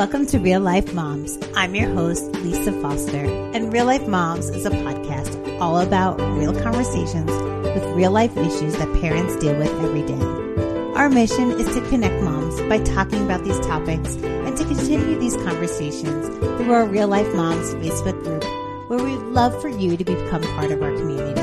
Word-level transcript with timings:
Welcome 0.00 0.24
to 0.28 0.38
Real 0.38 0.62
Life 0.62 0.94
Momz. 0.94 1.36
I'm 1.54 1.74
your 1.74 1.90
host, 1.90 2.24
Lisa 2.36 2.72
Foster, 2.80 3.22
and 3.54 3.70
Real 3.70 3.84
Life 3.84 4.06
Momz 4.06 4.48
is 4.48 4.64
a 4.64 4.70
podcast 4.70 5.60
all 5.60 5.78
about 5.78 6.18
real 6.38 6.58
conversations 6.62 7.30
with 7.30 7.84
real 7.94 8.10
life 8.10 8.34
issues 8.34 8.74
that 8.76 8.90
parents 9.02 9.36
deal 9.36 9.54
with 9.58 9.68
every 9.68 10.00
day. 10.04 10.94
Our 10.94 11.10
mission 11.10 11.50
is 11.50 11.66
to 11.74 11.86
connect 11.90 12.14
moms 12.22 12.58
by 12.62 12.78
talking 12.78 13.26
about 13.26 13.44
these 13.44 13.60
topics 13.60 14.14
and 14.14 14.56
to 14.56 14.64
continue 14.64 15.18
these 15.18 15.36
conversations 15.36 16.28
through 16.28 16.72
our 16.72 16.86
Real 16.86 17.08
Life 17.08 17.28
Momz 17.34 17.74
Facebook 17.74 18.24
group, 18.24 18.88
where 18.88 19.04
we'd 19.04 19.22
love 19.26 19.60
for 19.60 19.68
you 19.68 19.98
to 19.98 20.04
become 20.04 20.40
part 20.54 20.70
of 20.70 20.82
our 20.82 20.96
community. 20.96 21.42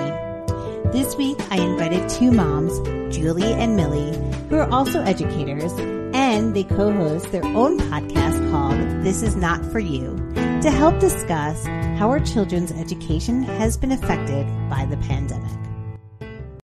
This 0.92 1.16
week, 1.16 1.38
I 1.52 1.60
invited 1.60 2.10
two 2.10 2.32
moms, 2.32 2.80
Julie 3.16 3.54
and 3.54 3.76
Millie, 3.76 4.18
who 4.50 4.56
are 4.56 4.70
also 4.72 5.04
educators, 5.04 5.74
and 6.18 6.56
they 6.56 6.64
co-host 6.64 7.32
their 7.32 7.46
own 7.46 7.78
podcast 7.78 8.50
called 8.50 9.04
This 9.04 9.22
Is 9.22 9.36
Not 9.36 9.64
For 9.66 9.78
You 9.78 10.16
to 10.64 10.72
help 10.72 10.98
discuss 11.00 11.64
how 12.00 12.10
our 12.10 12.20
children's 12.20 12.72
education 12.72 13.44
has 13.44 13.78
been 13.78 13.92
affected 13.92 14.48
by 14.68 14.88
the 14.90 14.98
pandemic. 14.98 15.52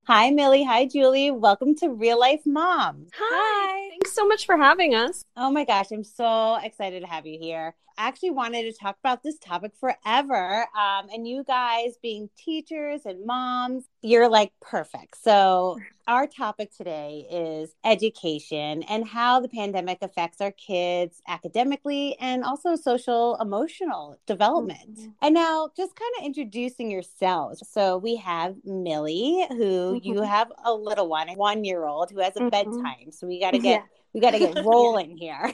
Hi, 0.07 0.31
Millie. 0.31 0.63
Hi, 0.63 0.88
Julie. 0.88 1.31
Welcome 1.31 1.76
to 1.76 1.90
Real 1.90 2.17
Life 2.17 2.43
Momz. 2.48 3.09
Hi. 3.13 3.90
Thanks 3.90 4.13
so 4.13 4.26
much 4.26 4.45
for 4.45 4.55
having 4.55 4.95
us. 4.95 5.26
Oh 5.35 5.52
my 5.52 5.65
gosh, 5.65 5.91
I'm 5.91 6.05
so 6.05 6.55
excited 6.55 7.02
to 7.02 7.07
have 7.07 7.27
you 7.27 7.38
here. 7.38 7.76
I 7.98 8.07
actually 8.07 8.31
wanted 8.31 8.63
to 8.63 8.79
talk 8.79 8.95
about 9.04 9.21
this 9.21 9.38
topic 9.38 9.73
forever. 9.81 10.62
Um, 10.62 11.09
and 11.13 11.27
you 11.27 11.43
guys, 11.43 11.98
being 12.02 12.29
teachers 12.38 13.02
and 13.05 13.26
moms, 13.26 13.84
you're 14.02 14.30
like 14.30 14.52
perfect. 14.62 15.18
So, 15.23 15.80
our 16.08 16.26
topic 16.28 16.76
today 16.76 17.28
is 17.32 17.76
education 17.86 18.84
and 18.84 19.08
how 19.08 19.40
the 19.40 19.48
pandemic 19.48 20.00
affects 20.02 20.41
our 20.41 20.52
kids 20.52 21.22
academically 21.27 22.18
and 22.20 22.44
also 22.44 22.76
social 22.76 23.38
emotional 23.40 24.20
development. 24.26 24.98
Mm-hmm. 24.98 25.10
And 25.21 25.35
now, 25.35 25.70
just 25.77 25.96
kind 25.96 26.12
of 26.20 26.26
introducing 26.26 26.90
yourselves. 26.90 27.63
So, 27.70 27.98
we 27.98 28.16
have 28.18 28.55
Millie, 28.66 29.46
who 29.49 29.99
mm-hmm. 29.99 30.08
you 30.08 30.21
have 30.21 30.52
a 30.65 30.74
little 30.74 31.08
one, 31.08 31.30
a 31.30 31.34
one 31.34 31.63
year 31.63 31.86
old 31.86 32.12
who 32.12 32.20
has 32.20 32.36
a 32.36 32.40
mm-hmm. 32.40 32.49
bedtime. 32.49 33.12
So, 33.12 33.27
we 33.27 33.40
got 33.40 33.52
to 33.52 33.60
get. 33.60 33.71
Yeah 33.82 33.98
we 34.13 34.20
got 34.20 34.32
to 34.32 34.40
get 34.40 34.65
rolling 34.65 35.18
here. 35.18 35.54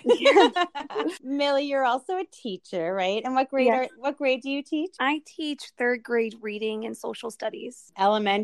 Millie, 1.23 1.65
you're 1.65 1.85
also 1.85 2.17
a 2.17 2.25
teacher, 2.31 2.93
right? 2.93 3.21
And 3.23 3.35
what 3.35 3.49
grade 3.49 3.67
yes. 3.67 3.89
are 3.89 3.99
what 3.99 4.17
grade 4.17 4.41
do 4.41 4.49
you 4.49 4.63
teach? 4.63 4.95
I 4.99 5.21
teach 5.25 5.71
third 5.77 6.01
grade 6.01 6.35
reading 6.41 6.85
and 6.85 6.97
social 6.97 7.29
studies. 7.29 7.91
Elementary, 7.97 8.36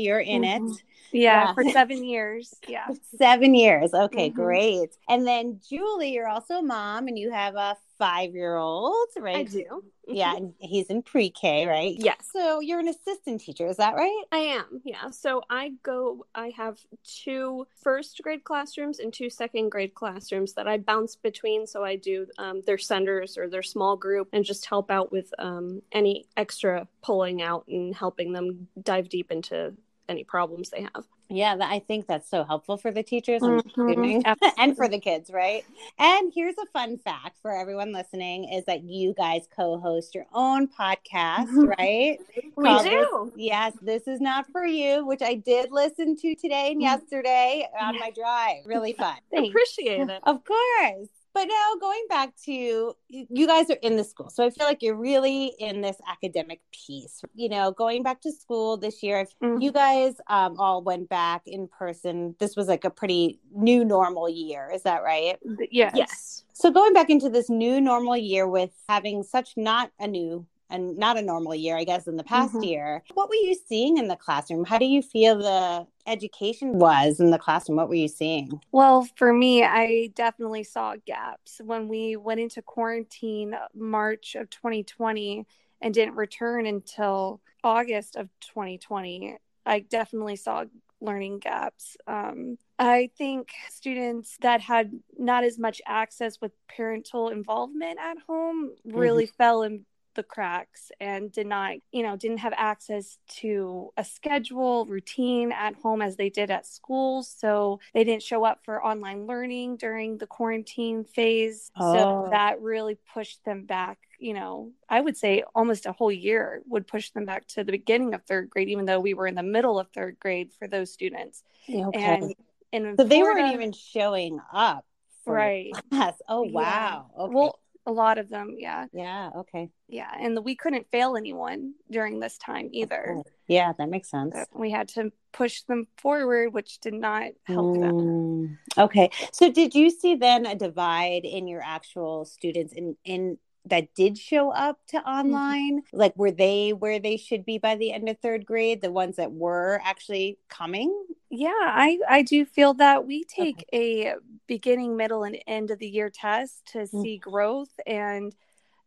you're 0.00 0.20
in 0.20 0.42
mm-hmm. 0.42 0.66
it. 0.66 0.82
Yeah, 1.10 1.46
yeah, 1.46 1.54
for 1.54 1.64
seven 1.70 2.04
years. 2.04 2.54
Yeah. 2.68 2.88
Seven 3.16 3.54
years. 3.54 3.94
Okay, 3.94 4.28
mm-hmm. 4.28 4.42
great. 4.42 4.90
And 5.08 5.26
then 5.26 5.58
Julie, 5.66 6.12
you're 6.12 6.28
also 6.28 6.56
a 6.56 6.62
mom 6.62 7.08
and 7.08 7.18
you 7.18 7.32
have 7.32 7.54
a 7.54 7.76
five 7.98 8.34
year 8.34 8.56
old, 8.56 9.08
right? 9.18 9.36
I 9.36 9.42
do. 9.42 9.64
Mm-hmm. 9.64 10.14
Yeah, 10.14 10.36
and 10.36 10.54
he's 10.58 10.86
in 10.86 11.02
pre 11.02 11.30
K, 11.30 11.66
right? 11.66 11.94
Yes. 11.98 12.28
So 12.32 12.60
you're 12.60 12.80
an 12.80 12.88
assistant 12.88 13.42
teacher, 13.42 13.66
is 13.66 13.76
that 13.76 13.94
right? 13.94 14.24
I 14.32 14.38
am, 14.38 14.80
yeah. 14.84 15.10
So 15.10 15.42
I 15.50 15.72
go, 15.82 16.24
I 16.34 16.50
have 16.56 16.78
two 17.04 17.66
first 17.82 18.20
grade 18.22 18.44
classrooms 18.44 19.00
and 19.00 19.12
two 19.12 19.28
second 19.28 19.68
grade 19.70 19.94
classrooms 19.94 20.54
that 20.54 20.66
I 20.66 20.78
bounce 20.78 21.16
between. 21.16 21.66
So 21.66 21.84
I 21.84 21.96
do 21.96 22.26
um, 22.38 22.62
their 22.66 22.78
centers 22.78 23.36
or 23.36 23.48
their 23.50 23.62
small 23.62 23.96
group 23.96 24.28
and 24.32 24.44
just 24.44 24.64
help 24.64 24.90
out 24.90 25.12
with 25.12 25.32
um, 25.38 25.82
any 25.92 26.26
extra 26.36 26.88
pulling 27.02 27.42
out 27.42 27.66
and 27.68 27.94
helping 27.94 28.32
them 28.32 28.68
dive 28.82 29.08
deep 29.10 29.30
into 29.30 29.74
any 30.08 30.24
problems 30.24 30.70
they 30.70 30.82
have. 30.82 31.06
Yeah, 31.30 31.56
I 31.60 31.80
think 31.80 32.06
that's 32.06 32.28
so 32.28 32.42
helpful 32.42 32.78
for 32.78 32.90
the 32.90 33.02
teachers 33.02 33.42
mm-hmm. 33.42 34.20
and 34.58 34.76
for 34.76 34.88
the 34.88 34.98
kids, 34.98 35.30
right? 35.30 35.62
And 35.98 36.32
here's 36.34 36.56
a 36.56 36.66
fun 36.72 36.96
fact 36.96 37.38
for 37.42 37.54
everyone 37.54 37.92
listening 37.92 38.50
is 38.50 38.64
that 38.64 38.84
you 38.84 39.12
guys 39.12 39.42
co-host 39.54 40.14
your 40.14 40.24
own 40.32 40.68
podcast, 40.68 41.48
right? 41.78 42.18
we 42.56 42.82
do. 42.82 43.30
This, 43.30 43.32
yes, 43.36 43.74
this 43.82 44.08
is 44.08 44.20
not 44.20 44.46
for 44.50 44.64
you, 44.64 45.04
which 45.06 45.20
I 45.20 45.34
did 45.34 45.70
listen 45.70 46.16
to 46.16 46.34
today 46.34 46.70
and 46.72 46.80
mm. 46.80 46.84
yesterday 46.84 47.68
on 47.78 47.98
my 47.98 48.10
drive. 48.10 48.64
Really 48.64 48.94
fun. 48.94 49.18
Appreciate 49.32 50.08
it. 50.08 50.22
Of 50.22 50.42
course. 50.44 51.08
But 51.38 51.46
now 51.46 51.74
going 51.80 52.02
back 52.08 52.34
to 52.46 52.96
you 53.08 53.46
guys 53.46 53.70
are 53.70 53.78
in 53.80 53.94
the 53.94 54.02
school. 54.02 54.28
So 54.28 54.44
I 54.44 54.50
feel 54.50 54.66
like 54.66 54.82
you're 54.82 54.96
really 54.96 55.54
in 55.60 55.82
this 55.82 55.96
academic 56.08 56.60
piece. 56.72 57.22
You 57.32 57.48
know, 57.48 57.70
going 57.70 58.02
back 58.02 58.20
to 58.22 58.32
school 58.32 58.76
this 58.76 59.04
year, 59.04 59.24
mm-hmm. 59.40 59.62
you 59.62 59.70
guys 59.70 60.16
um, 60.26 60.56
all 60.58 60.82
went 60.82 61.08
back 61.08 61.42
in 61.46 61.68
person. 61.68 62.34
This 62.40 62.56
was 62.56 62.66
like 62.66 62.84
a 62.84 62.90
pretty 62.90 63.38
new 63.54 63.84
normal 63.84 64.28
year. 64.28 64.68
Is 64.74 64.82
that 64.82 65.04
right? 65.04 65.38
Yes. 65.70 65.92
Yes. 65.94 66.44
So 66.54 66.72
going 66.72 66.92
back 66.92 67.08
into 67.08 67.28
this 67.28 67.48
new 67.48 67.80
normal 67.80 68.16
year 68.16 68.48
with 68.48 68.72
having 68.88 69.22
such 69.22 69.56
not 69.56 69.92
a 70.00 70.08
new 70.08 70.44
and 70.70 70.96
not 70.96 71.16
a 71.16 71.22
normal 71.22 71.54
year, 71.54 71.76
I 71.76 71.84
guess, 71.84 72.06
in 72.06 72.16
the 72.16 72.24
past 72.24 72.54
mm-hmm. 72.54 72.64
year. 72.64 73.02
What 73.14 73.28
were 73.28 73.34
you 73.34 73.56
seeing 73.68 73.98
in 73.98 74.08
the 74.08 74.16
classroom? 74.16 74.64
How 74.64 74.78
do 74.78 74.84
you 74.84 75.02
feel 75.02 75.38
the 75.38 75.86
education 76.06 76.78
was 76.78 77.20
in 77.20 77.30
the 77.30 77.38
classroom? 77.38 77.76
What 77.76 77.88
were 77.88 77.94
you 77.94 78.08
seeing? 78.08 78.60
Well, 78.72 79.08
for 79.16 79.32
me, 79.32 79.64
I 79.64 80.10
definitely 80.14 80.64
saw 80.64 80.94
gaps. 81.06 81.60
When 81.64 81.88
we 81.88 82.16
went 82.16 82.40
into 82.40 82.62
quarantine 82.62 83.54
March 83.74 84.34
of 84.34 84.50
2020 84.50 85.46
and 85.80 85.94
didn't 85.94 86.16
return 86.16 86.66
until 86.66 87.40
August 87.64 88.16
of 88.16 88.28
2020, 88.40 89.36
I 89.64 89.80
definitely 89.80 90.36
saw 90.36 90.64
learning 91.00 91.38
gaps. 91.38 91.96
Um, 92.06 92.58
I 92.78 93.10
think 93.16 93.50
students 93.68 94.36
that 94.40 94.60
had 94.60 94.92
not 95.16 95.44
as 95.44 95.58
much 95.58 95.80
access 95.86 96.40
with 96.40 96.52
parental 96.74 97.28
involvement 97.28 97.98
at 98.00 98.18
home 98.26 98.72
really 98.84 99.26
mm-hmm. 99.26 99.36
fell 99.36 99.62
in 99.62 99.84
the 100.18 100.24
cracks 100.24 100.90
and 100.98 101.30
did 101.30 101.46
not, 101.46 101.76
you 101.92 102.02
know, 102.02 102.16
didn't 102.16 102.38
have 102.38 102.52
access 102.56 103.18
to 103.28 103.90
a 103.96 104.04
schedule, 104.04 104.84
routine 104.86 105.52
at 105.52 105.76
home 105.76 106.02
as 106.02 106.16
they 106.16 106.28
did 106.28 106.50
at 106.50 106.66
school. 106.66 107.22
So 107.22 107.78
they 107.94 108.02
didn't 108.02 108.24
show 108.24 108.44
up 108.44 108.64
for 108.64 108.84
online 108.84 109.28
learning 109.28 109.76
during 109.76 110.18
the 110.18 110.26
quarantine 110.26 111.04
phase. 111.04 111.70
Oh. 111.76 111.94
So 111.94 112.28
that 112.32 112.60
really 112.60 112.98
pushed 113.14 113.44
them 113.44 113.64
back 113.64 113.98
you 114.18 114.34
know, 114.34 114.72
I 114.88 115.00
would 115.00 115.16
say 115.16 115.44
almost 115.54 115.86
a 115.86 115.92
whole 115.92 116.10
year 116.10 116.62
would 116.66 116.88
push 116.88 117.10
them 117.10 117.24
back 117.24 117.46
to 117.48 117.62
the 117.62 117.70
beginning 117.70 118.14
of 118.14 118.24
third 118.24 118.50
grade, 118.50 118.68
even 118.68 118.84
though 118.84 118.98
we 118.98 119.14
were 119.14 119.28
in 119.28 119.36
the 119.36 119.44
middle 119.44 119.78
of 119.78 119.88
third 119.90 120.16
grade 120.18 120.50
for 120.58 120.66
those 120.66 120.92
students. 120.92 121.44
Okay. 121.68 122.00
And, 122.00 122.34
and 122.72 122.98
so 122.98 123.04
they 123.04 123.22
weren't 123.22 123.52
even 123.52 123.72
showing 123.72 124.40
up. 124.52 124.84
right. 125.24 125.72
Class. 125.90 126.14
Oh, 126.28 126.42
wow. 126.42 127.10
Yeah. 127.16 127.22
Okay. 127.22 127.34
Well, 127.34 127.58
a 127.88 127.92
lot 127.92 128.18
of 128.18 128.28
them 128.28 128.54
yeah. 128.58 128.84
Yeah 128.92 129.30
okay. 129.36 129.70
Yeah 129.88 130.10
and 130.20 130.44
we 130.44 130.54
couldn't 130.54 130.86
fail 130.92 131.16
anyone 131.16 131.72
during 131.90 132.20
this 132.20 132.36
time 132.36 132.68
either. 132.70 133.22
yeah 133.48 133.72
that 133.78 133.88
makes 133.88 134.10
sense. 134.10 134.34
So 134.34 134.44
we 134.54 134.70
had 134.70 134.88
to 134.88 135.10
push 135.32 135.62
them 135.62 135.86
forward 135.96 136.52
which 136.52 136.80
did 136.80 136.94
not 136.94 137.30
help 137.46 137.76
mm, 137.76 137.80
them 137.80 138.58
okay. 138.76 139.10
So 139.32 139.50
did 139.50 139.74
you 139.74 139.90
see 139.90 140.16
then 140.16 140.44
a 140.44 140.54
divide 140.54 141.24
in 141.24 141.48
your 141.48 141.62
actual 141.64 142.26
students 142.26 142.74
in 142.74 142.96
in 143.04 143.38
that 143.68 143.94
did 143.94 144.18
show 144.18 144.50
up 144.50 144.78
to 144.88 144.98
mm-hmm. 144.98 145.08
online 145.08 145.78
mm-hmm. 145.80 145.96
like 145.96 146.16
were 146.16 146.30
they 146.30 146.72
where 146.72 146.98
they 146.98 147.16
should 147.16 147.44
be 147.44 147.58
by 147.58 147.76
the 147.76 147.92
end 147.92 148.08
of 148.08 148.18
third 148.18 148.44
grade 148.44 148.80
the 148.80 148.92
ones 148.92 149.16
that 149.16 149.32
were 149.32 149.80
actually 149.84 150.38
coming 150.48 151.04
yeah 151.30 151.50
i 151.50 151.98
i 152.08 152.22
do 152.22 152.44
feel 152.44 152.74
that 152.74 153.06
we 153.06 153.24
take 153.24 153.64
okay. 153.72 154.08
a 154.08 154.14
beginning 154.46 154.96
middle 154.96 155.24
and 155.24 155.38
end 155.46 155.70
of 155.70 155.78
the 155.78 155.88
year 155.88 156.10
test 156.10 156.66
to 156.66 156.78
mm-hmm. 156.78 157.02
see 157.02 157.18
growth 157.18 157.80
and 157.86 158.34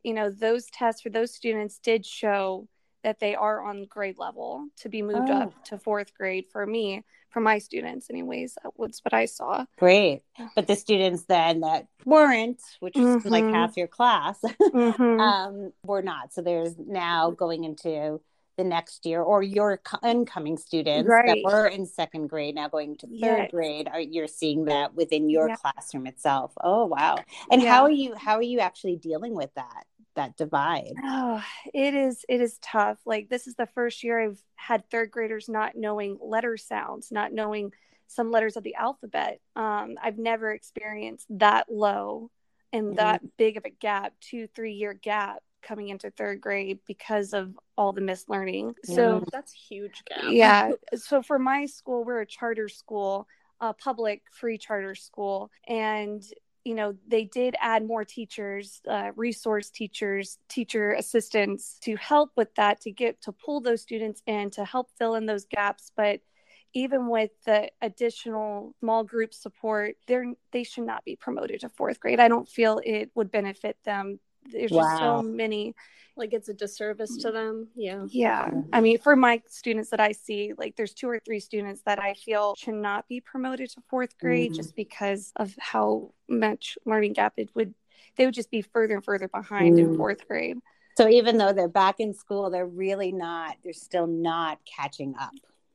you 0.03 0.13
know 0.13 0.29
those 0.29 0.65
tests 0.67 1.01
for 1.01 1.09
those 1.09 1.33
students 1.33 1.79
did 1.79 2.05
show 2.05 2.67
that 3.03 3.19
they 3.19 3.35
are 3.35 3.65
on 3.65 3.85
grade 3.85 4.17
level 4.17 4.67
to 4.77 4.89
be 4.89 5.01
moved 5.01 5.29
oh. 5.29 5.41
up 5.41 5.65
to 5.65 5.77
fourth 5.77 6.13
grade 6.13 6.45
for 6.51 6.65
me 6.65 7.03
for 7.31 7.39
my 7.39 7.57
students 7.57 8.09
anyways 8.09 8.57
that 8.61 8.77
was 8.77 8.99
what 9.03 9.13
i 9.13 9.25
saw 9.25 9.65
great 9.77 10.21
but 10.55 10.67
the 10.67 10.75
students 10.75 11.23
then 11.23 11.61
that 11.61 11.87
weren't 12.05 12.61
which 12.79 12.95
is 12.95 13.03
mm-hmm. 13.03 13.29
like 13.29 13.45
half 13.45 13.77
your 13.77 13.87
class 13.87 14.39
mm-hmm. 14.61 15.19
um, 15.19 15.71
were 15.83 16.01
not 16.01 16.33
so 16.33 16.41
there's 16.41 16.75
now 16.77 17.31
going 17.31 17.63
into 17.63 18.19
the 18.57 18.63
next 18.63 19.05
year 19.05 19.21
or 19.21 19.41
your 19.41 19.79
incoming 20.03 20.57
students 20.57 21.09
right. 21.09 21.27
that 21.27 21.37
were 21.43 21.67
in 21.67 21.85
second 21.85 22.27
grade 22.27 22.55
now 22.55 22.67
going 22.67 22.97
to 22.97 23.07
third 23.07 23.13
yes. 23.19 23.51
grade 23.51 23.87
are 23.87 23.99
you're 23.99 24.27
seeing 24.27 24.65
that 24.65 24.93
within 24.93 25.29
your 25.29 25.49
yeah. 25.49 25.55
classroom 25.55 26.05
itself 26.05 26.51
oh 26.63 26.85
wow 26.85 27.15
and 27.51 27.61
yeah. 27.61 27.69
how 27.69 27.83
are 27.83 27.91
you 27.91 28.13
how 28.15 28.35
are 28.35 28.43
you 28.43 28.59
actually 28.59 28.95
dealing 28.95 29.33
with 29.33 29.49
that 29.55 29.85
that 30.15 30.37
divide. 30.37 30.93
Oh 31.03 31.43
it 31.73 31.93
is 31.93 32.25
it 32.27 32.41
is 32.41 32.57
tough. 32.61 32.97
Like 33.05 33.29
this 33.29 33.47
is 33.47 33.55
the 33.55 33.67
first 33.67 34.03
year 34.03 34.19
i've 34.19 34.41
had 34.55 34.89
third 34.89 35.11
graders 35.11 35.49
not 35.49 35.75
knowing 35.75 36.17
letter 36.21 36.57
sounds 36.57 37.11
not 37.11 37.33
knowing 37.33 37.71
some 38.07 38.31
letters 38.31 38.57
of 38.57 38.63
the 38.63 38.75
alphabet. 38.75 39.39
Um, 39.55 39.95
i've 40.01 40.17
never 40.17 40.51
experienced 40.51 41.27
that 41.29 41.67
low 41.71 42.29
and 42.73 42.87
mm-hmm. 42.87 42.95
that 42.95 43.21
big 43.37 43.57
of 43.57 43.65
a 43.65 43.69
gap 43.69 44.13
two 44.21 44.47
three 44.47 44.73
year 44.73 44.93
gap 44.93 45.41
coming 45.61 45.89
into 45.89 46.09
third 46.09 46.41
grade 46.41 46.79
because 46.87 47.33
of 47.33 47.55
all 47.77 47.93
the 47.93 48.01
missed 48.01 48.29
learning 48.29 48.73
so 48.83 49.23
that's 49.31 49.51
huge 49.53 50.03
gap. 50.07 50.23
Yeah. 50.29 50.71
So 50.95 51.21
for 51.21 51.37
my 51.39 51.65
school 51.65 52.03
we're 52.03 52.21
a 52.21 52.25
charter 52.25 52.67
school 52.67 53.27
a 53.61 53.73
public 53.73 54.23
free 54.31 54.57
charter 54.57 54.95
school 54.95 55.51
and 55.67 56.23
you 56.63 56.75
know 56.75 56.95
they 57.07 57.25
did 57.25 57.55
add 57.59 57.85
more 57.85 58.05
teachers 58.05 58.81
uh, 58.87 59.11
resource 59.15 59.69
teachers 59.69 60.37
teacher 60.47 60.93
assistants 60.93 61.77
to 61.81 61.95
help 61.95 62.31
with 62.35 62.53
that 62.55 62.81
to 62.81 62.91
get 62.91 63.21
to 63.21 63.31
pull 63.31 63.61
those 63.61 63.81
students 63.81 64.21
in 64.27 64.49
to 64.51 64.65
help 64.65 64.89
fill 64.97 65.15
in 65.15 65.25
those 65.25 65.45
gaps. 65.45 65.91
But 65.95 66.21
even 66.73 67.09
with 67.09 67.31
the 67.45 67.69
additional 67.81 68.75
small 68.79 69.03
group 69.03 69.33
support 69.33 69.95
they're 70.07 70.33
they 70.51 70.63
should 70.63 70.85
not 70.85 71.03
be 71.03 71.15
promoted 71.15 71.61
to 71.61 71.69
fourth 71.69 71.99
grade. 71.99 72.19
I 72.19 72.27
don't 72.27 72.47
feel 72.47 72.81
it 72.83 73.11
would 73.15 73.31
benefit 73.31 73.77
them 73.83 74.19
there's 74.51 74.71
wow. 74.71 74.81
just 74.83 74.99
so 74.99 75.21
many 75.21 75.75
like 76.17 76.33
it's 76.33 76.49
a 76.49 76.53
disservice 76.53 77.17
to 77.17 77.31
them. 77.31 77.69
Yeah. 77.75 78.05
Yeah. 78.09 78.49
I 78.73 78.81
mean 78.81 78.99
for 78.99 79.15
my 79.15 79.41
students 79.47 79.89
that 79.91 79.99
i 79.99 80.11
see 80.11 80.53
like 80.57 80.75
there's 80.75 80.93
two 80.93 81.09
or 81.09 81.19
three 81.19 81.39
students 81.39 81.81
that 81.85 81.99
i 81.99 82.13
feel 82.13 82.55
should 82.55 82.75
not 82.75 83.07
be 83.07 83.21
promoted 83.21 83.69
to 83.71 83.81
fourth 83.89 84.17
grade 84.19 84.51
mm-hmm. 84.51 84.57
just 84.57 84.75
because 84.75 85.31
of 85.37 85.55
how 85.59 86.11
much 86.27 86.77
learning 86.85 87.13
gap 87.13 87.33
it 87.37 87.49
would 87.55 87.73
they 88.17 88.25
would 88.25 88.35
just 88.35 88.51
be 88.51 88.61
further 88.61 88.95
and 88.95 89.05
further 89.05 89.29
behind 89.29 89.77
mm. 89.77 89.79
in 89.79 89.95
fourth 89.95 90.27
grade. 90.27 90.57
So 90.97 91.07
even 91.07 91.37
though 91.37 91.53
they're 91.53 91.69
back 91.69 91.99
in 91.99 92.13
school 92.13 92.49
they're 92.49 92.65
really 92.65 93.11
not 93.11 93.55
they're 93.63 93.73
still 93.73 94.07
not 94.07 94.59
catching 94.65 95.15
up 95.19 95.33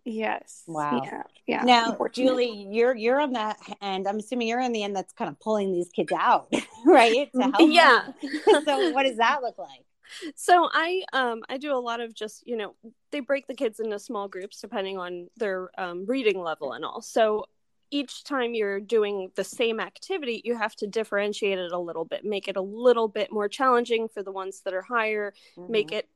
Yes. 0.08 0.62
Wow. 0.68 1.02
Yeah. 1.04 1.22
yeah. 1.48 1.62
Now, 1.64 1.98
Julie, 2.12 2.68
you're 2.70 2.94
you're 2.94 3.20
on 3.20 3.32
that 3.32 3.58
end. 3.82 4.06
I'm 4.06 4.18
assuming 4.18 4.46
you're 4.46 4.60
on 4.60 4.70
the 4.70 4.84
end 4.84 4.94
that's 4.94 5.12
kind 5.12 5.28
of 5.28 5.38
pulling 5.40 5.72
these 5.72 5.88
kids 5.88 6.12
out, 6.16 6.52
right? 6.86 7.28
To 7.34 7.42
help. 7.42 7.70
Yeah. 7.72 8.06
so, 8.64 8.92
what 8.92 9.02
does 9.02 9.16
that 9.16 9.42
look 9.42 9.58
like? 9.58 9.84
So 10.36 10.68
I 10.72 11.02
um 11.12 11.42
I 11.48 11.58
do 11.58 11.72
a 11.72 11.78
lot 11.80 12.00
of 12.00 12.14
just 12.14 12.46
you 12.46 12.56
know 12.56 12.76
they 13.10 13.18
break 13.18 13.48
the 13.48 13.54
kids 13.54 13.80
into 13.80 13.98
small 13.98 14.28
groups 14.28 14.60
depending 14.60 14.96
on 14.96 15.28
their 15.36 15.70
um, 15.76 16.06
reading 16.06 16.40
level 16.40 16.72
and 16.72 16.84
all. 16.84 17.02
So 17.02 17.46
each 17.90 18.22
time 18.22 18.54
you're 18.54 18.80
doing 18.80 19.30
the 19.34 19.44
same 19.44 19.80
activity, 19.80 20.40
you 20.44 20.56
have 20.56 20.76
to 20.76 20.86
differentiate 20.86 21.58
it 21.58 21.72
a 21.72 21.78
little 21.78 22.04
bit, 22.04 22.24
make 22.24 22.46
it 22.46 22.56
a 22.56 22.60
little 22.60 23.08
bit 23.08 23.32
more 23.32 23.48
challenging 23.48 24.08
for 24.08 24.22
the 24.22 24.32
ones 24.32 24.62
that 24.64 24.74
are 24.74 24.82
higher, 24.82 25.32
mm-hmm. 25.56 25.72
make 25.72 25.92
it 25.92 26.08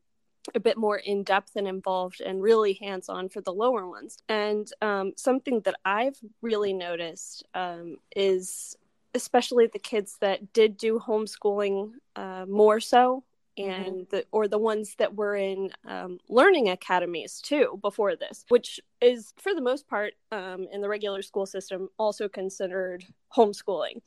a 0.54 0.60
bit 0.60 0.76
more 0.76 0.96
in 0.96 1.22
depth 1.22 1.56
and 1.56 1.68
involved 1.68 2.20
and 2.20 2.42
really 2.42 2.74
hands 2.74 3.08
on 3.08 3.28
for 3.28 3.40
the 3.40 3.52
lower 3.52 3.88
ones. 3.88 4.18
And 4.28 4.70
um, 4.80 5.12
something 5.16 5.60
that 5.60 5.74
I've 5.84 6.18
really 6.40 6.72
noticed 6.72 7.44
um, 7.54 7.96
is 8.16 8.76
especially 9.14 9.66
the 9.66 9.78
kids 9.78 10.16
that 10.20 10.52
did 10.52 10.76
do 10.76 10.98
homeschooling 10.98 11.92
uh, 12.16 12.46
more 12.48 12.80
so 12.80 13.24
mm-hmm. 13.58 13.70
and 13.70 13.94
mm-hmm. 13.94 14.16
the 14.16 14.24
or 14.32 14.48
the 14.48 14.58
ones 14.58 14.94
that 14.98 15.14
were 15.14 15.36
in 15.36 15.70
um, 15.86 16.18
learning 16.28 16.68
academies 16.68 17.40
too 17.40 17.78
before 17.82 18.16
this 18.16 18.44
which 18.48 18.80
is 19.00 19.32
for 19.36 19.54
the 19.54 19.60
most 19.60 19.88
part 19.88 20.14
um, 20.32 20.66
in 20.72 20.80
the 20.80 20.88
regular 20.88 21.22
school 21.22 21.46
system 21.46 21.88
also 21.98 22.28
considered 22.28 23.04
homeschooling 23.36 24.00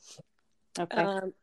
okay 0.80 0.98
um, 0.98 1.34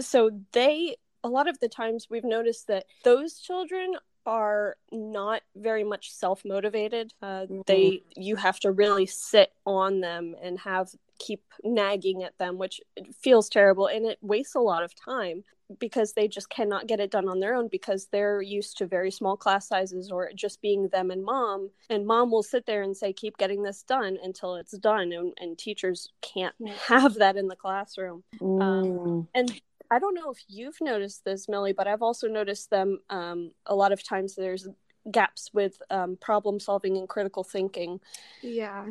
so 0.00 0.30
they 0.52 0.96
a 1.24 1.28
lot 1.28 1.48
of 1.48 1.58
the 1.60 1.68
times 1.68 2.08
we've 2.10 2.24
noticed 2.24 2.66
that 2.66 2.86
those 3.04 3.38
children 3.38 3.94
are 4.26 4.76
not 4.90 5.42
very 5.56 5.84
much 5.84 6.12
self 6.12 6.44
motivated. 6.44 7.12
Uh, 7.22 7.26
mm-hmm. 7.26 7.60
They 7.66 8.02
you 8.16 8.36
have 8.36 8.60
to 8.60 8.72
really 8.72 9.06
sit 9.06 9.52
on 9.66 10.00
them 10.00 10.34
and 10.42 10.58
have 10.60 10.90
keep 11.18 11.42
nagging 11.62 12.22
at 12.22 12.36
them, 12.38 12.58
which 12.58 12.80
feels 13.20 13.48
terrible 13.48 13.86
and 13.86 14.06
it 14.06 14.18
wastes 14.22 14.54
a 14.54 14.60
lot 14.60 14.82
of 14.82 14.94
time 14.94 15.44
because 15.78 16.12
they 16.12 16.28
just 16.28 16.48
cannot 16.50 16.86
get 16.86 17.00
it 17.00 17.10
done 17.10 17.28
on 17.28 17.40
their 17.40 17.54
own 17.54 17.68
because 17.68 18.06
they're 18.06 18.42
used 18.42 18.76
to 18.78 18.86
very 18.86 19.10
small 19.10 19.36
class 19.36 19.68
sizes 19.68 20.10
or 20.10 20.30
just 20.34 20.60
being 20.60 20.88
them 20.88 21.10
and 21.10 21.24
mom 21.24 21.70
and 21.90 22.06
mom 22.06 22.30
will 22.30 22.42
sit 22.42 22.66
there 22.66 22.82
and 22.82 22.96
say 22.96 23.12
keep 23.12 23.36
getting 23.38 23.62
this 23.62 23.82
done 23.82 24.18
until 24.22 24.56
it's 24.56 24.76
done 24.78 25.12
and, 25.12 25.32
and 25.38 25.58
teachers 25.58 26.08
can't 26.20 26.54
have 26.86 27.14
that 27.14 27.36
in 27.36 27.48
the 27.48 27.56
classroom 27.56 28.22
um, 28.40 28.48
mm. 28.48 29.06
um, 29.06 29.28
and 29.34 29.60
I 29.92 29.98
don't 29.98 30.14
know 30.14 30.30
if 30.30 30.38
you've 30.48 30.80
noticed 30.80 31.24
this, 31.24 31.48
Millie, 31.48 31.74
but 31.74 31.86
I've 31.86 32.02
also 32.02 32.26
noticed 32.26 32.70
them 32.70 33.00
um, 33.10 33.50
a 33.66 33.74
lot 33.74 33.92
of 33.92 34.02
times. 34.02 34.34
There's 34.34 34.66
gaps 35.10 35.50
with 35.52 35.82
um, 35.90 36.16
problem 36.16 36.60
solving 36.60 36.96
and 36.96 37.08
critical 37.08 37.44
thinking. 37.44 38.00
Yeah, 38.40 38.86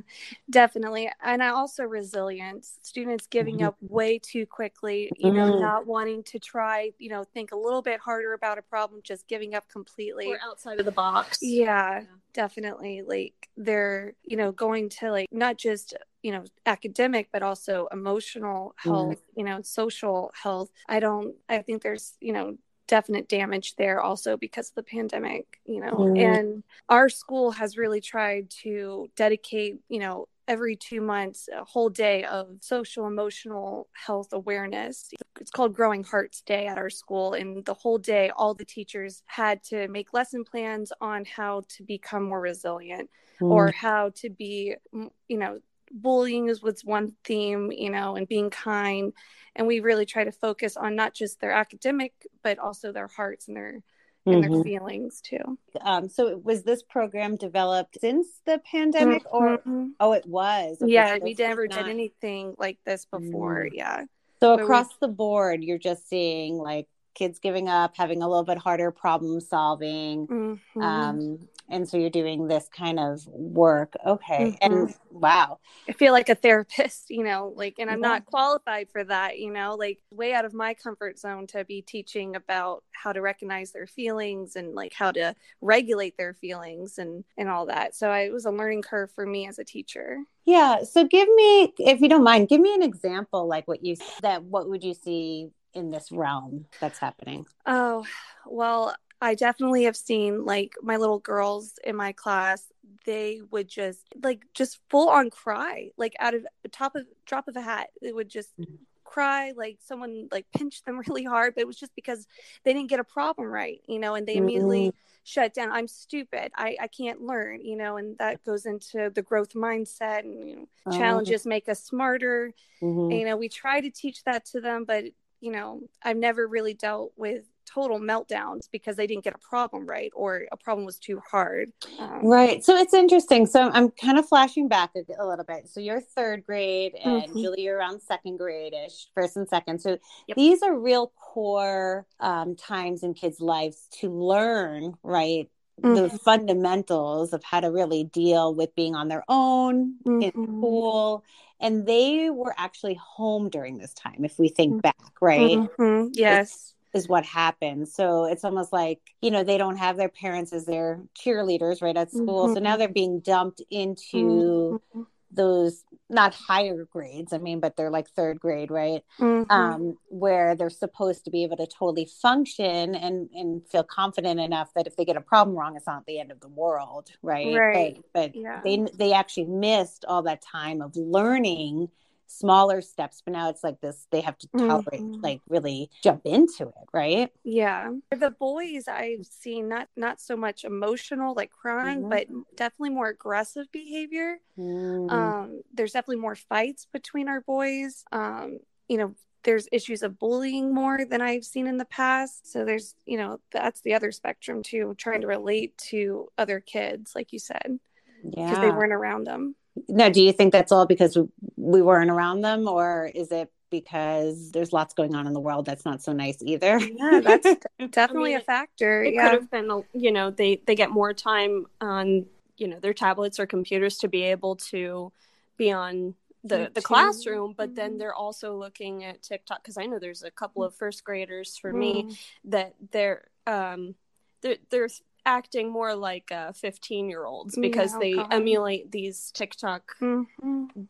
definitely. 0.49 1.09
And 1.23 1.41
I 1.41 1.49
also 1.49 1.83
resilience, 1.85 2.77
students 2.81 3.27
giving 3.27 3.57
mm-hmm. 3.57 3.67
up 3.67 3.77
way 3.81 4.19
too 4.19 4.45
quickly, 4.45 5.09
you 5.17 5.31
mm-hmm. 5.31 5.37
know, 5.37 5.59
not 5.59 5.87
wanting 5.87 6.23
to 6.25 6.39
try, 6.39 6.91
you 6.99 7.09
know, 7.09 7.23
think 7.23 7.51
a 7.51 7.57
little 7.57 7.81
bit 7.81 7.99
harder 7.99 8.33
about 8.33 8.57
a 8.57 8.61
problem, 8.61 9.01
just 9.03 9.27
giving 9.27 9.55
up 9.55 9.67
completely. 9.69 10.27
Or 10.27 10.39
outside 10.43 10.79
of 10.79 10.85
the 10.85 10.91
box. 10.91 11.39
Yeah, 11.41 12.01
yeah, 12.01 12.05
definitely. 12.33 13.01
Like 13.01 13.49
they're, 13.57 14.13
you 14.23 14.37
know, 14.37 14.51
going 14.51 14.89
to 14.89 15.11
like 15.11 15.27
not 15.31 15.57
just 15.57 15.95
you 16.21 16.31
know 16.31 16.43
academic 16.65 17.29
but 17.31 17.43
also 17.43 17.87
emotional 17.91 18.73
health 18.77 19.17
mm. 19.17 19.37
you 19.37 19.43
know 19.43 19.61
social 19.61 20.31
health 20.41 20.69
i 20.87 20.99
don't 20.99 21.35
i 21.49 21.59
think 21.59 21.81
there's 21.81 22.13
you 22.19 22.33
know 22.33 22.57
definite 22.87 23.29
damage 23.29 23.75
there 23.77 24.01
also 24.01 24.35
because 24.35 24.69
of 24.69 24.75
the 24.75 24.83
pandemic 24.83 25.61
you 25.65 25.79
know 25.79 25.93
mm. 25.93 26.19
and 26.19 26.63
our 26.89 27.07
school 27.07 27.51
has 27.51 27.77
really 27.77 28.01
tried 28.01 28.49
to 28.49 29.09
dedicate 29.15 29.79
you 29.87 29.99
know 29.99 30.27
every 30.47 30.75
two 30.75 30.99
months 30.99 31.47
a 31.55 31.63
whole 31.63 31.89
day 31.89 32.25
of 32.25 32.49
social 32.59 33.07
emotional 33.07 33.87
health 33.93 34.33
awareness 34.33 35.09
it's 35.39 35.51
called 35.51 35.73
growing 35.73 36.03
hearts 36.03 36.41
day 36.41 36.67
at 36.67 36.77
our 36.77 36.89
school 36.89 37.33
and 37.33 37.63
the 37.63 37.73
whole 37.73 37.97
day 37.97 38.29
all 38.35 38.53
the 38.53 38.65
teachers 38.65 39.23
had 39.25 39.63
to 39.63 39.87
make 39.87 40.13
lesson 40.13 40.43
plans 40.43 40.91
on 40.99 41.23
how 41.23 41.61
to 41.69 41.83
become 41.83 42.23
more 42.23 42.41
resilient 42.41 43.09
mm. 43.39 43.49
or 43.49 43.71
how 43.71 44.11
to 44.13 44.29
be 44.29 44.75
you 44.93 45.37
know 45.37 45.59
bullying 45.93 46.49
is 46.49 46.61
was 46.61 46.83
one 46.83 47.13
theme, 47.23 47.71
you 47.71 47.89
know, 47.89 48.15
and 48.15 48.27
being 48.27 48.49
kind. 48.49 49.13
And 49.55 49.67
we 49.67 49.81
really 49.81 50.05
try 50.05 50.23
to 50.23 50.31
focus 50.31 50.77
on 50.77 50.95
not 50.95 51.13
just 51.13 51.41
their 51.41 51.51
academic, 51.51 52.13
but 52.43 52.57
also 52.59 52.91
their 52.91 53.07
hearts 53.07 53.47
and 53.47 53.57
their 53.57 53.81
and 54.25 54.43
mm-hmm. 54.43 54.53
their 54.53 54.63
feelings 54.63 55.21
too. 55.21 55.57
Um, 55.81 56.07
so 56.07 56.37
was 56.37 56.63
this 56.63 56.83
program 56.83 57.35
developed 57.35 57.97
since 57.99 58.27
the 58.45 58.61
pandemic 58.69 59.23
mm-hmm. 59.25 59.75
or 59.75 59.89
oh 59.99 60.13
it 60.13 60.25
was? 60.25 60.77
Okay, 60.81 60.91
yeah, 60.93 61.15
so 61.15 61.23
we 61.23 61.33
never 61.33 61.67
not... 61.67 61.79
did 61.79 61.87
anything 61.87 62.55
like 62.57 62.77
this 62.85 63.05
before. 63.05 63.65
Mm. 63.65 63.69
Yeah. 63.73 64.03
So 64.39 64.53
across 64.53 64.87
we... 64.87 64.95
the 65.01 65.07
board 65.07 65.63
you're 65.63 65.79
just 65.79 66.07
seeing 66.07 66.57
like 66.57 66.87
kids 67.13 67.39
giving 67.39 67.67
up, 67.67 67.97
having 67.97 68.21
a 68.21 68.27
little 68.27 68.43
bit 68.45 68.57
harder 68.57 68.91
problem 68.91 69.41
solving, 69.41 70.27
mm-hmm. 70.27 70.81
um, 70.81 71.39
and 71.71 71.87
so 71.87 71.97
you're 71.97 72.09
doing 72.09 72.47
this 72.47 72.67
kind 72.75 72.99
of 72.99 73.25
work. 73.27 73.93
Okay. 74.05 74.57
Mm-hmm. 74.61 74.73
and 74.73 74.95
wow. 75.09 75.59
I 75.87 75.93
feel 75.93 76.13
like 76.13 76.29
a 76.29 76.35
therapist 76.35 77.09
you 77.09 77.23
know 77.23 77.53
like 77.55 77.75
and 77.79 77.89
i'm 77.89 78.01
yeah. 78.01 78.07
not 78.07 78.25
qualified 78.25 78.89
for 78.89 79.03
that 79.03 79.39
you 79.39 79.51
know 79.51 79.75
like 79.75 79.99
way 80.11 80.33
out 80.33 80.45
of 80.45 80.53
my 80.53 80.73
comfort 80.73 81.19
zone 81.19 81.47
to 81.47 81.63
be 81.65 81.81
teaching 81.81 82.35
about 82.35 82.83
how 82.91 83.11
to 83.11 83.21
recognize 83.21 83.71
their 83.71 83.87
feelings 83.87 84.55
and 84.55 84.75
like 84.75 84.93
how 84.93 85.11
to 85.11 85.35
regulate 85.61 86.17
their 86.17 86.33
feelings 86.33 86.97
and 86.97 87.23
and 87.37 87.49
all 87.49 87.65
that. 87.65 87.95
So 87.95 88.09
I, 88.09 88.21
it 88.21 88.33
was 88.33 88.45
a 88.45 88.51
learning 88.51 88.83
curve 88.83 89.11
for 89.11 89.25
me 89.25 89.47
as 89.47 89.59
a 89.59 89.63
teacher. 89.63 90.19
Yeah. 90.45 90.83
So 90.83 91.05
give 91.05 91.27
me 91.35 91.73
if 91.79 92.01
you 92.01 92.09
don't 92.09 92.23
mind 92.23 92.49
give 92.49 92.61
me 92.61 92.73
an 92.73 92.83
example 92.83 93.47
like 93.47 93.67
what 93.67 93.83
you 93.83 93.95
that 94.21 94.43
what 94.43 94.69
would 94.69 94.83
you 94.83 94.93
see 94.93 95.49
in 95.73 95.91
this 95.91 96.11
realm 96.11 96.65
that's 96.79 96.99
happening? 96.99 97.45
Oh 97.65 98.05
well 98.45 98.95
I 99.21 99.35
definitely 99.35 99.83
have 99.83 99.95
seen 99.95 100.45
like 100.45 100.73
my 100.81 100.97
little 100.97 101.19
girls 101.19 101.73
in 101.83 101.95
my 101.95 102.11
class, 102.11 102.71
they 103.05 103.41
would 103.51 103.67
just 103.67 104.05
like 104.21 104.41
just 104.53 104.79
full 104.89 105.09
on 105.09 105.29
cry, 105.29 105.91
like 105.97 106.15
out 106.19 106.33
of 106.33 106.45
the 106.63 106.69
top 106.69 106.95
of 106.95 107.05
drop 107.25 107.47
of 107.47 107.55
a 107.55 107.61
hat. 107.61 107.89
They 108.01 108.11
would 108.11 108.29
just 108.29 108.49
mm-hmm. 108.59 108.75
cry 109.03 109.53
like 109.55 109.77
someone 109.83 110.27
like 110.31 110.45
pinched 110.55 110.85
them 110.85 110.99
really 111.07 111.23
hard, 111.23 111.53
but 111.55 111.61
it 111.61 111.67
was 111.67 111.77
just 111.77 111.95
because 111.95 112.27
they 112.63 112.73
didn't 112.73 112.89
get 112.89 112.99
a 112.99 113.03
problem 113.03 113.47
right, 113.47 113.81
you 113.87 113.99
know, 113.99 114.15
and 114.15 114.27
they 114.27 114.35
immediately 114.35 114.87
mm-hmm. 114.87 114.97
shut 115.23 115.53
down. 115.53 115.71
I'm 115.71 115.87
stupid. 115.87 116.51
I, 116.55 116.77
I 116.81 116.87
can't 116.87 117.21
learn, 117.21 117.63
you 117.63 117.75
know, 117.75 117.97
and 117.97 118.17
that 118.17 118.43
goes 118.43 118.65
into 118.65 119.11
the 119.13 119.21
growth 119.21 119.53
mindset 119.53 120.19
and 120.19 120.49
you 120.49 120.55
know, 120.55 120.67
oh. 120.87 120.97
challenges 120.97 121.45
make 121.45 121.69
us 121.69 121.83
smarter. 121.83 122.53
Mm-hmm. 122.81 123.11
And, 123.11 123.19
you 123.19 123.25
know, 123.25 123.37
we 123.37 123.49
try 123.49 123.81
to 123.81 123.89
teach 123.89 124.23
that 124.23 124.45
to 124.47 124.61
them, 124.61 124.85
but 124.85 125.05
you 125.41 125.51
know, 125.51 125.81
I've 126.03 126.17
never 126.17 126.47
really 126.47 126.75
dealt 126.75 127.13
with 127.17 127.43
total 127.65 127.99
meltdowns 127.99 128.67
because 128.71 128.95
they 128.95 129.07
didn't 129.07 129.23
get 129.23 129.35
a 129.35 129.39
problem 129.39 129.85
right 129.85 130.11
or 130.15 130.43
a 130.51 130.57
problem 130.57 130.85
was 130.85 130.97
too 130.97 131.21
hard. 131.29 131.71
Um, 131.99 132.25
right. 132.25 132.63
So 132.63 132.75
it's 132.75 132.93
interesting. 132.93 133.45
So 133.45 133.69
I'm 133.73 133.89
kind 133.91 134.17
of 134.17 134.27
flashing 134.27 134.67
back 134.67 134.91
a, 134.95 135.01
a 135.21 135.25
little 135.25 135.45
bit. 135.45 135.67
So 135.67 135.79
you're 135.79 136.01
third 136.01 136.45
grade 136.45 136.93
and 137.03 137.23
mm-hmm. 137.23 137.41
Julie, 137.41 137.63
you're 137.63 137.77
around 137.77 138.01
second 138.01 138.37
grade 138.37 138.73
ish, 138.73 139.07
first 139.13 139.37
and 139.37 139.47
second. 139.47 139.79
So 139.79 139.97
yep. 140.27 140.35
these 140.35 140.61
are 140.63 140.77
real 140.77 141.11
core 141.15 142.05
um, 142.19 142.55
times 142.55 143.03
in 143.03 143.13
kids' 143.13 143.41
lives 143.41 143.87
to 143.99 144.09
learn, 144.09 144.93
right? 145.03 145.49
Mm-hmm. 145.81 145.95
the 145.95 146.09
fundamentals 146.19 147.33
of 147.33 147.43
how 147.43 147.59
to 147.59 147.71
really 147.71 148.03
deal 148.03 148.53
with 148.53 148.75
being 148.75 148.93
on 148.93 149.07
their 149.07 149.23
own 149.27 149.95
mm-hmm. 150.05 150.21
in 150.21 150.31
school 150.31 151.23
and 151.59 151.85
they 151.85 152.29
were 152.29 152.53
actually 152.57 152.95
home 152.95 153.49
during 153.49 153.77
this 153.77 153.93
time 153.93 154.23
if 154.23 154.37
we 154.37 154.49
think 154.49 154.73
mm-hmm. 154.73 154.79
back 154.81 154.97
right 155.21 155.57
mm-hmm. 155.57 156.09
yes 156.13 156.73
is 156.93 157.07
what 157.07 157.25
happens. 157.25 157.93
So 157.93 158.25
it's 158.25 158.43
almost 158.43 158.73
like, 158.73 158.99
you 159.21 159.31
know, 159.31 159.43
they 159.43 159.57
don't 159.57 159.77
have 159.77 159.97
their 159.97 160.09
parents 160.09 160.53
as 160.53 160.65
their 160.65 161.01
cheerleaders 161.17 161.81
right 161.81 161.95
at 161.97 162.11
school. 162.11 162.45
Mm-hmm. 162.45 162.53
So 162.55 162.59
now 162.59 162.77
they're 162.77 162.89
being 162.89 163.19
dumped 163.21 163.61
into 163.69 164.81
mm-hmm. 164.93 165.03
those 165.31 165.83
not 166.09 166.33
higher 166.33 166.85
grades 166.91 167.31
i 167.31 167.37
mean 167.37 167.61
but 167.61 167.77
they're 167.77 167.89
like 167.89 168.09
third 168.09 168.37
grade 168.37 168.69
right 168.69 169.01
Mhm. 169.17 169.49
um 169.49 169.97
where 170.09 170.55
they're 170.55 170.69
supposed 170.69 171.23
to 171.23 171.31
be 171.31 171.43
able 171.43 171.55
to 171.55 171.65
totally 171.65 172.05
function 172.05 172.95
and 172.95 173.29
and 173.33 173.65
feel 173.69 173.83
confident 173.85 174.39
enough 174.41 174.73
that 174.75 174.87
if 174.87 174.97
they 174.97 175.05
get 175.05 175.15
a 175.15 175.21
problem 175.21 175.55
wrong 175.55 175.77
it's 175.77 175.87
not 175.87 176.05
the 176.05 176.19
end 176.19 176.31
of 176.31 176.41
the 176.41 176.49
world 176.49 177.11
right 177.21 177.55
Right. 177.55 177.95
but, 178.13 178.33
but 178.33 178.35
Yeah. 178.35 178.59
they 178.63 178.85
they 178.97 179.13
actually 179.13 179.45
missed 179.45 180.03
all 180.05 180.23
that 180.23 180.41
time 180.41 180.81
of 180.81 180.95
learning 180.97 181.87
smaller 182.31 182.81
steps 182.81 183.21
but 183.23 183.33
now 183.33 183.49
it's 183.49 183.63
like 183.63 183.79
this 183.81 184.07
they 184.11 184.21
have 184.21 184.37
to 184.37 184.47
tolerate 184.57 185.01
Mhm. 185.01 185.21
like 185.23 185.41
really 185.49 185.89
jump 186.03 186.21
into 186.25 186.67
it 186.69 186.87
right 186.93 187.31
Yeah. 187.43 187.91
For 188.09 188.17
the 188.17 188.31
boys 188.31 188.87
I've 188.87 189.25
seen 189.25 189.67
not 189.67 189.89
not 189.95 190.19
so 190.21 190.35
much 190.37 190.63
emotional 190.63 191.33
like 191.35 191.51
crying, 191.51 192.03
Mhm. 192.03 192.09
but 192.09 192.27
definitely 192.55 192.91
more 192.91 193.07
aggressive 193.09 193.71
behavior. 193.71 194.39
Mm. 194.57 195.11
Um 195.11 195.61
there's 195.73 195.93
definitely 195.93 196.21
more 196.21 196.35
fights 196.35 196.85
between 196.91 197.27
our 197.27 197.41
boys. 197.41 198.03
Um 198.11 198.59
you 198.87 198.97
know, 198.97 199.15
there's 199.43 199.67
issues 199.71 200.03
of 200.03 200.19
bullying 200.19 200.73
more 200.73 201.03
than 201.05 201.21
I've 201.21 201.45
seen 201.45 201.65
in 201.65 201.77
the 201.77 201.85
past. 201.85 202.51
So 202.51 202.63
there's, 202.63 202.93
you 203.05 203.17
know, 203.17 203.39
that's 203.51 203.81
the 203.81 203.93
other 203.95 204.11
spectrum 204.11 204.61
too, 204.63 204.93
trying 204.97 205.21
to 205.21 205.27
relate 205.27 205.77
to 205.89 206.29
other 206.37 206.59
kids 206.59 207.13
like 207.15 207.33
you 207.33 207.39
said, 207.39 207.79
because 208.23 208.59
they 208.59 208.71
weren't 208.71 208.93
around 208.93 209.23
them. 209.25 209.55
Now 209.87 210.09
do 210.09 210.21
you 210.21 210.33
think 210.33 210.51
that's 210.51 210.71
all 210.71 210.85
because 210.85 211.17
we 211.55 211.81
weren't 211.81 212.09
around 212.11 212.41
them 212.41 212.67
or 212.67 213.09
is 213.13 213.31
it 213.31 213.51
because 213.69 214.51
there's 214.51 214.73
lots 214.73 214.93
going 214.93 215.15
on 215.15 215.27
in 215.27 215.33
the 215.33 215.39
world 215.39 215.65
that's 215.65 215.85
not 215.85 216.01
so 216.01 216.11
nice 216.11 216.41
either 216.41 216.77
Yeah, 216.79 217.21
that's 217.23 217.47
definitely 217.91 218.31
I 218.31 218.37
mean, 218.37 218.41
a 218.41 218.43
factor. 218.43 219.03
it 219.03 219.13
yeah. 219.13 219.29
could 219.29 219.39
have 219.41 219.51
been 219.51 219.83
you 219.93 220.11
know 220.11 220.29
they 220.29 220.61
they 220.65 220.75
get 220.75 220.91
more 220.91 221.13
time 221.13 221.65
on 221.79 222.25
you 222.57 222.67
know 222.67 222.79
their 222.79 222.93
tablets 222.93 223.39
or 223.39 223.45
computers 223.45 223.97
to 223.99 224.07
be 224.09 224.23
able 224.23 224.57
to 224.57 225.11
be 225.57 225.71
on 225.71 226.15
the 226.43 226.69
the 226.73 226.81
classroom 226.81 227.53
but 227.55 227.75
then 227.75 227.97
they're 227.99 228.15
also 228.15 228.55
looking 228.57 229.03
at 229.03 229.21
tiktok 229.21 229.61
because 229.63 229.77
i 229.77 229.85
know 229.85 229.99
there's 229.99 230.23
a 230.23 230.31
couple 230.31 230.63
of 230.63 230.73
first 230.75 231.03
graders 231.03 231.55
for 231.57 231.71
me 231.71 232.03
Mm. 232.03 232.17
that 232.45 232.73
they're 232.91 233.23
um 233.47 233.95
they're, 234.41 234.57
they're 234.71 234.89
acting 235.25 235.69
more 235.69 235.93
like 235.95 236.31
uh 236.31 236.51
15 236.53 237.09
year 237.09 237.25
olds 237.25 237.55
because 237.57 237.91
Yeah, 237.91 237.97
oh 237.97 237.99
they 237.99 238.13
God. 238.15 238.33
emulate 238.33 238.91
these 238.91 239.31
tiktok 239.31 239.95
Mhm. 240.01 240.27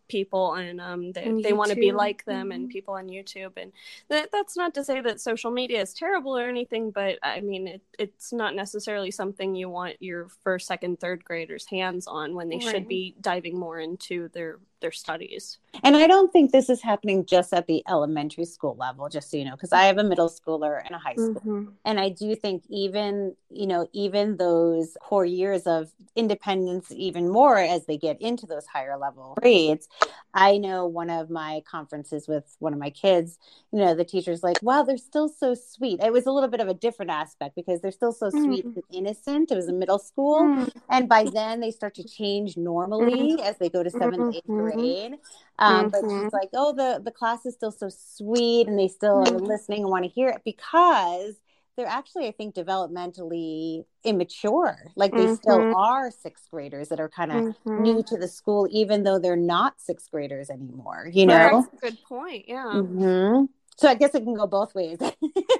people 0.07 0.53
and 0.53 0.79
um 0.79 1.11
they, 1.11 1.23
And 1.23 1.43
they 1.43 1.53
want 1.53 1.71
to 1.71 1.75
be 1.75 1.91
like 1.91 2.23
them 2.25 2.51
and 2.51 2.67
Mhm. 2.67 2.71
people 2.71 2.93
on 2.93 3.07
youtube 3.07 3.53
and 3.57 3.73
that, 4.09 4.29
that's 4.31 4.55
not 4.55 4.73
to 4.75 4.83
say 4.83 5.01
that 5.01 5.19
social 5.19 5.51
media 5.51 5.81
is 5.81 5.93
terrible 5.93 6.37
or 6.37 6.47
anything 6.47 6.91
but 6.91 7.17
i 7.23 7.41
mean 7.41 7.67
it, 7.67 7.81
it's 7.99 8.31
not 8.31 8.55
necessarily 8.55 9.11
something 9.11 9.55
you 9.55 9.69
want 9.69 10.01
your 10.01 10.27
first 10.43 10.67
second 10.67 10.99
third 10.99 11.25
graders 11.25 11.65
hands 11.65 12.07
on 12.07 12.35
when 12.35 12.47
they 12.49 12.59
should 12.59 12.87
be 12.87 13.15
diving 13.21 13.57
more 13.57 13.79
into 13.79 14.29
their 14.29 14.59
their 14.81 14.91
studies 14.91 15.57
And 15.83 15.95
I 15.95 16.05
don't 16.05 16.31
think 16.33 16.51
this 16.51 16.69
is 16.69 16.81
happening 16.81 17.25
just 17.25 17.53
at 17.53 17.65
the 17.65 17.81
elementary 17.87 18.43
school 18.45 18.75
level, 18.77 19.07
just 19.07 19.31
so 19.31 19.37
you 19.37 19.45
know, 19.45 19.51
because 19.55 19.71
I 19.71 19.83
have 19.83 19.97
a 19.97 20.03
middle 20.03 20.29
schooler 20.29 20.81
and 20.85 20.93
a 20.93 20.97
high 20.97 21.15
school. 21.15 21.41
Mhm. 21.45 21.73
And 21.85 21.97
I 21.99 22.09
do 22.09 22.35
think 22.35 22.63
even, 22.69 23.35
you 23.49 23.67
know, 23.67 23.87
even 23.93 24.35
those 24.37 24.97
core 25.01 25.25
years 25.25 25.65
of 25.67 25.91
independence, 26.15 26.91
even 26.91 27.29
more 27.29 27.57
as 27.57 27.85
they 27.85 27.97
get 27.97 28.21
into 28.21 28.45
those 28.45 28.65
higher 28.67 28.97
level 28.97 29.33
grades. 29.39 29.87
I 30.33 30.57
know 30.57 30.85
one 30.85 31.09
of 31.09 31.29
my 31.29 31.61
conferences 31.65 32.27
with 32.27 32.55
one 32.59 32.73
of 32.73 32.79
my 32.79 32.89
kids, 32.89 33.37
you 33.71 33.79
know, 33.79 33.95
the 33.95 34.05
teacher's 34.05 34.43
like, 34.43 34.57
wow, 34.61 34.83
they're 34.83 34.97
still 34.97 35.29
so 35.29 35.53
sweet. 35.55 36.01
It 36.01 36.11
was 36.13 36.25
a 36.25 36.31
little 36.31 36.49
bit 36.49 36.59
of 36.59 36.67
a 36.67 36.73
different 36.73 37.11
aspect 37.11 37.55
because 37.55 37.81
they're 37.81 37.91
still 37.91 38.11
so 38.13 38.29
sweet 38.29 38.65
Mm. 38.65 38.75
and 38.75 38.83
innocent. 38.91 39.51
It 39.51 39.55
was 39.55 39.67
a 39.69 39.73
middle 39.73 39.99
school. 39.99 40.41
Mm. 40.41 40.71
And 40.89 41.09
by 41.09 41.23
then 41.25 41.59
they 41.61 41.71
start 41.71 41.95
to 41.95 42.03
change 42.03 42.57
normally 42.57 43.41
as 43.41 43.57
they 43.57 43.69
go 43.69 43.83
to 43.83 43.89
7th 43.89 44.35
eighth 44.35 44.47
Mhm. 44.47 44.57
Grade. 44.71 45.13
Um, 45.59 45.89
But 45.89 46.05
Mhm. 46.05 46.11
she's 46.11 46.31
like, 46.33 46.49
oh, 46.53 46.73
the, 46.73 47.01
the 47.03 47.11
class 47.11 47.45
is 47.45 47.53
still 47.55 47.71
so 47.71 47.89
sweet 47.89 48.67
and 48.67 48.77
they 48.77 48.87
still 48.87 49.23
are 49.23 49.39
Mhm. 49.39 49.39
listening 49.39 49.81
and 49.81 49.89
want 49.91 50.05
to 50.05 50.09
hear 50.09 50.29
it 50.29 50.41
because 50.45 51.35
they're 51.77 51.87
actually, 51.87 52.27
I 52.27 52.31
think, 52.31 52.55
developmentally 52.55 53.85
immature. 54.03 54.77
Like 54.95 55.15
they 55.15 55.27
still 55.27 55.67
Mhm. 55.67 55.73
are 55.73 56.11
sixth 56.11 56.49
graders 56.51 56.89
that 56.89 56.99
are 56.99 57.09
kind 57.09 57.31
of 57.31 57.45
Mhm. 57.65 57.77
new 57.77 58.03
to 58.03 58.17
the 58.17 58.27
school, 58.27 58.67
even 58.71 59.03
though 59.03 59.19
they're 59.19 59.35
not 59.37 59.79
sixth 59.79 60.11
graders 60.11 60.49
anymore, 60.49 61.09
you 61.13 61.25
Right, 61.25 61.39
know? 61.39 61.49
that's 61.55 61.73
a 61.73 61.77
good 61.77 62.01
point 62.01 62.45
yeah 62.47 62.81
hmm 62.81 63.45
So 63.77 63.87
I 63.87 63.95
guess 63.95 64.13
it 64.15 64.23
can 64.23 64.33
go 64.35 64.47
both 64.47 64.75
ways. 64.75 64.99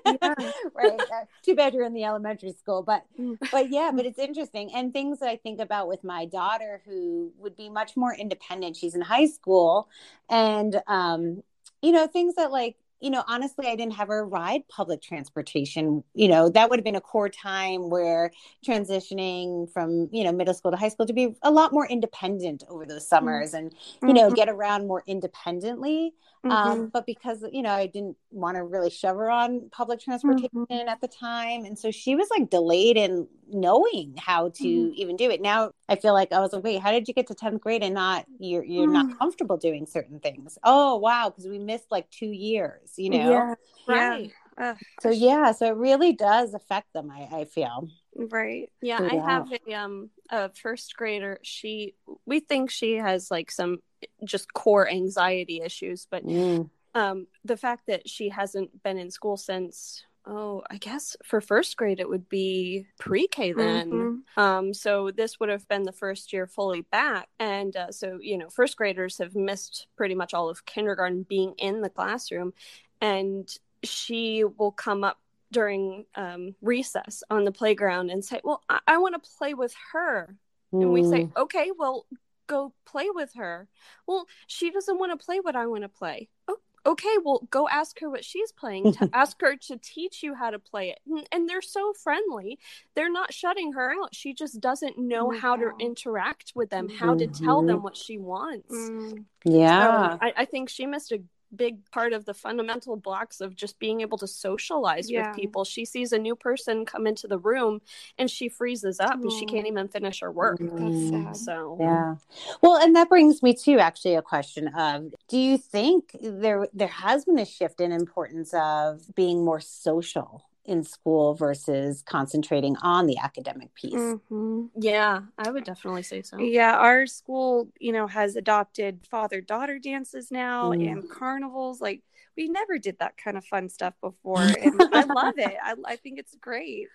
Yeah. 0.04 0.34
right. 0.74 1.00
Uh, 1.14 1.26
too 1.44 1.56
bad 1.56 1.74
you're 1.74 1.86
in 1.86 1.94
the 1.94 2.04
elementary 2.04 2.54
school, 2.54 2.82
but 2.84 3.06
Mm. 3.20 3.38
but 3.52 3.70
yeah, 3.70 3.92
but 3.96 4.06
it's 4.06 4.18
interesting 4.20 4.74
and 4.74 4.92
things 4.92 5.20
that 5.20 5.30
I 5.30 5.38
think 5.38 5.60
about 5.60 5.88
with 5.88 6.04
my 6.04 6.26
daughter 6.26 6.82
who 6.86 7.32
would 7.38 7.56
be 7.56 7.70
much 7.70 7.96
more 7.96 8.14
independent. 8.14 8.76
She's 8.76 8.96
in 8.96 9.02
high 9.02 9.28
school, 9.28 9.90
and 10.30 10.82
um, 10.88 11.44
you 11.82 11.92
know 11.92 12.08
things 12.08 12.36
that 12.36 12.52
like 12.52 12.78
you 13.00 13.10
know 13.12 13.24
honestly 13.28 13.68
I 13.68 13.76
didn't 13.76 13.94
have 13.94 14.08
her 14.08 14.26
ride 14.26 14.68
public 14.70 15.02
transportation. 15.02 16.04
You 16.16 16.28
know 16.30 16.50
that 16.50 16.70
would 16.70 16.80
have 16.80 16.84
been 16.86 16.96
a 16.96 17.02
core 17.02 17.30
time 17.30 17.90
where 17.90 18.32
transitioning 18.66 19.72
from 19.72 20.10
you 20.12 20.24
know 20.24 20.32
middle 20.32 20.54
school 20.54 20.72
to 20.72 20.78
high 20.78 20.90
school 20.90 21.06
to 21.06 21.14
be 21.14 21.36
a 21.44 21.52
lot 21.52 21.74
more 21.74 21.86
independent 21.88 22.64
over 22.70 22.86
those 22.86 23.08
summers 23.08 23.54
and 23.54 23.74
you 24.06 24.14
know 24.14 24.32
Mhm. 24.32 24.36
get 24.36 24.50
around 24.50 24.88
more 24.88 25.04
independently 25.08 26.14
Mhm. 26.44 26.56
um, 26.56 26.90
but 26.92 27.06
because 27.06 27.46
you 27.52 27.62
know 27.62 27.72
I 27.72 27.88
didn't 27.88 28.18
want 28.32 28.58
to 28.58 28.64
really 28.64 28.90
shove 28.90 29.18
her 29.18 29.30
on 29.30 29.70
public 29.72 30.00
transportation 30.00 30.50
Mhm. 30.54 30.88
at 30.88 31.00
the 31.02 31.08
time, 31.08 31.66
and 31.66 31.78
so 31.78 31.92
she 31.92 32.16
was 32.16 32.30
like 32.32 32.50
delayed 32.50 32.98
in 32.98 33.28
knowing 33.50 34.16
how 34.18 34.50
to 34.62 34.68
Mhm. 34.68 34.94
even 34.96 35.16
do 35.16 35.30
it. 35.30 35.42
Now 35.42 35.72
I 35.88 35.96
feel 35.96 36.14
like 36.14 36.32
I 36.34 36.40
was 36.40 36.54
like, 36.54 36.64
wait, 36.64 36.82
how 36.82 36.92
did 36.92 37.08
you 37.08 37.14
get 37.14 37.28
to 37.28 37.36
tenth 37.36 37.62
grade 37.62 37.84
and 37.84 37.94
not 37.94 38.26
you're 38.40 38.64
you're 38.64 38.88
Mm. 38.88 38.92
not 38.92 39.18
comfortable 39.18 39.58
doing 39.58 39.86
certain 39.86 40.20
things? 40.20 40.58
Oh 40.64 40.98
wow, 40.98 41.30
because 41.30 41.48
we 41.48 41.60
missed 41.60 41.92
like 41.92 42.10
two 42.10 42.32
years, 42.32 42.94
you 42.98 43.10
know. 43.12 43.18
Yeah. 43.18 43.56
right 43.88 44.32
Ugh, 44.58 44.78
So 45.00 45.10
yeah, 45.10 45.52
so 45.52 45.68
it 45.68 45.76
really 45.78 46.14
does 46.14 46.54
affect 46.54 46.94
them. 46.94 47.12
I, 47.12 47.28
I 47.42 47.46
feel. 47.46 47.90
Right. 48.16 48.70
Yeah, 48.82 48.98
So, 49.00 49.06
I 49.06 49.16
have 49.32 49.52
a 49.68 49.74
um 49.74 50.10
a 50.30 50.50
first 50.54 50.96
grader. 50.96 51.40
She 51.44 51.96
we 52.26 52.40
think 52.40 52.70
she 52.70 52.96
has 52.96 53.32
like 53.32 53.52
some 53.52 53.80
just 54.24 54.54
core 54.54 54.90
anxiety 54.90 55.62
issues, 55.62 56.08
but 56.10 56.24
Mm. 56.26 56.70
um 56.94 57.28
the 57.46 57.58
fact 57.58 57.88
that 57.88 58.08
she 58.10 58.30
hasn't 58.30 58.84
been 58.84 58.98
in 58.98 59.12
school 59.12 59.38
since 59.38 60.04
oh 60.26 60.62
I 60.70 60.78
guess 60.78 61.16
for 61.24 61.42
first 61.42 61.78
grade 61.78 62.00
it 62.00 62.10
would 62.10 62.30
be 62.30 62.88
pre-K 63.00 63.54
then. 63.54 63.92
Mhm. 63.92 64.20
Um 64.38 64.74
so 64.74 65.12
this 65.12 65.40
would 65.40 65.50
have 65.50 65.68
been 65.68 65.84
the 65.84 65.92
first 65.94 66.34
year 66.34 66.48
fully 66.48 66.82
back, 66.82 67.30
and 67.40 67.76
uh, 67.76 67.92
so 67.92 68.20
you 68.22 68.38
know 68.38 68.50
first 68.50 68.78
graders 68.78 69.18
have 69.20 69.36
missed 69.36 69.88
pretty 69.96 70.16
much 70.16 70.34
all 70.34 70.50
of 70.50 70.66
kindergarten 70.66 71.24
being 71.24 71.54
in 71.58 71.82
the 71.82 71.90
classroom, 71.90 72.54
and 73.00 73.50
she 73.84 74.44
will 74.44 74.72
come 74.72 75.04
up 75.04 75.20
during 75.52 76.06
um, 76.16 76.56
recess 76.62 77.24
on 77.30 77.46
the 77.46 77.52
playground 77.52 78.10
and 78.10 78.24
say, 78.24 78.42
"Well, 78.44 78.62
I, 78.70 78.80
I 78.88 78.98
want 78.98 79.22
to 79.22 79.30
play 79.38 79.54
with 79.54 79.74
her," 79.94 80.36
and 80.72 80.92
we 80.92 81.04
say, 81.04 81.26
Mm. 81.26 81.38
"Okay, 81.38 81.72
well, 81.78 82.06
go 82.48 82.74
play 82.86 83.10
with 83.10 83.34
her." 83.36 83.68
Well, 84.08 84.28
she 84.48 84.72
doesn't 84.72 84.98
want 85.00 85.18
to 85.18 85.24
play 85.24 85.40
what 85.40 85.56
I 85.56 85.68
want 85.68 85.84
to 85.84 85.90
play. 85.90 86.30
Oh, 86.48 86.58
okay, 86.86 87.16
well, 87.24 87.48
go 87.52 87.68
ask 87.70 88.00
her 88.00 88.10
what 88.10 88.26
she's 88.26 88.52
playing. 88.52 88.94
To 88.94 89.10
ask 89.14 89.40
her 89.42 89.56
to 89.56 89.78
teach 89.78 90.24
you 90.24 90.34
how 90.34 90.50
to 90.50 90.60
play 90.60 90.90
it, 90.90 91.00
and, 91.06 91.28
and 91.32 91.50
they're 91.50 91.62
so 91.62 91.94
friendly. 91.94 92.58
They're 92.96 93.12
not 93.12 93.34
shutting 93.34 93.74
her 93.74 93.92
out. 93.92 94.16
She 94.16 94.34
just 94.34 94.60
doesn't 94.60 94.98
know 94.98 95.30
how 95.32 95.56
to 95.56 95.72
interact 95.80 96.54
with 96.56 96.70
them, 96.70 96.90
how 96.90 97.16
to 97.16 97.28
tell 97.28 97.62
them 97.62 97.84
what 97.84 97.98
she 97.98 98.18
wants. 98.18 98.74
Mm. 98.74 99.26
yeah. 99.44 100.12
So 100.12 100.18
I, 100.22 100.34
I 100.38 100.46
think 100.46 100.70
she 100.70 100.86
missed 100.86 101.12
a 101.12 101.22
big 101.56 101.90
part 101.92 102.14
of 102.14 102.26
the 102.26 102.34
fundamental 102.34 102.96
blocks 102.96 103.42
of 103.42 103.56
just 103.56 103.78
being 103.80 104.02
able 104.02 104.18
to 104.18 104.28
socialize 104.28 105.10
Yeah. 105.10 105.28
with 105.30 105.36
people. 105.38 105.66
She 105.66 105.86
sees 105.86 106.12
a 106.14 106.20
new 106.20 106.36
person 106.36 106.86
come 106.86 107.06
into 107.08 107.28
the 107.28 107.38
room 107.38 107.82
and 108.18 108.30
she 108.30 108.48
freezes 108.50 109.00
up 109.00 109.16
and 109.22 109.32
she 109.32 109.46
can't 109.46 109.68
even 109.68 109.88
finish 109.88 110.22
her 110.22 110.32
work. 110.32 110.60
Mm. 110.60 111.36
So 111.36 111.78
Yeah. 111.80 112.16
Well, 112.62 112.78
and 112.78 112.96
that 112.96 113.10
brings 113.10 113.44
me 113.44 113.54
to 113.54 113.80
actually 113.80 114.16
a 114.16 114.22
question 114.22 114.70
of 114.70 115.14
do 115.28 115.38
you 115.38 115.58
think 115.58 116.16
there 116.22 116.68
there 116.74 116.88
has 116.88 117.26
been 117.26 117.40
a 117.40 117.46
shift 117.46 117.82
in 117.82 117.92
importance 117.92 118.54
of 118.54 119.14
being 119.16 119.44
more 119.44 119.60
social 119.60 120.44
in 120.66 120.84
school 120.84 121.34
versus 121.34 122.04
concentrating 122.04 122.76
on 122.78 123.08
the 123.08 123.18
academic 123.18 123.74
piece? 123.76 123.94
Mhm. 123.94 124.70
yeah, 124.76 125.22
I 125.38 125.52
would 125.52 125.64
definitely 125.64 126.04
say 126.04 126.22
so. 126.22 126.38
Yeah, 126.38 126.78
our 126.78 127.06
school, 127.08 127.70
you 127.80 127.92
know, 127.92 128.08
has 128.08 128.36
adopted 128.36 129.06
father 129.10 129.42
daughter 129.42 129.80
dances 129.80 130.32
now 130.32 130.72
Mm. 130.72 130.88
and 130.92 131.10
carnivals. 131.10 131.82
Like 131.82 132.04
we 132.38 132.48
never 132.48 132.78
did 132.78 133.00
that 133.00 133.18
kind 133.18 133.38
of 133.38 133.46
fun 133.46 133.70
stuff 133.70 133.94
before, 134.02 134.42
and 134.44 134.82
I 134.94 135.04
love 135.04 135.38
it. 135.38 135.58
I, 135.62 135.76
I 135.86 135.96
think 135.98 136.20
it's 136.20 136.36
great. 136.36 136.88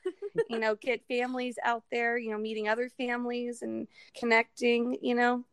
You 0.49 0.59
know, 0.59 0.75
get 0.77 1.07
families 1.09 1.59
out 1.65 1.85
there. 1.91 2.17
You 2.17 2.31
know, 2.31 2.39
meeting 2.39 2.69
other 2.69 2.89
families 2.89 3.63
and 3.63 3.89
connecting. 4.19 4.97
You 5.03 5.17
know, 5.17 5.45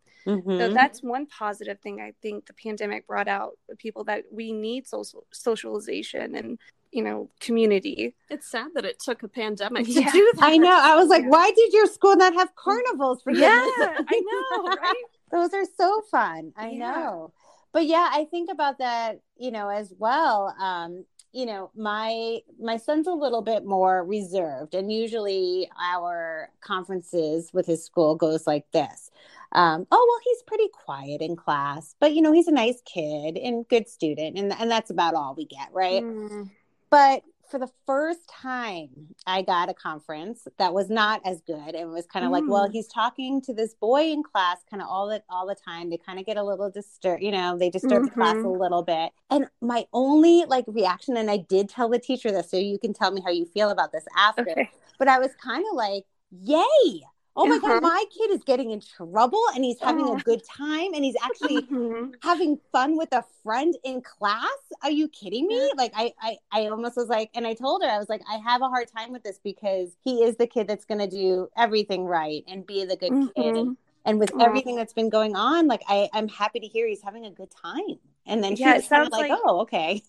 so 0.58 0.70
Mhm. 0.70 0.74
that's 0.74 1.04
one 1.04 1.26
positive 1.26 1.80
thing 1.82 2.00
I 2.00 2.14
think 2.22 2.46
the 2.46 2.54
pandemic 2.54 3.08
brought 3.08 3.28
out. 3.28 3.58
People 3.80 4.04
that 4.06 4.26
we 4.32 4.52
need 4.54 4.88
social 4.88 5.26
socialization 5.32 6.36
and 6.36 6.60
you 6.94 7.04
know 7.04 7.30
community. 7.40 8.16
It's 8.30 8.48
sad 8.50 8.68
that 8.76 8.86
it 8.86 9.00
took 9.00 9.24
a 9.24 9.28
pandemic 9.28 9.86
to 9.86 9.92
Yeah. 9.92 10.12
do 10.12 10.32
that. 10.36 10.44
I 10.44 10.58
know. 10.58 10.72
I 10.82 10.96
was 10.96 11.10
like, 11.10 11.24
Yeah. 11.24 11.30
why 11.30 11.52
did 11.56 11.74
your 11.74 11.88
school 11.88 12.16
not 12.16 12.34
have 12.34 12.56
carnivals 12.56 13.22
for 13.22 13.32
Yeah. 13.32 13.50
I 13.50 14.22
know, 14.32 14.64
right? 14.68 15.04
Those 15.32 15.54
are 15.54 15.66
so 15.78 16.02
fun. 16.12 16.54
I 16.56 16.70
Yeah. 16.72 16.78
know. 16.92 17.34
But 17.72 17.88
yeah, 17.88 18.08
I 18.12 18.26
think 18.26 18.52
about 18.52 18.78
that, 18.78 19.20
you 19.36 19.50
know, 19.52 19.68
as 19.70 19.94
well. 19.98 20.56
Um, 20.60 21.06
you 21.32 21.48
know, 21.48 21.72
my 21.76 22.42
my 22.60 22.78
son's 22.78 23.08
a 23.08 23.12
little 23.14 23.42
bit 23.42 23.66
more 23.66 24.04
reserved, 24.06 24.76
and 24.76 24.92
usually 24.94 25.68
our 25.82 26.52
conferences 26.62 27.52
with 27.52 27.66
his 27.66 27.84
school 27.84 28.14
goes 28.16 28.46
like 28.46 28.70
this. 28.72 29.10
Um, 29.54 29.88
oh 29.92 30.06
well, 30.10 30.20
he's 30.24 30.44
pretty 30.44 30.68
quiet 30.86 31.22
in 31.22 31.36
class, 31.36 31.96
but 32.00 32.14
you 32.14 32.22
know, 32.22 32.32
he's 32.32 32.48
a 32.48 32.52
nice 32.52 32.82
kid 32.86 33.36
and 33.38 33.68
good 33.68 33.88
student, 33.90 34.38
and 34.38 34.54
and 34.54 34.70
that's 34.70 34.92
about 34.92 35.16
all 35.16 35.34
we 35.36 35.46
get, 35.46 35.70
right? 35.74 36.04
Mm. 36.04 36.52
But 36.94 37.24
for 37.50 37.58
the 37.60 37.72
first 37.88 38.28
time, 38.30 38.90
I 39.26 39.42
got 39.42 39.68
a 39.68 39.74
conference 39.74 40.48
that 40.60 40.76
was 40.76 40.92
not 40.92 41.22
as 41.26 41.42
good. 41.42 41.74
and 41.74 41.76
it 41.76 41.88
was 41.88 42.06
kind 42.06 42.24
of 42.24 42.32
like, 42.32 42.44
well, 42.48 42.68
Mm. 42.68 42.72
he's 42.72 42.88
talking 42.88 43.42
to 43.42 43.52
this 43.54 43.74
boy 43.74 44.12
in 44.12 44.22
class 44.22 44.58
kind 44.70 44.80
of 44.82 44.88
all 44.88 45.08
the 45.08 45.24
all 45.28 45.48
the 45.48 45.56
time. 45.56 45.90
They 45.90 45.98
kind 45.98 46.20
of 46.20 46.26
get 46.28 46.38
a 46.38 46.44
little 46.44 46.70
disturbed, 46.70 47.24
you 47.24 47.32
know, 47.32 47.58
they 47.58 47.72
disturb 47.72 48.04
the 48.06 48.12
class 48.12 48.36
a 48.36 48.40
Mhm. 48.44 48.60
little 48.60 48.84
bit. 48.84 49.12
And 49.32 49.50
my 49.60 49.88
only 49.92 50.46
like 50.46 50.66
reaction, 50.68 51.18
and 51.18 51.32
I 51.32 51.38
did 51.38 51.68
tell 51.68 51.90
the 51.90 51.98
teacher 52.00 52.32
this, 52.32 52.52
so 52.52 52.58
you 52.58 52.78
can 52.78 52.94
tell 52.94 53.10
me 53.12 53.22
how 53.22 53.32
you 53.32 53.46
feel 53.46 53.72
about 53.72 53.92
this 53.92 54.06
after. 54.16 54.42
Okay. 54.44 54.70
But 55.00 55.08
I 55.08 55.18
was 55.18 55.34
kind 55.36 55.66
of 55.68 55.76
like, 55.76 56.06
yay. 56.32 57.06
Oh 57.36 57.48
my 57.48 57.58
Uh-huh. 57.58 57.80
God, 57.80 57.84
my 57.84 58.06
kid 58.16 58.32
is 58.32 58.44
getting 58.44 58.72
in 58.72 58.80
trouble 58.80 59.42
and 59.56 59.64
he's 59.64 59.80
having 59.80 60.06
Oh. 60.06 60.18
a 60.18 60.22
good 60.22 60.42
time 60.46 60.94
and 60.94 61.04
he's 61.04 61.16
actually 61.24 61.68
Mhm. 61.72 62.14
having 62.22 62.60
fun 62.72 62.96
with 62.98 63.12
a 63.12 63.24
friend 63.44 63.76
in 63.84 64.02
class 64.02 64.48
are 64.82 64.92
you 64.92 65.08
kidding 65.10 65.48
me 65.48 65.60
like 65.76 65.92
I, 65.96 66.14
I 66.22 66.38
i 66.52 66.68
almost 66.68 66.96
was 66.96 67.10
like 67.10 67.30
and 67.36 67.46
i 67.46 67.54
told 67.54 67.84
her 67.84 67.90
i 67.90 67.98
was 67.98 68.08
like 68.08 68.22
i 68.30 68.38
have 68.38 68.62
a 68.62 68.70
hard 68.70 68.88
time 68.96 69.12
with 69.12 69.24
this 69.24 69.40
because 69.44 69.98
he 70.06 70.24
is 70.24 70.38
the 70.38 70.48
kid 70.48 70.68
that's 70.68 70.86
going 70.86 71.00
to 71.00 71.08
do 71.08 71.50
everything 71.58 72.06
right 72.06 72.44
and 72.48 72.66
be 72.66 72.86
the 72.86 72.96
good 72.96 73.12
kid 73.36 73.56
and, 73.58 73.72
Mhm. 73.72 73.76
and 74.06 74.20
with 74.20 74.34
everything 74.40 74.76
that's 74.78 74.94
been 74.94 75.10
going 75.10 75.36
on 75.36 75.68
like 75.68 75.82
i 75.90 76.08
i'm 76.14 76.30
happy 76.30 76.60
to 76.62 76.68
hear 76.68 76.88
he's 76.88 77.02
having 77.04 77.26
a 77.26 77.32
good 77.32 77.52
time 77.52 78.00
and 78.26 78.44
then 78.44 78.56
she 78.56 78.64
Yeah, 78.64 78.74
it 78.74 78.78
was 78.78 78.88
sounds 78.88 79.10
like, 79.12 79.30
like- 79.30 79.40
oh 79.46 79.62
okay 79.62 80.02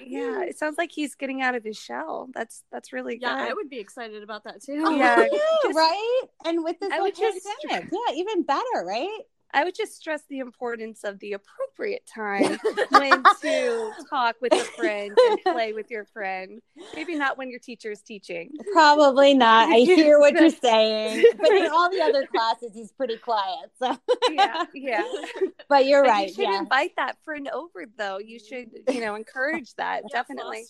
Yeah, 0.00 0.42
it 0.42 0.58
sounds 0.58 0.76
like 0.76 0.90
he's 0.92 1.14
getting 1.14 1.40
out 1.40 1.54
of 1.54 1.62
his 1.64 1.76
shell. 1.78 2.28
That's 2.34 2.64
that's 2.72 2.92
really 2.92 3.18
Yeah, 3.20 3.38
good. 3.38 3.50
I 3.50 3.54
would 3.54 3.70
be 3.70 3.78
excited 3.78 4.22
about 4.22 4.44
that 4.44 4.60
too. 4.66 4.82
Oh, 4.84 4.90
Yeah, 4.96 5.20
yeah, 5.20 5.38
just- 5.62 5.76
right 5.76 6.22
and 6.44 6.64
with 6.64 6.78
this 6.80 6.90
I 6.90 6.96
whole 6.96 7.04
would 7.04 7.14
just- 7.16 7.46
pandemic 7.62 7.92
yeah 7.92 8.14
even 8.16 8.42
better 8.42 8.84
right 8.84 9.20
I 9.54 9.62
would 9.62 9.74
just 9.76 9.96
stress 9.96 10.22
the 10.28 10.40
importance 10.40 11.04
of 11.04 11.20
the 11.20 11.34
appropriate 11.34 12.04
time 12.12 12.58
when 12.90 13.22
to 13.40 13.92
talk 14.10 14.34
with 14.40 14.52
a 14.52 14.64
friend 14.64 15.16
and 15.30 15.38
play 15.42 15.72
with 15.72 15.90
your 15.90 16.04
friend. 16.04 16.60
Maybe 16.94 17.14
not 17.14 17.38
when 17.38 17.50
your 17.50 17.60
teacher 17.60 17.92
is 17.92 18.02
teaching. 18.02 18.50
Probably 18.72 19.32
not. 19.32 19.68
I 19.68 19.78
hear 19.78 20.18
what 20.18 20.34
you're 20.34 20.50
saying, 20.62 21.24
but 21.38 21.52
in 21.52 21.70
all 21.70 21.88
the 21.88 22.02
other 22.02 22.26
classes, 22.26 22.72
he's 22.74 22.90
pretty 22.90 23.16
quiet. 23.16 23.70
So, 23.78 23.96
Yeah, 24.30 24.64
yeah. 24.74 25.04
but 25.68 25.86
you're 25.86 26.02
right. 26.02 26.28
You 26.28 26.34
should 26.34 26.42
Yeah, 26.42 26.58
invite 26.58 26.96
that 26.96 27.16
friend 27.24 27.48
over, 27.50 27.86
though. 27.96 28.18
You 28.18 28.40
should, 28.40 28.70
you 28.90 29.00
know, 29.00 29.14
encourage 29.14 29.74
that. 29.76 30.02
Yeah, 30.10 30.18
Definitely. 30.18 30.66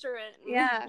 Yeah. 0.47 0.87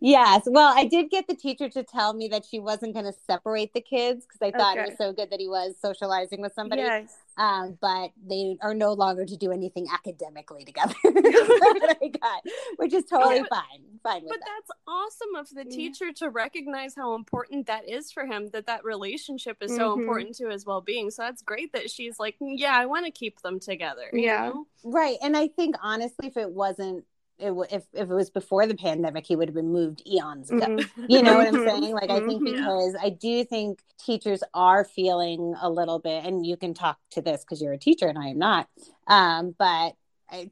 yes. 0.00 0.42
Well, 0.46 0.72
I 0.76 0.86
did 0.86 1.10
get 1.10 1.28
the 1.28 1.36
teacher 1.36 1.68
to 1.68 1.84
tell 1.84 2.14
me 2.14 2.26
that 2.28 2.44
she 2.44 2.58
wasn't 2.58 2.94
going 2.94 3.06
to 3.06 3.14
separate 3.26 3.74
the 3.74 3.80
kids 3.80 4.26
because 4.26 4.42
I 4.42 4.56
thought 4.56 4.76
it 4.76 4.88
was 4.88 4.98
so 4.98 5.12
good 5.12 5.30
that 5.30 5.38
he 5.38 5.48
was 5.48 5.76
socializing 5.80 6.40
with 6.40 6.52
somebody. 6.52 6.82
Yes. 6.82 7.14
Um, 7.38 7.78
but 7.80 8.10
they 8.26 8.58
are 8.62 8.74
no 8.74 8.92
longer 8.94 9.24
to 9.24 9.36
do 9.36 9.52
anything 9.52 9.86
academically 9.94 10.64
together. 10.64 10.92
I 11.04 12.10
got, 12.20 12.42
which 12.76 12.92
is 12.92 13.04
totally 13.04 13.36
Yeah. 13.36 13.42
fine. 13.48 13.84
Fine 14.02 14.22
But 14.28 14.40
that. 14.40 14.44
that's 14.44 14.70
awesome 14.88 15.34
of 15.36 15.48
the 15.50 15.64
Yeah. 15.64 15.70
teacher 15.76 16.12
to 16.14 16.30
recognize 16.30 16.96
how 16.96 17.14
important 17.14 17.66
that 17.68 17.88
is 17.88 18.10
for 18.10 18.26
him, 18.26 18.48
that 18.50 18.66
that 18.66 18.84
relationship 18.84 19.58
is 19.62 19.74
so 19.74 19.90
Mhm. 19.96 20.00
important 20.00 20.34
to 20.36 20.48
his 20.48 20.66
well 20.66 20.80
being. 20.80 21.10
So 21.12 21.22
that's 21.22 21.42
great 21.42 21.72
that 21.74 21.90
she's 21.90 22.18
like, 22.18 22.36
"Mm, 22.40 22.54
yeah, 22.58 22.76
I 22.76 22.86
want 22.86 23.06
to 23.06 23.12
keep 23.12 23.40
them 23.42 23.60
together. 23.60 24.10
you 24.12 24.20
Yeah. 24.22 24.48
know? 24.48 24.66
Right. 24.82 25.16
And 25.22 25.36
I 25.36 25.46
think 25.48 25.76
honestly, 25.80 26.26
if 26.26 26.36
it 26.36 26.50
wasn't, 26.50 27.04
it, 27.38 27.48
w- 27.48 27.66
if, 27.70 27.84
if 27.92 28.10
it 28.10 28.14
was 28.14 28.30
before 28.30 28.66
the 28.66 28.74
pandemic, 28.76 29.26
he 29.26 29.36
would 29.36 29.48
have 29.48 29.54
been 29.54 29.72
moved 29.72 30.02
eons 30.06 30.50
ago. 30.50 30.66
Mhm. 30.66 30.90
You 31.08 31.22
know 31.22 31.36
what 31.36 31.46
I'm 31.46 31.58
Mhm. 31.58 31.64
saying? 31.64 31.94
Like, 31.94 32.10
I 32.10 32.20
think 32.20 32.42
Mhm. 32.42 32.44
because 32.44 32.96
I 33.00 33.10
do 33.10 33.44
think 33.44 33.80
teachers 33.98 34.42
are 34.54 34.84
feeling 34.84 35.54
a 35.60 35.70
little 35.70 35.98
bit, 35.98 36.24
and 36.24 36.44
you 36.46 36.56
can 36.56 36.74
talk 36.74 36.98
to 37.12 37.22
this 37.22 37.42
because 37.44 37.62
you're 37.62 37.72
a 37.72 37.78
teacher 37.78 38.06
and 38.08 38.18
I 38.18 38.28
am 38.28 38.38
not, 38.38 38.68
um, 39.06 39.54
but 39.58 39.94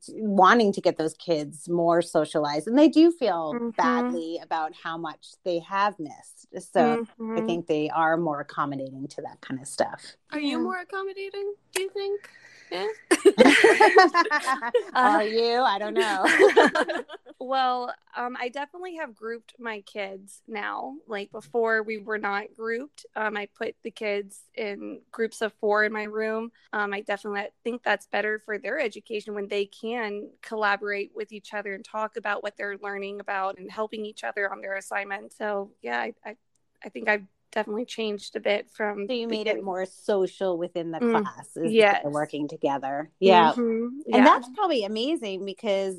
wanting 0.08 0.72
to 0.72 0.80
get 0.80 0.96
those 0.96 1.14
kids 1.14 1.68
more 1.68 2.00
socialized. 2.02 2.66
And 2.66 2.78
they 2.78 2.88
do 2.88 3.10
feel 3.10 3.54
Mhm. 3.54 3.76
badly 3.76 4.38
about 4.42 4.72
how 4.74 4.96
much 4.96 5.34
they 5.44 5.58
have 5.60 5.98
missed. 5.98 6.46
So 6.72 7.06
I 7.36 7.40
Mhm. 7.40 7.46
think 7.46 7.66
they 7.66 7.90
are 7.90 8.16
more 8.16 8.40
accommodating 8.40 9.06
to 9.08 9.22
that 9.22 9.40
kind 9.40 9.60
of 9.60 9.66
stuff. 9.68 10.16
Are 10.32 10.40
you 10.40 10.58
Yeah. 10.58 10.62
more 10.62 10.78
accommodating, 10.80 11.54
do 11.74 11.82
you 11.82 11.90
think? 11.90 12.30
Yeah. 12.70 12.86
are 14.94 15.22
you? 15.22 15.60
I 15.60 15.78
don't 15.78 15.94
know. 15.94 16.26
Well, 17.38 17.94
um, 18.16 18.34
I 18.40 18.48
definitely 18.48 18.96
have 18.96 19.14
grouped 19.14 19.54
my 19.58 19.82
kids 19.82 20.40
now. 20.48 20.94
Like 21.06 21.30
before, 21.30 21.82
we 21.82 21.98
were 21.98 22.18
not 22.18 22.46
grouped. 22.56 23.04
Um, 23.14 23.36
I 23.36 23.46
put 23.54 23.76
the 23.82 23.90
kids 23.90 24.40
in 24.54 25.02
groups 25.12 25.42
of 25.42 25.52
four 25.60 25.84
in 25.84 25.92
my 25.92 26.04
room. 26.04 26.50
Um, 26.72 26.94
I 26.94 27.02
definitely 27.02 27.42
think 27.62 27.82
that's 27.82 28.06
better 28.06 28.38
for 28.38 28.58
their 28.58 28.80
education 28.80 29.34
when 29.34 29.48
they 29.48 29.65
can 29.66 30.30
collaborate 30.42 31.12
with 31.14 31.32
each 31.32 31.54
other 31.54 31.74
and 31.74 31.84
talk 31.84 32.16
about 32.16 32.42
what 32.42 32.56
they're 32.56 32.76
learning 32.78 33.20
about 33.20 33.58
and 33.58 33.70
helping 33.70 34.04
each 34.04 34.24
other 34.24 34.50
on 34.50 34.60
their 34.60 34.76
assignment. 34.76 35.32
So, 35.32 35.70
yeah, 35.82 35.98
I, 36.00 36.14
I, 36.24 36.36
I 36.84 36.88
think 36.88 37.08
I've 37.08 37.24
definitely 37.52 37.86
changed 37.86 38.36
a 38.36 38.40
bit 38.40 38.68
from. 38.70 39.06
So 39.06 39.14
you 39.14 39.28
made 39.28 39.46
it 39.46 39.62
more 39.62 39.86
social 39.86 40.58
within 40.58 40.90
the 40.90 40.98
Mm, 40.98 41.22
class. 41.22 41.56
Is 41.56 41.74
working 42.04 42.48
together. 42.48 43.10
Yeah. 43.20 43.52
Mhm, 43.54 43.90
yeah. 44.06 44.16
And 44.18 44.26
that's 44.26 44.48
probably 44.54 44.84
amazing 44.84 45.44
because 45.44 45.96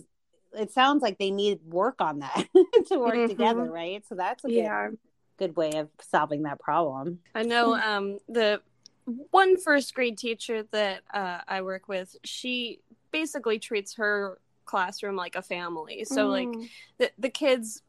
it 0.54 0.72
sounds 0.72 1.02
like 1.02 1.18
they 1.18 1.32
need 1.32 1.60
work 1.66 1.96
on 2.00 2.20
that 2.20 2.48
to 2.88 2.98
work 3.00 3.16
Mhm. 3.16 3.28
together, 3.28 3.72
right? 3.72 4.04
So 4.08 4.16
that's 4.16 4.44
a 4.44 4.48
good, 4.48 4.56
yeah. 4.58 4.90
good 5.38 5.56
way 5.56 5.72
of 5.78 5.90
solving 6.02 6.44
that 6.44 6.60
problem. 6.60 7.20
I 7.36 7.44
know 7.44 7.74
um, 7.86 8.20
the 8.28 8.62
one 9.32 9.58
first 9.58 9.94
grade 9.94 10.18
teacher 10.18 10.64
that 10.72 11.02
uh, 11.14 11.40
I 11.48 11.62
work 11.62 11.88
with, 11.88 12.16
she 12.24 12.80
basically 13.20 13.58
treats 13.60 13.96
her 13.96 14.38
classroom 14.66 15.16
like 15.16 15.36
a 15.36 15.42
family. 15.42 16.04
So, 16.06 16.28
like, 16.28 16.50
Mm. 16.50 16.70
the, 17.00 17.12
the 17.18 17.30
kids 17.30 17.82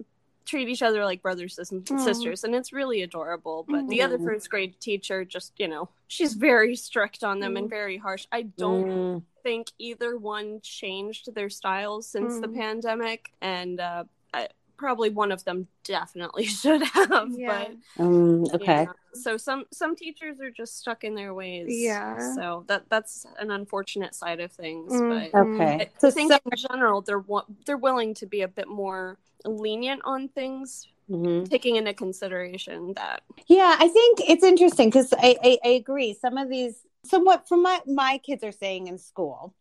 treat 0.44 0.68
each 0.68 0.82
other 0.88 1.04
like 1.04 1.20
brothers 1.20 1.58
and 1.58 1.84
Mm. 1.84 2.00
sisters 2.00 2.42
and 2.44 2.54
it's 2.54 2.72
really 2.72 3.02
adorable 3.02 3.66
but 3.68 3.86
the 3.88 4.00
other 4.04 4.18
Mhm. 4.18 4.24
first 4.28 4.48
grade 4.48 4.74
teacher 4.80 5.18
just 5.22 5.52
you 5.62 5.68
know 5.68 5.90
she's 6.14 6.32
very 6.50 6.74
strict 6.74 7.22
on 7.22 7.38
them 7.40 7.52
Mm. 7.54 7.58
and 7.58 7.68
very 7.68 7.98
harsh 7.98 8.24
i 8.32 8.40
don't 8.64 8.86
Mm, 8.86 9.22
think 9.42 9.64
either 9.78 10.16
one 10.16 10.48
changed 10.62 11.34
their 11.34 11.50
styles 11.50 12.08
since 12.14 12.40
the 12.40 12.48
Mm. 12.48 12.54
pandemic 12.64 13.20
and 13.42 13.78
uh 13.78 14.04
I, 14.32 14.48
probably 14.78 15.10
one 15.10 15.30
of 15.32 15.44
them 15.44 15.66
definitely 15.84 16.44
should 16.62 16.82
have 16.82 17.28
Yeah. 17.30 17.66
but 17.96 18.04
mm, 18.04 18.54
okay. 18.54 18.64
yeah. 18.84 18.92
so 19.12 19.36
some 19.36 19.64
some 19.72 19.94
teachers 19.96 20.40
are 20.40 20.50
just 20.50 20.78
stuck 20.78 21.04
in 21.04 21.14
their 21.14 21.34
ways 21.34 21.66
Yeah. 21.68 22.34
so 22.34 22.64
that 22.68 22.84
that's 22.88 23.26
an 23.38 23.50
unfortunate 23.50 24.14
side 24.14 24.40
of 24.40 24.52
things 24.52 24.92
Mhm. 24.92 25.30
but 25.32 25.38
Okay. 25.40 25.74
I 25.82 25.90
So, 25.98 26.10
think 26.10 26.32
so- 26.32 26.38
in 26.50 26.56
general 26.56 27.02
they're 27.02 27.24
they're 27.66 27.76
willing 27.76 28.14
to 28.14 28.26
be 28.26 28.40
a 28.42 28.48
bit 28.48 28.68
more 28.68 29.18
lenient 29.44 30.00
on 30.04 30.28
things, 30.28 30.86
Mhm. 31.10 31.48
taking 31.48 31.76
into 31.76 31.94
consideration 31.94 32.92
that. 32.94 33.22
Yeah, 33.46 33.76
I 33.78 33.88
think 33.88 34.20
it's 34.28 34.42
interesting 34.44 34.88
because 34.90 35.12
I, 35.14 35.36
I, 35.42 35.58
I 35.64 35.68
agree. 35.82 36.12
Some 36.14 36.36
of 36.36 36.48
these, 36.50 36.74
somewhat 37.04 37.48
from 37.48 37.62
what 37.62 37.86
my 37.88 38.18
kids 38.18 38.42
are 38.44 38.52
saying 38.52 38.88
in 38.88 38.98
school, 38.98 39.54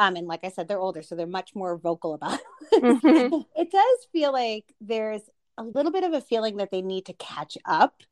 um, 0.00 0.16
and 0.16 0.28
like 0.28 0.44
I 0.44 0.50
said, 0.50 0.68
they're 0.68 0.80
older, 0.80 1.02
so 1.02 1.16
they're 1.16 1.28
much 1.28 1.54
more 1.56 1.78
vocal 1.78 2.14
about 2.14 2.40
it. 2.72 2.82
Mhm. 2.82 3.34
it 3.56 3.70
does 3.72 4.08
feel 4.12 4.32
like 4.32 4.74
there's 4.80 5.22
a 5.58 5.64
little 5.64 5.92
bit 5.92 6.04
of 6.04 6.14
a 6.14 6.22
feeling 6.22 6.58
that 6.58 6.72
they 6.72 6.82
need 6.82 7.06
to 7.06 7.14
catch 7.14 7.58
up 7.66 8.02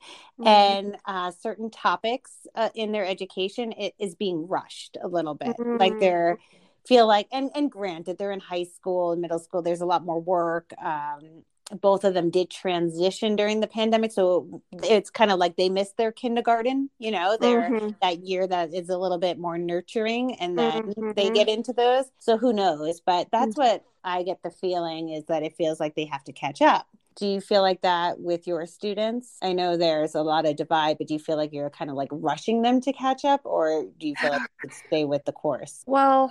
Mm-hmm. 0.41 0.75
and 0.75 0.97
uh, 1.07 1.31
certain 1.33 1.71
topics 1.71 2.47
uh, 2.55 2.71
in 2.75 2.93
their 2.93 3.07
education 3.07 3.73
it 3.73 3.95
is 3.99 4.15
being 4.17 4.47
rushed 4.49 4.99
a 5.03 5.09
little 5.09 5.35
bit 5.35 5.61
like 5.73 5.99
Mhm. 5.99 5.99
they're 5.99 6.39
feel 6.87 7.07
like 7.07 7.29
and 7.33 7.51
and 7.55 7.71
granted 7.71 8.19
they're 8.19 8.33
in 8.33 8.41
high 8.41 8.65
school 8.65 9.13
and 9.13 9.23
middle 9.23 9.39
school 9.39 9.63
there's 9.63 9.83
a 9.83 9.87
lot 9.87 10.05
more 10.05 10.21
work 10.21 10.73
um 10.83 11.45
both 11.81 12.03
of 12.05 12.15
them 12.15 12.31
did 12.31 12.51
transition 12.51 13.37
during 13.37 13.61
the 13.61 13.67
pandemic 13.67 14.11
so 14.11 14.63
it's 14.85 15.11
kind 15.11 15.31
of 15.31 15.39
like 15.39 15.57
they 15.57 15.69
missed 15.69 15.97
their 15.99 16.11
kindergarten 16.13 16.89
you 16.99 17.11
know 17.11 17.37
they're 17.41 17.71
Mhm. 17.71 17.95
that 18.01 18.25
year 18.25 18.47
that 18.47 18.73
is 18.73 18.89
a 18.89 18.97
little 18.97 19.19
bit 19.19 19.39
more 19.39 19.59
nurturing 19.59 20.35
and 20.37 20.59
then 20.59 20.95
they 21.15 21.29
Mhm. 21.29 21.35
get 21.35 21.49
into 21.49 21.73
those. 21.73 22.11
So 22.19 22.37
who 22.39 22.53
knows? 22.53 23.01
But 23.01 23.29
that's 23.31 23.57
what 23.57 23.85
i 24.05 24.23
get 24.23 24.43
the 24.43 24.51
feeling 24.51 25.11
is 25.11 25.25
that 25.27 25.43
it 25.43 25.57
feels 25.57 25.79
like 25.81 25.95
they 25.95 26.05
have 26.07 26.25
to 26.25 26.33
catch 26.33 26.63
up. 26.63 26.87
Do 27.17 27.27
you 27.27 27.41
feel 27.41 27.63
like 27.63 27.81
that 27.83 28.21
with 28.21 28.47
your 28.47 28.65
students? 28.65 29.37
I 29.43 29.53
know 29.53 29.77
there's 29.77 30.15
a 30.15 30.23
lot 30.23 30.47
of 30.47 30.55
divide 30.57 30.97
but 30.99 31.09
do 31.09 31.15
you 31.15 31.21
feel 31.21 31.37
like 31.37 31.53
you're 31.53 31.69
kind 31.71 31.91
of 31.91 31.97
like 31.97 32.09
rushing 32.13 32.63
them 32.63 32.81
to 32.83 32.93
catch 32.93 33.25
up 33.25 33.41
or 33.45 33.85
do 33.99 34.09
you 34.09 34.15
feel 34.17 34.31
like 34.31 34.43
stay 34.71 35.05
with 35.05 35.25
the 35.25 35.33
course? 35.33 35.83
Well, 35.87 36.31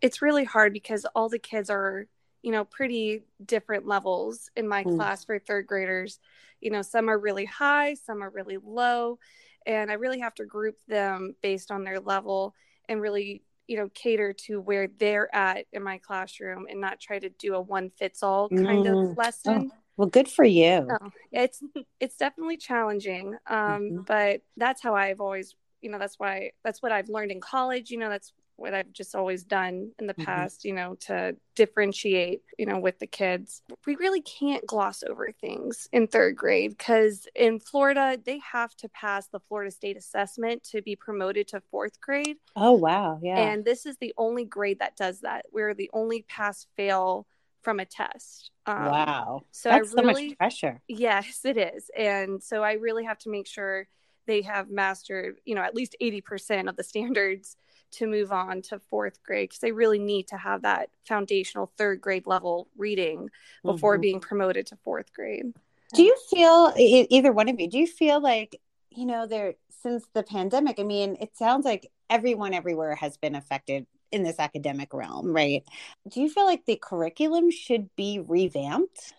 it's 0.00 0.20
really 0.20 0.44
hard 0.44 0.72
because 0.72 1.06
all 1.14 1.28
the 1.28 1.38
kids 1.38 1.70
are, 1.70 2.06
you 2.44 2.52
know, 2.52 2.64
pretty 2.64 3.24
different 3.44 3.86
levels 3.86 4.50
in 4.56 4.68
my 4.68 4.84
Mm. 4.84 4.96
class 4.96 5.24
for 5.24 5.38
third 5.38 5.66
graders. 5.66 6.20
You 6.60 6.70
know, 6.70 6.82
some 6.82 7.08
are 7.10 7.18
really 7.18 7.46
high, 7.46 7.94
some 7.94 8.22
are 8.22 8.30
really 8.30 8.58
low. 8.62 9.18
and 9.66 9.90
I 9.90 9.94
really 9.94 10.20
have 10.20 10.34
to 10.36 10.44
group 10.44 10.76
them 10.86 11.34
based 11.42 11.70
on 11.70 11.84
their 11.84 12.00
level 12.00 12.54
and 12.88 13.00
really 13.00 13.42
you 13.66 13.78
know 13.78 13.88
cater 13.94 14.34
to 14.46 14.60
where 14.60 14.88
they're 14.88 15.34
at 15.34 15.66
in 15.72 15.82
my 15.82 15.96
classroom 15.98 16.66
and 16.70 16.80
not 16.80 17.00
try 17.00 17.18
to 17.18 17.30
do 17.30 17.54
a 17.54 17.60
one 17.60 17.90
fits 17.98 18.22
all 18.22 18.50
kind 18.50 18.86
Mm. 18.86 19.10
of 19.10 19.16
lesson 19.16 19.70
Oh, 19.70 19.70
well, 19.96 20.08
good 20.08 20.28
for 20.28 20.44
you. 20.44 20.86
Oh, 20.90 21.10
it's 21.32 21.62
it's 21.98 22.16
definitely 22.16 22.58
challenging 22.58 23.36
um 23.46 23.80
Mhm. 23.90 24.06
but 24.06 24.42
that's 24.58 24.82
how 24.82 24.94
i've 24.94 25.20
always 25.20 25.56
you 25.80 25.90
know 25.90 25.98
that's 25.98 26.18
why 26.18 26.50
that's 26.62 26.82
what 26.82 26.92
i've 26.92 27.08
learned 27.08 27.32
in 27.32 27.40
college 27.40 27.90
you 27.90 27.96
know 27.98 28.10
that's 28.10 28.32
what 28.56 28.74
i've 28.74 28.92
just 28.92 29.14
always 29.14 29.44
done 29.44 29.90
in 29.98 30.06
the 30.06 30.14
Mhm. 30.14 30.24
past 30.24 30.64
you 30.64 30.72
know 30.72 30.94
to 30.96 31.36
differentiate 31.54 32.42
you 32.58 32.66
know 32.66 32.78
with 32.78 32.98
the 32.98 33.06
kids 33.06 33.62
we 33.86 33.96
really 33.96 34.20
can't 34.22 34.66
gloss 34.66 35.02
over 35.02 35.30
things 35.32 35.88
in 35.92 36.06
third 36.06 36.36
grade 36.36 36.70
because 36.76 37.26
in 37.34 37.58
florida 37.58 38.18
they 38.24 38.38
have 38.38 38.74
to 38.76 38.88
pass 38.88 39.26
the 39.28 39.40
florida 39.40 39.70
state 39.70 39.96
assessment 39.96 40.62
to 40.64 40.82
be 40.82 40.94
promoted 40.96 41.48
to 41.48 41.60
fourth 41.70 42.00
grade 42.00 42.36
Oh, 42.56 42.72
wow. 42.72 43.18
Yeah. 43.20 43.40
and 43.40 43.64
this 43.64 43.84
is 43.84 43.96
the 43.96 44.14
only 44.16 44.44
grade 44.44 44.78
that 44.78 44.96
does 44.96 45.20
that 45.22 45.46
we're 45.52 45.74
the 45.74 45.90
only 45.92 46.22
pass 46.28 46.68
fail 46.76 47.26
from 47.62 47.80
a 47.80 47.84
test 47.84 48.52
um, 48.66 48.84
wow. 48.86 49.42
so 49.50 49.70
That's 49.70 49.88
I 49.92 49.96
so 49.96 50.02
much 50.02 50.38
pressure. 50.38 50.80
Yes, 50.86 51.40
it 51.44 51.56
is. 51.56 51.90
And 51.96 52.42
so 52.42 52.62
I 52.62 52.74
really 52.74 53.04
have 53.04 53.18
to 53.20 53.30
make 53.30 53.46
sure 53.46 53.88
they 54.26 54.42
have 54.42 54.70
mastered, 54.70 55.36
you 55.44 55.54
know, 55.54 55.62
at 55.62 55.74
least 55.74 55.96
80% 56.00 56.68
of 56.68 56.76
the 56.76 56.84
standards 56.84 57.56
to 57.96 58.06
move 58.06 58.32
on 58.32 58.62
to 58.62 58.78
fourth 58.78 59.22
grade 59.22 59.48
because 59.48 59.60
they 59.60 59.72
really 59.72 59.98
need 59.98 60.28
to 60.28 60.36
have 60.36 60.62
that 60.62 60.90
foundational 61.06 61.72
third 61.76 62.00
grade 62.00 62.26
level 62.26 62.68
reading 62.76 63.30
before 63.62 63.98
Mhm. 63.98 64.02
being 64.02 64.20
promoted 64.20 64.66
to 64.68 64.76
fourth 64.76 65.12
grade. 65.12 65.52
Do 65.92 66.02
you 66.02 66.16
feel 66.30 66.72
either 66.76 67.32
one 67.32 67.48
of 67.48 67.60
you? 67.60 67.68
Do 67.68 67.78
you 67.78 67.86
feel 67.86 68.20
like 68.20 68.60
you 68.90 69.06
know 69.06 69.26
there 69.26 69.54
since 69.82 70.06
the 70.12 70.22
pandemic? 70.22 70.78
I 70.78 70.82
mean, 70.82 71.16
it 71.20 71.36
sounds 71.36 71.64
like 71.64 71.90
everyone 72.10 72.54
everywhere 72.54 72.94
has 72.96 73.16
been 73.16 73.34
affected 73.34 73.86
in 74.10 74.22
this 74.22 74.38
academic 74.38 74.92
realm, 74.94 75.32
right? 75.32 75.64
Do 76.08 76.20
you 76.20 76.28
feel 76.28 76.44
like 76.46 76.64
the 76.66 76.76
curriculum 76.76 77.50
should 77.50 77.94
be 77.96 78.20
revamped? 78.20 79.12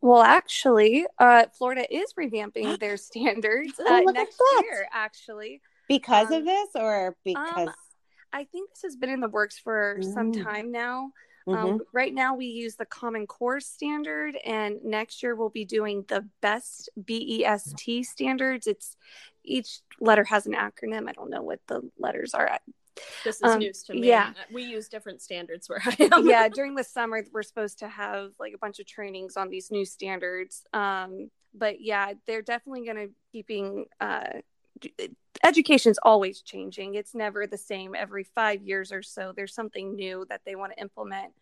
Well, 0.00 0.22
actually, 0.22 1.06
uh, 1.18 1.44
Florida 1.56 1.86
is 1.94 2.14
revamping 2.14 2.78
their 2.80 2.96
standards 2.96 3.74
Oh, 3.78 3.86
uh, 3.86 4.00
look 4.00 4.08
at 4.08 4.14
next 4.14 4.42
year, 4.62 4.88
actually. 4.92 5.60
Because 5.88 6.28
Um, 6.30 6.38
of 6.38 6.44
this, 6.44 6.68
or 6.74 7.16
because? 7.24 7.68
I 8.32 8.44
think 8.44 8.70
this 8.70 8.82
has 8.82 8.96
been 8.96 9.10
in 9.10 9.20
the 9.20 9.28
works 9.28 9.58
for 9.58 9.98
some 10.00 10.32
Mm. 10.32 10.42
time 10.44 10.70
now. 10.72 11.12
Mhm. 11.46 11.56
Um, 11.56 11.80
right 11.92 12.14
now, 12.14 12.34
we 12.36 12.46
use 12.46 12.76
the 12.76 12.86
Common 12.86 13.26
Core 13.26 13.58
standard, 13.60 14.36
and 14.44 14.82
next 14.84 15.22
year 15.22 15.34
we'll 15.34 15.48
be 15.50 15.64
doing 15.64 16.04
the 16.08 16.28
Best 16.40 16.88
BEST 16.96 18.04
standards. 18.04 18.66
It's 18.68 18.96
each 19.44 19.80
letter 20.00 20.22
has 20.24 20.46
an 20.46 20.52
acronym. 20.54 21.08
I 21.08 21.12
don't 21.12 21.30
know 21.30 21.42
what 21.42 21.60
the 21.66 21.90
letters 21.98 22.32
are. 22.32 22.58
This 23.24 23.36
is 23.36 23.42
Um, 23.42 23.58
news 23.58 23.82
to 23.84 23.94
me. 23.94 24.06
yeah. 24.06 24.34
We 24.52 24.62
use 24.64 24.88
different 24.88 25.20
standards 25.20 25.68
where 25.68 25.80
I 25.84 25.96
am. 26.12 26.26
yeah, 26.28 26.48
during 26.48 26.74
the 26.76 26.84
summer 26.84 27.24
we're 27.32 27.42
supposed 27.42 27.78
to 27.80 27.88
have 27.88 28.34
like 28.38 28.52
a 28.54 28.58
bunch 28.58 28.78
of 28.78 28.86
trainings 28.86 29.36
on 29.36 29.48
these 29.48 29.70
new 29.72 29.84
standards. 29.84 30.64
Um, 30.72 31.30
but 31.54 31.80
yeah, 31.80 32.12
they're 32.26 32.42
definitely 32.42 32.84
going 32.84 32.96
to 32.98 33.08
be 33.08 33.14
keeping. 33.32 33.86
Uh, 34.00 34.42
education's 35.44 35.98
always 36.02 36.42
changing. 36.42 36.94
It's 36.94 37.14
never 37.14 37.46
the 37.46 37.58
same 37.58 37.94
every 37.94 38.24
five 38.24 38.62
years 38.62 38.92
or 38.92 39.02
so. 39.02 39.32
There's 39.34 39.54
something 39.54 39.94
new 39.94 40.26
that 40.28 40.42
they 40.44 40.54
want 40.54 40.72
to 40.72 40.80
implement. 40.80 41.32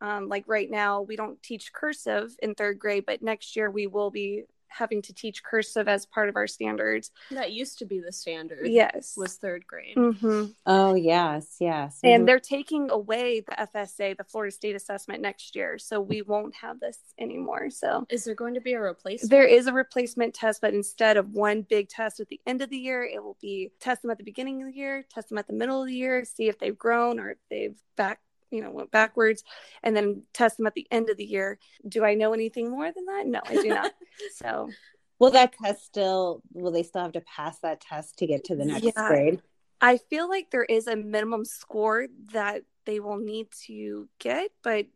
Um, 0.00 0.28
like 0.28 0.44
right 0.46 0.70
now, 0.70 1.02
we 1.02 1.16
don't 1.16 1.42
teach 1.42 1.72
cursive 1.72 2.34
in 2.42 2.54
third 2.54 2.78
grade, 2.78 3.04
but 3.06 3.22
next 3.22 3.56
year 3.56 3.70
we 3.70 3.86
will 3.86 4.10
be 4.10 4.44
having 4.68 5.02
to 5.02 5.12
teach 5.14 5.42
cursive 5.42 5.88
as 5.88 6.06
part 6.06 6.28
of 6.28 6.36
our 6.36 6.46
standards. 6.46 7.10
That 7.30 7.52
used 7.52 7.78
to 7.78 7.86
be 7.86 8.00
the 8.00 8.12
standard. 8.12 8.66
Yes. 8.68 9.14
Was 9.16 9.36
third 9.36 9.66
grade. 9.66 9.94
hmm 9.96 10.44
oh 10.66 10.94
yes, 10.94 11.56
yes. 11.60 12.00
And 12.02 12.22
Mhm. 12.22 12.26
they're 12.26 12.40
taking 12.40 12.90
away 12.90 13.40
the 13.40 13.52
FSA, 13.60 14.14
the 14.16 14.24
Florida 14.24 14.50
State 14.52 14.74
Assessment, 14.76 15.20
next 15.22 15.54
year. 15.54 15.78
So 15.78 16.00
we 16.00 16.22
won't 16.22 16.54
have 16.56 16.80
this 16.80 16.98
anymore. 17.18 17.70
So 17.70 18.06
Is 18.08 18.24
there 18.24 18.34
going 18.34 18.54
to 18.54 18.60
be 18.60 18.72
a 18.72 18.80
replacement? 18.80 19.30
there 19.30 19.44
is 19.46 19.66
a 19.66 19.72
replacement 19.72 20.34
test, 20.34 20.60
but 20.60 20.74
instead 20.74 21.16
of 21.16 21.32
one 21.32 21.62
big 21.62 21.88
test 21.88 22.20
at 22.20 22.28
the 22.28 22.40
end 22.46 22.60
of 22.62 22.70
the 22.70 22.76
year, 22.78 23.04
it 23.04 23.22
will 23.22 23.36
be 23.40 23.70
test 23.80 24.02
them 24.02 24.10
at 24.10 24.18
the 24.18 24.24
beginning 24.24 24.62
of 24.62 24.68
the 24.72 24.76
year, 24.76 25.04
test 25.08 25.28
them 25.28 25.38
at 25.38 25.46
the 25.46 25.52
middle 25.52 25.80
of 25.80 25.86
the 25.88 25.94
year, 25.94 26.24
see 26.24 26.48
if 26.48 26.58
they've 26.58 26.76
grown 26.78 27.18
or 27.20 27.30
if 27.30 27.38
they've 27.50 27.76
back, 27.96 28.20
you 28.54 28.62
know, 28.62 28.70
went 28.70 28.90
backwards, 28.90 29.42
and 29.82 29.96
then 29.96 30.22
test 30.32 30.56
them 30.56 30.66
at 30.66 30.74
the 30.74 30.86
end 30.90 31.10
of 31.10 31.16
the 31.16 31.24
year. 31.24 31.58
Do 31.86 32.04
I 32.04 32.14
know 32.14 32.32
anything 32.32 32.70
more 32.70 32.90
than 32.92 33.04
that? 33.06 33.26
No, 33.26 33.40
I 33.44 33.56
do 33.56 33.68
not. 33.68 33.92
so 34.36 34.70
will 35.18 35.32
that 35.32 35.52
test 35.52 35.84
still? 35.84 36.40
Will 36.52 36.70
they 36.70 36.84
still 36.84 37.02
have 37.02 37.12
to 37.12 37.20
pass 37.22 37.58
that 37.60 37.80
test 37.80 38.18
to 38.18 38.26
get 38.26 38.44
to 38.44 38.56
the 38.56 38.64
next 38.64 38.84
Yeah. 38.84 39.08
grade? 39.08 39.42
I 39.80 39.98
feel 39.98 40.28
like 40.28 40.50
there 40.50 40.64
is 40.64 40.86
a 40.86 40.96
minimum 40.96 41.44
score 41.44 42.06
that 42.32 42.62
they 42.86 43.00
will 43.00 43.18
need 43.18 43.48
to 43.66 44.08
get, 44.18 44.50
but 44.62 44.86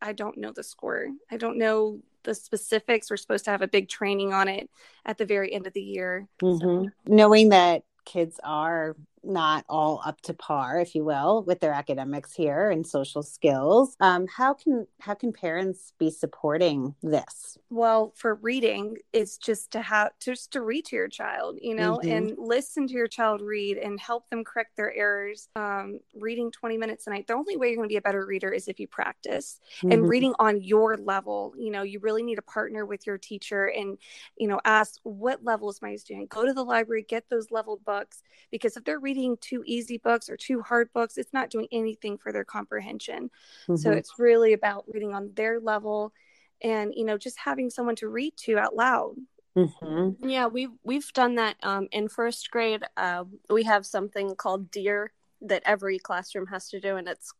I 0.00 0.12
don't 0.12 0.38
know 0.38 0.52
the 0.52 0.62
score. 0.62 1.08
I 1.30 1.36
don't 1.36 1.58
know 1.58 2.00
the 2.22 2.34
specifics. 2.34 3.10
We're 3.10 3.16
supposed 3.16 3.44
to 3.46 3.50
have 3.50 3.62
a 3.62 3.68
big 3.68 3.88
training 3.88 4.32
on 4.32 4.48
it 4.48 4.70
at 5.04 5.18
the 5.18 5.26
very 5.26 5.52
end 5.52 5.66
of 5.66 5.72
the 5.72 5.82
year. 5.82 6.28
Mhm. 6.40 6.92
Knowing 7.06 7.48
that 7.50 7.82
kids 8.04 8.40
are 8.42 8.96
not 9.24 9.64
all 9.68 10.00
up 10.04 10.20
to 10.22 10.34
par, 10.34 10.78
if 10.80 10.94
you 10.94 11.04
will, 11.04 11.42
with 11.44 11.60
their 11.60 11.72
academics 11.72 12.34
here 12.34 12.70
and 12.70 12.86
social 12.86 13.22
skills, 13.22 13.96
um, 14.00 14.26
how 14.26 14.54
can 14.54 14.86
how 15.00 15.14
can 15.14 15.32
parents 15.32 15.92
be 15.98 16.10
supporting 16.10 16.94
this? 17.02 17.58
Well, 17.70 18.14
for 18.16 18.34
reading, 18.36 18.96
it's 19.12 19.36
just 19.36 19.72
to 19.72 19.82
have 19.82 20.12
just 20.20 20.52
to 20.52 20.62
read 20.62 20.86
to 20.86 20.96
your 20.96 21.08
child, 21.08 21.58
you 21.60 21.74
know, 21.74 22.00
Mhm. 22.00 22.08
and 22.08 22.32
listen 22.38 22.86
to 22.86 22.94
your 22.94 23.08
child 23.08 23.42
read 23.42 23.76
and 23.76 24.00
help 24.00 24.30
them 24.30 24.42
correct 24.42 24.74
their 24.78 24.90
errors. 24.94 25.50
Um, 25.54 26.00
reading 26.14 26.50
20 26.50 26.78
minutes 26.78 27.06
a 27.06 27.10
night. 27.10 27.26
The 27.26 27.34
only 27.34 27.58
way 27.58 27.68
you're 27.68 27.76
going 27.76 27.86
to 27.88 27.92
be 27.92 27.96
a 27.98 28.00
better 28.00 28.24
reader 28.24 28.50
is 28.50 28.68
if 28.68 28.80
you 28.80 28.88
practice. 28.88 29.60
and 29.90 30.08
Mhm. 30.08 30.08
reading 30.08 30.34
on 30.38 30.60
your 30.62 30.96
level 30.96 31.52
you 31.58 31.70
know 31.70 31.82
you 31.82 31.98
really 32.00 32.22
need 32.22 32.36
to 32.36 32.42
partner 32.42 32.84
with 32.86 33.06
your 33.06 33.18
teacher 33.18 33.66
and 33.66 33.98
you 34.36 34.46
know 34.48 34.60
ask 34.64 34.98
what 35.02 35.44
level 35.44 35.68
is 35.70 35.80
my 35.82 35.94
student 35.96 36.28
go 36.28 36.44
to 36.44 36.52
the 36.52 36.64
library 36.64 37.02
get 37.02 37.28
those 37.28 37.50
leveled 37.50 37.84
books 37.84 38.22
because 38.50 38.76
if 38.76 38.84
they're 38.84 38.98
reading 39.08 39.36
too 39.40 39.62
easy 39.64 39.96
books 40.08 40.28
or 40.28 40.36
too 40.36 40.60
hard 40.60 40.92
books 40.92 41.16
it's 41.16 41.32
not 41.32 41.48
doing 41.54 41.66
anything 41.72 42.18
for 42.18 42.30
their 42.32 42.44
comprehension 42.44 43.30
so 43.82 43.88
Mhm. 43.90 43.96
it's 43.98 44.12
really 44.18 44.52
about 44.52 44.84
reading 44.92 45.14
on 45.14 45.24
their 45.34 45.54
level 45.60 46.12
and 46.72 46.86
you 46.98 47.04
know 47.06 47.16
just 47.26 47.38
having 47.48 47.70
someone 47.70 47.96
to 47.96 48.08
read 48.18 48.34
to 48.44 48.58
out 48.64 48.74
loud 48.76 49.14
Mhm. 49.56 50.16
Yeah, 50.34 50.46
we've 50.56 50.74
we've 50.84 51.10
done 51.14 51.34
that 51.36 51.56
um, 51.70 51.84
in 51.90 52.08
first 52.08 52.50
grade. 52.54 52.82
Uh, 52.96 53.24
we 53.56 53.62
have 53.64 53.84
something 53.86 54.36
called 54.36 54.70
DEAR 54.70 55.10
that 55.50 55.62
every 55.64 55.98
classroom 55.98 56.46
has 56.54 56.68
to 56.68 56.78
do, 56.86 56.96
and 56.98 57.08
it's 57.08 57.32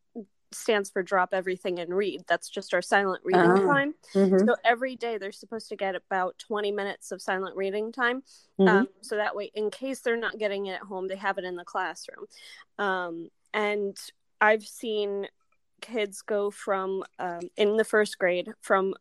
stands 0.51 0.89
for 0.89 1.03
Drop 1.03 1.33
Everything 1.33 1.79
and 1.79 1.93
Read. 1.95 2.23
That's 2.27 2.49
just 2.49 2.73
our 2.73 2.81
silent 2.81 3.21
reading 3.23 3.51
Oh. 3.51 3.65
time. 3.67 3.93
Mhm. 4.13 4.45
So 4.45 4.55
every 4.63 4.95
day 4.95 5.17
they're 5.17 5.31
supposed 5.31 5.69
to 5.69 5.75
get 5.75 5.95
about 5.95 6.37
twenty 6.39 6.71
minutes 6.71 7.11
of 7.11 7.21
silent 7.21 7.55
reading 7.55 7.91
time. 7.91 8.23
Mhm. 8.59 8.67
Um, 8.67 8.87
so 9.01 9.15
that 9.15 9.35
way, 9.35 9.51
in 9.53 9.69
case 9.69 9.99
they're 10.01 10.17
not 10.17 10.37
getting 10.37 10.65
it 10.65 10.73
at 10.73 10.81
home, 10.81 11.07
they 11.07 11.15
have 11.15 11.37
it 11.37 11.43
in 11.43 11.55
the 11.55 11.65
classroom. 11.65 12.25
Um, 12.77 13.29
and 13.53 13.97
I've 14.41 14.65
seen 14.65 15.27
kids 15.81 16.21
go 16.21 16.51
from 16.51 17.03
um, 17.19 17.41
in 17.55 17.77
the 17.77 17.85
first 17.85 18.17
grade 18.17 18.53
from 18.61 18.95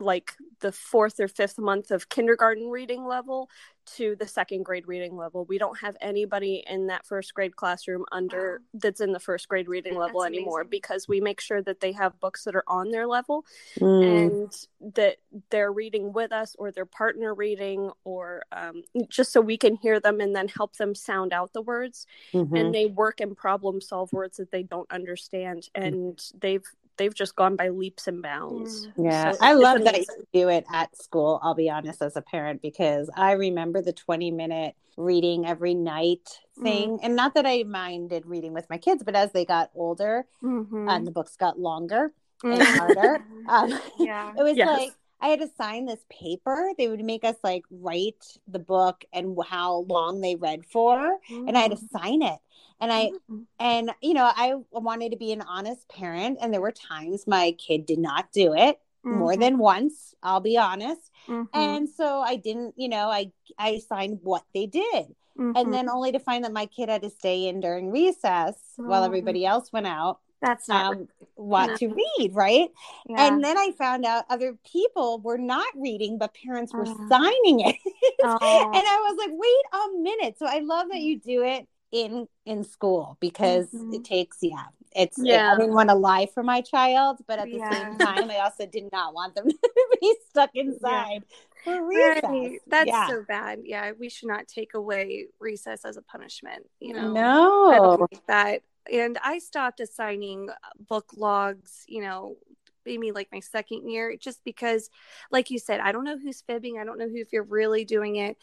like 0.00 0.32
the 0.60 0.72
fourth 0.72 1.20
or 1.20 1.28
fifth 1.28 1.58
month 1.58 1.90
of 1.90 2.08
kindergarten 2.08 2.68
reading 2.68 3.04
level 3.04 3.48
to 3.84 4.14
the 4.16 4.26
second 4.28 4.62
grade 4.64 4.86
reading 4.86 5.16
level. 5.16 5.44
We 5.44 5.58
don't 5.58 5.78
have 5.80 5.96
anybody 6.00 6.62
in 6.68 6.86
that 6.86 7.04
first 7.04 7.34
grade 7.34 7.56
classroom 7.56 8.04
under 8.12 8.62
that's 8.74 9.00
in 9.00 9.10
the 9.12 9.18
first 9.18 9.48
grade 9.48 9.68
reading 9.68 9.96
level 9.96 10.20
That's 10.20 10.32
anymore 10.32 10.60
amazing. 10.60 10.70
because 10.70 11.08
we 11.08 11.20
make 11.20 11.40
sure 11.40 11.60
that 11.62 11.80
they 11.80 11.90
have 11.92 12.18
books 12.20 12.44
that 12.44 12.54
are 12.54 12.64
on 12.68 12.90
their 12.90 13.06
level 13.08 13.44
Mm. 13.80 14.02
and 14.28 14.94
that 14.94 15.16
they're 15.50 15.72
reading 15.72 16.12
with 16.12 16.30
us 16.32 16.54
or 16.60 16.70
their 16.70 16.86
partner 16.86 17.34
reading 17.34 17.90
or 18.04 18.44
um, 18.52 18.82
just 19.08 19.32
so 19.32 19.40
we 19.40 19.56
can 19.56 19.74
hear 19.76 19.98
them 19.98 20.20
and 20.20 20.34
then 20.34 20.46
help 20.48 20.76
them 20.76 20.94
sound 20.94 21.32
out 21.32 21.52
the 21.52 21.62
words 21.62 22.06
Mhm. 22.32 22.58
and 22.58 22.74
they 22.74 22.86
work 22.86 23.20
and 23.20 23.36
problem 23.36 23.80
solve 23.80 24.12
words 24.12 24.36
that 24.36 24.52
they 24.52 24.62
don't 24.62 24.90
understand 24.92 25.68
and 25.74 26.30
they've 26.40 26.64
they've 26.96 27.14
just 27.14 27.36
gone 27.36 27.56
by 27.56 27.68
leaps 27.68 28.06
and 28.08 28.22
bounds 28.22 28.88
Yeah, 28.96 29.32
So 29.32 29.38
I 29.40 29.52
it's 29.52 29.60
love 29.62 29.84
that 29.84 29.94
amazing. 29.94 30.16
you 30.34 30.42
do 30.42 30.48
it 30.48 30.64
at 30.72 30.96
school. 30.96 31.40
I'll 31.42 31.54
be 31.54 31.70
honest, 31.70 32.02
as 32.02 32.16
a 32.16 32.22
parent, 32.22 32.62
because 32.62 33.10
I 33.16 33.32
remember 33.32 33.82
the 33.82 33.92
20 33.92 34.30
minute 34.30 34.74
reading 34.96 35.46
every 35.46 35.74
night 35.74 36.28
thing. 36.62 37.00
And 37.02 37.16
not 37.16 37.34
that 37.34 37.46
I 37.46 37.62
minded 37.64 38.26
reading 38.26 38.52
with 38.52 38.68
my 38.70 38.78
kids, 38.78 39.02
but 39.02 39.14
as 39.16 39.32
they 39.32 39.44
got 39.44 39.70
older 39.74 40.26
mm-hmm. 40.42 40.88
and 40.88 41.06
the 41.06 41.10
books 41.10 41.36
got 41.36 41.58
longer 41.58 42.12
and 42.44 42.62
harder, 42.62 43.24
um, 43.48 43.78
yeah 43.98 44.32
it 44.38 44.42
was 44.42 44.56
Yes. 44.56 44.68
like 44.80 44.92
I 45.22 45.28
had 45.28 45.40
to 45.40 45.48
sign 45.56 45.86
this 45.86 46.04
paper. 46.10 46.72
They 46.76 46.88
would 46.88 47.04
make 47.04 47.24
us 47.24 47.36
like 47.44 47.62
write 47.70 48.22
the 48.48 48.58
book 48.58 49.04
and 49.12 49.36
how 49.46 49.86
long 49.88 50.20
they 50.20 50.34
read 50.34 50.66
for, 50.66 51.18
and 51.30 51.56
I 51.56 51.60
had 51.60 51.70
to 51.70 51.88
sign 51.92 52.22
it. 52.22 52.38
And 52.80 52.92
I 52.92 53.10
Mm-hmm. 53.10 53.42
and 53.60 53.90
you 54.02 54.14
know 54.14 54.28
I 54.34 54.56
wanted 54.72 55.12
to 55.12 55.16
be 55.18 55.32
an 55.32 55.42
honest 55.42 55.88
parent, 55.88 56.38
and 56.42 56.52
there 56.52 56.60
were 56.60 56.72
times 56.72 57.26
my 57.26 57.52
kid 57.52 57.86
did 57.86 58.00
not 58.00 58.32
do 58.32 58.52
it 58.54 58.80
more 59.04 59.34
Mhm. 59.34 59.40
than 59.40 59.58
once. 59.58 60.14
I'll 60.22 60.40
be 60.40 60.58
honest, 60.58 61.10
Mhm. 61.28 61.48
and 61.54 61.88
so 61.88 62.20
I 62.20 62.36
didn't. 62.36 62.74
You 62.76 62.88
know, 62.88 63.08
I 63.08 63.30
I 63.58 63.78
signed 63.78 64.18
what 64.22 64.42
they 64.54 64.66
did, 64.66 65.14
Mhm. 65.38 65.52
and 65.56 65.72
then 65.72 65.88
only 65.88 66.10
to 66.12 66.18
find 66.18 66.44
that 66.44 66.52
my 66.52 66.66
kid 66.66 66.88
had 66.88 67.02
to 67.02 67.10
stay 67.10 67.46
in 67.46 67.60
during 67.60 67.90
recess 67.92 68.56
while 68.76 69.02
Oh. 69.02 69.06
everybody 69.06 69.46
else 69.46 69.72
went 69.72 69.86
out 69.86 70.18
that's 70.42 70.68
not 70.68 70.94
um, 70.96 71.08
want 71.36 71.70
No. 71.70 71.76
to 71.78 71.88
read, 72.18 72.34
right? 72.34 72.68
yeah. 73.08 73.26
And 73.28 73.42
then 73.42 73.56
I 73.56 73.70
found 73.78 74.04
out 74.04 74.24
other 74.28 74.58
people 74.70 75.20
were 75.20 75.38
not 75.38 75.66
reading, 75.76 76.18
but 76.18 76.34
parents 76.34 76.74
were 76.74 76.84
Oh. 76.86 77.06
signing 77.08 77.60
it. 77.60 77.76
Oh. 78.24 78.36
and 78.74 78.84
I 78.86 79.06
was 79.08 79.16
like, 79.18 79.30
wait 79.32 79.80
a 79.80 80.02
minute. 80.02 80.38
So 80.38 80.46
I 80.46 80.58
love 80.60 80.88
that 80.90 81.00
you 81.00 81.18
do 81.18 81.42
it 81.44 81.66
in 81.90 82.26
in 82.44 82.64
school 82.64 83.16
because 83.20 83.68
Mhm. 83.70 83.94
it 83.94 84.04
takes 84.04 84.38
yeah. 84.42 84.64
It's 84.94 85.16
Yeah. 85.18 85.52
I 85.54 85.56
didn't 85.56 85.74
want 85.74 85.88
to 85.88 85.94
lie 85.94 86.26
for 86.34 86.42
my 86.42 86.60
child, 86.60 87.18
but 87.26 87.38
at 87.38 87.46
the 87.46 87.56
Yeah. 87.58 87.70
same 87.70 87.98
time, 87.98 88.30
I 88.30 88.38
also 88.38 88.66
did 88.66 88.90
not 88.92 89.14
want 89.14 89.34
them 89.34 89.48
to 89.50 89.98
be 90.00 90.16
stuck 90.28 90.50
inside 90.54 91.24
for 91.64 91.82
recess. 91.86 92.22
Right. 92.24 92.60
That's 92.66 92.88
yeah. 92.88 93.06
so 93.08 93.22
bad. 93.26 93.60
Yeah, 93.64 93.92
we 93.98 94.08
should 94.08 94.28
not 94.28 94.48
take 94.48 94.74
away 94.74 95.28
recess 95.38 95.84
as 95.84 95.96
a 95.96 96.02
punishment. 96.02 96.68
You 96.80 96.94
know, 96.94 97.12
no. 97.12 98.06
that. 98.26 98.62
And 98.90 99.18
I 99.22 99.38
stopped 99.38 99.80
assigning 99.80 100.50
uh, 100.50 100.54
book 100.88 101.12
logs. 101.16 101.84
You 101.86 102.02
know, 102.02 102.36
maybe 102.84 103.12
like 103.12 103.28
my 103.32 103.40
second 103.40 103.88
year, 103.88 104.16
just 104.16 104.42
because, 104.44 104.90
like 105.30 105.50
you 105.50 105.58
said, 105.58 105.80
I 105.80 105.92
don't 105.92 106.04
know 106.04 106.18
who's 106.18 106.42
fibbing. 106.42 106.78
I 106.78 106.84
don't 106.84 106.98
know 106.98 107.08
who 107.08 107.18
if 107.18 107.32
you're 107.32 107.42
really 107.42 107.84
doing 107.84 108.16
it. 108.16 108.36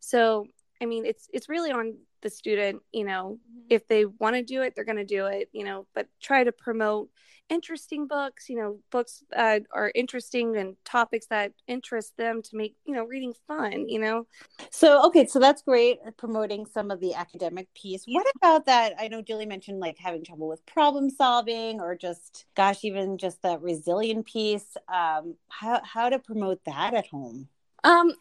So, 0.00 0.46
I 0.80 0.86
mean, 0.86 1.06
it's 1.06 1.28
it's 1.32 1.48
really 1.48 1.70
on 1.70 1.96
the 2.26 2.30
student. 2.30 2.82
You 2.92 3.04
know, 3.04 3.38
if 3.70 3.86
they 3.86 4.04
want 4.04 4.36
to 4.36 4.42
do 4.42 4.62
it, 4.62 4.74
they're 4.74 4.84
going 4.84 4.96
to 4.96 5.04
do 5.04 5.26
it. 5.26 5.48
You 5.52 5.64
know, 5.64 5.86
but 5.94 6.08
try 6.20 6.44
to 6.44 6.52
promote 6.52 7.08
interesting 7.48 8.08
books. 8.08 8.48
You 8.48 8.56
know, 8.56 8.78
books 8.90 9.22
that 9.30 9.62
are 9.72 9.92
interesting 9.94 10.56
and 10.56 10.76
topics 10.84 11.26
that 11.28 11.52
interest 11.68 12.16
them 12.16 12.42
to 12.42 12.56
make 12.56 12.74
you 12.84 12.94
know 12.94 13.04
reading 13.04 13.32
fun. 13.46 13.88
You 13.88 14.00
know. 14.00 14.26
So 14.70 15.06
okay, 15.06 15.26
so 15.26 15.38
that's 15.38 15.62
great 15.62 15.98
uh, 16.06 16.10
promoting 16.16 16.66
some 16.66 16.90
of 16.90 17.00
the 17.00 17.14
academic 17.14 17.72
piece. 17.74 18.04
What 18.06 18.26
about 18.36 18.66
that? 18.66 18.94
I 18.98 19.08
know 19.08 19.22
Julie 19.22 19.46
mentioned 19.46 19.78
like 19.78 19.98
having 19.98 20.24
trouble 20.24 20.48
with 20.48 20.66
problem 20.66 21.10
solving 21.10 21.80
or 21.80 21.94
just 21.94 22.46
gosh, 22.56 22.84
even 22.84 23.18
just 23.18 23.42
that 23.42 23.62
resilient 23.62 24.26
piece. 24.26 24.76
Um, 24.88 25.36
how 25.48 25.80
how 25.84 26.08
to 26.08 26.18
promote 26.18 26.64
that 26.66 26.94
at 26.94 27.06
home? 27.06 27.48
Um, 27.84 28.12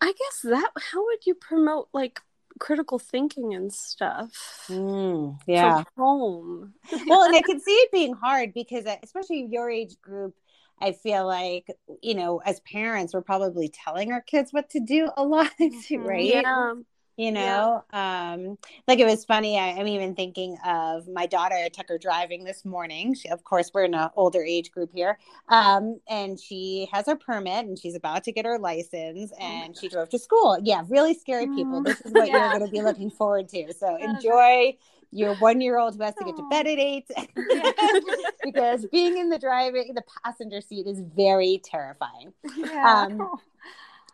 I 0.00 0.12
guess 0.12 0.40
that 0.44 0.70
how 0.92 1.04
would 1.04 1.26
you 1.26 1.34
promote 1.34 1.88
like 1.92 2.20
critical 2.58 2.98
thinking 2.98 3.54
and 3.54 3.72
stuff 3.72 4.30
Mm, 4.68 5.38
yeah. 5.46 5.84
home? 5.96 6.74
well, 7.08 7.22
and 7.24 7.34
I 7.36 7.42
can 7.42 7.60
see 7.60 7.72
it 7.72 7.92
being 7.92 8.14
hard 8.14 8.52
because, 8.54 8.86
uh, 8.86 8.96
especially 9.02 9.46
your 9.50 9.70
age 9.70 10.00
group, 10.00 10.34
I 10.80 10.92
feel 10.92 11.26
like 11.26 11.66
you 12.02 12.14
know, 12.14 12.38
as 12.44 12.60
parents, 12.60 13.14
we're 13.14 13.22
probably 13.22 13.68
telling 13.68 14.12
our 14.12 14.20
kids 14.20 14.52
what 14.52 14.70
to 14.70 14.80
do 14.80 15.10
a 15.16 15.24
lot, 15.24 15.52
Mhm. 15.60 15.84
right? 15.94 16.26
Yeah. 16.26 16.74
You 17.16 17.32
know 17.32 17.82
um 17.92 18.58
like 18.86 18.98
it 18.98 19.06
was 19.06 19.24
funny 19.24 19.58
I, 19.58 19.70
i'm 19.70 19.88
even 19.88 20.14
thinking 20.14 20.56
of 20.66 21.08
my 21.08 21.26
daughter 21.26 21.54
i 21.54 21.68
took 21.68 21.88
her 21.88 21.98
driving 21.98 22.44
this 22.44 22.64
morning 22.64 23.14
she, 23.14 23.28
of 23.28 23.44
course 23.44 23.70
we're 23.72 23.84
in 23.84 23.94
an 23.94 24.10
older 24.16 24.42
age 24.42 24.70
group 24.70 24.90
here 24.92 25.18
um 25.48 25.98
and 26.08 26.38
she 26.38 26.88
has 26.92 27.06
her 27.06 27.16
permit 27.16 27.66
and 27.66 27.78
she's 27.78 27.94
about 27.94 28.24
to 28.24 28.32
get 28.32 28.44
her 28.44 28.58
license 28.58 29.32
and 29.40 29.76
she 29.76 29.88
drove 29.88 30.08
to 30.10 30.18
school. 30.18 30.58
Yeah 30.62 30.82
really 30.88 31.14
scary 31.14 31.48
people. 31.48 31.82
This 31.82 32.00
is 32.00 32.12
what 32.12 32.28
Yeah. 32.32 32.38
you're 32.38 32.48
going 32.48 32.64
to 32.64 32.70
be 32.70 32.82
looking 32.82 33.10
forward 33.10 33.48
to. 33.50 33.72
So 33.72 33.96
enjoy 34.00 34.76
your 35.12 35.34
one 35.36 35.60
year 35.60 35.78
old 35.78 35.96
who 35.96 36.02
has 36.02 36.14
to 36.16 36.24
get 36.24 36.36
to 36.36 36.42
bed 36.50 36.66
at 36.66 36.78
eight 36.78 37.08
because 38.44 38.86
being 38.86 39.18
in 39.18 39.28
the 39.28 39.38
driving 39.38 39.94
the 39.94 40.02
passenger 40.24 40.60
seat 40.60 40.86
is 40.86 41.00
very 41.00 41.60
terrifying. 41.64 42.32
Yeah. 42.56 43.06
Um, 43.06 43.30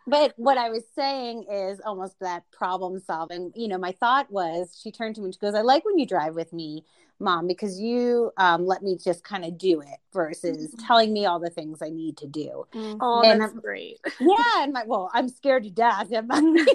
but 0.07 0.33
what 0.37 0.57
I 0.57 0.69
was 0.69 0.83
saying 0.95 1.45
is 1.51 1.79
almost 1.85 2.19
that 2.19 2.43
problem 2.51 2.99
solving. 2.99 3.51
You 3.55 3.67
know, 3.67 3.77
my 3.77 3.91
thought 3.93 4.31
was 4.31 4.79
she 4.81 4.91
turned 4.91 5.15
to 5.15 5.21
me 5.21 5.25
and 5.25 5.33
she 5.33 5.39
goes, 5.39 5.55
I 5.55 5.61
like 5.61 5.85
when 5.85 5.97
you 5.97 6.05
drive 6.05 6.35
with 6.35 6.51
me, 6.53 6.83
mom, 7.19 7.47
because 7.47 7.79
you 7.79 8.31
um, 8.37 8.65
let 8.65 8.83
me 8.83 8.97
just 9.01 9.23
kind 9.23 9.45
of 9.45 9.57
do 9.57 9.79
it 9.81 9.99
versus 10.11 10.73
Mhm. 10.75 10.87
telling 10.87 11.13
me 11.13 11.25
all 11.25 11.39
the 11.39 11.49
things 11.49 11.81
I 11.81 11.89
need 11.89 12.17
to 12.17 12.27
do. 12.27 12.65
Mhm. 12.73 12.97
Oh, 13.01 13.21
And 13.23 13.41
that's 13.41 13.51
I'm- 13.53 13.61
great. 13.61 13.99
Yeah. 14.19 14.63
And 14.63 14.73
my, 14.73 14.83
well, 14.85 15.09
I'm 15.13 15.29
scared 15.29 15.63
to 15.63 15.69
death. 15.69 16.07
you 16.11 16.21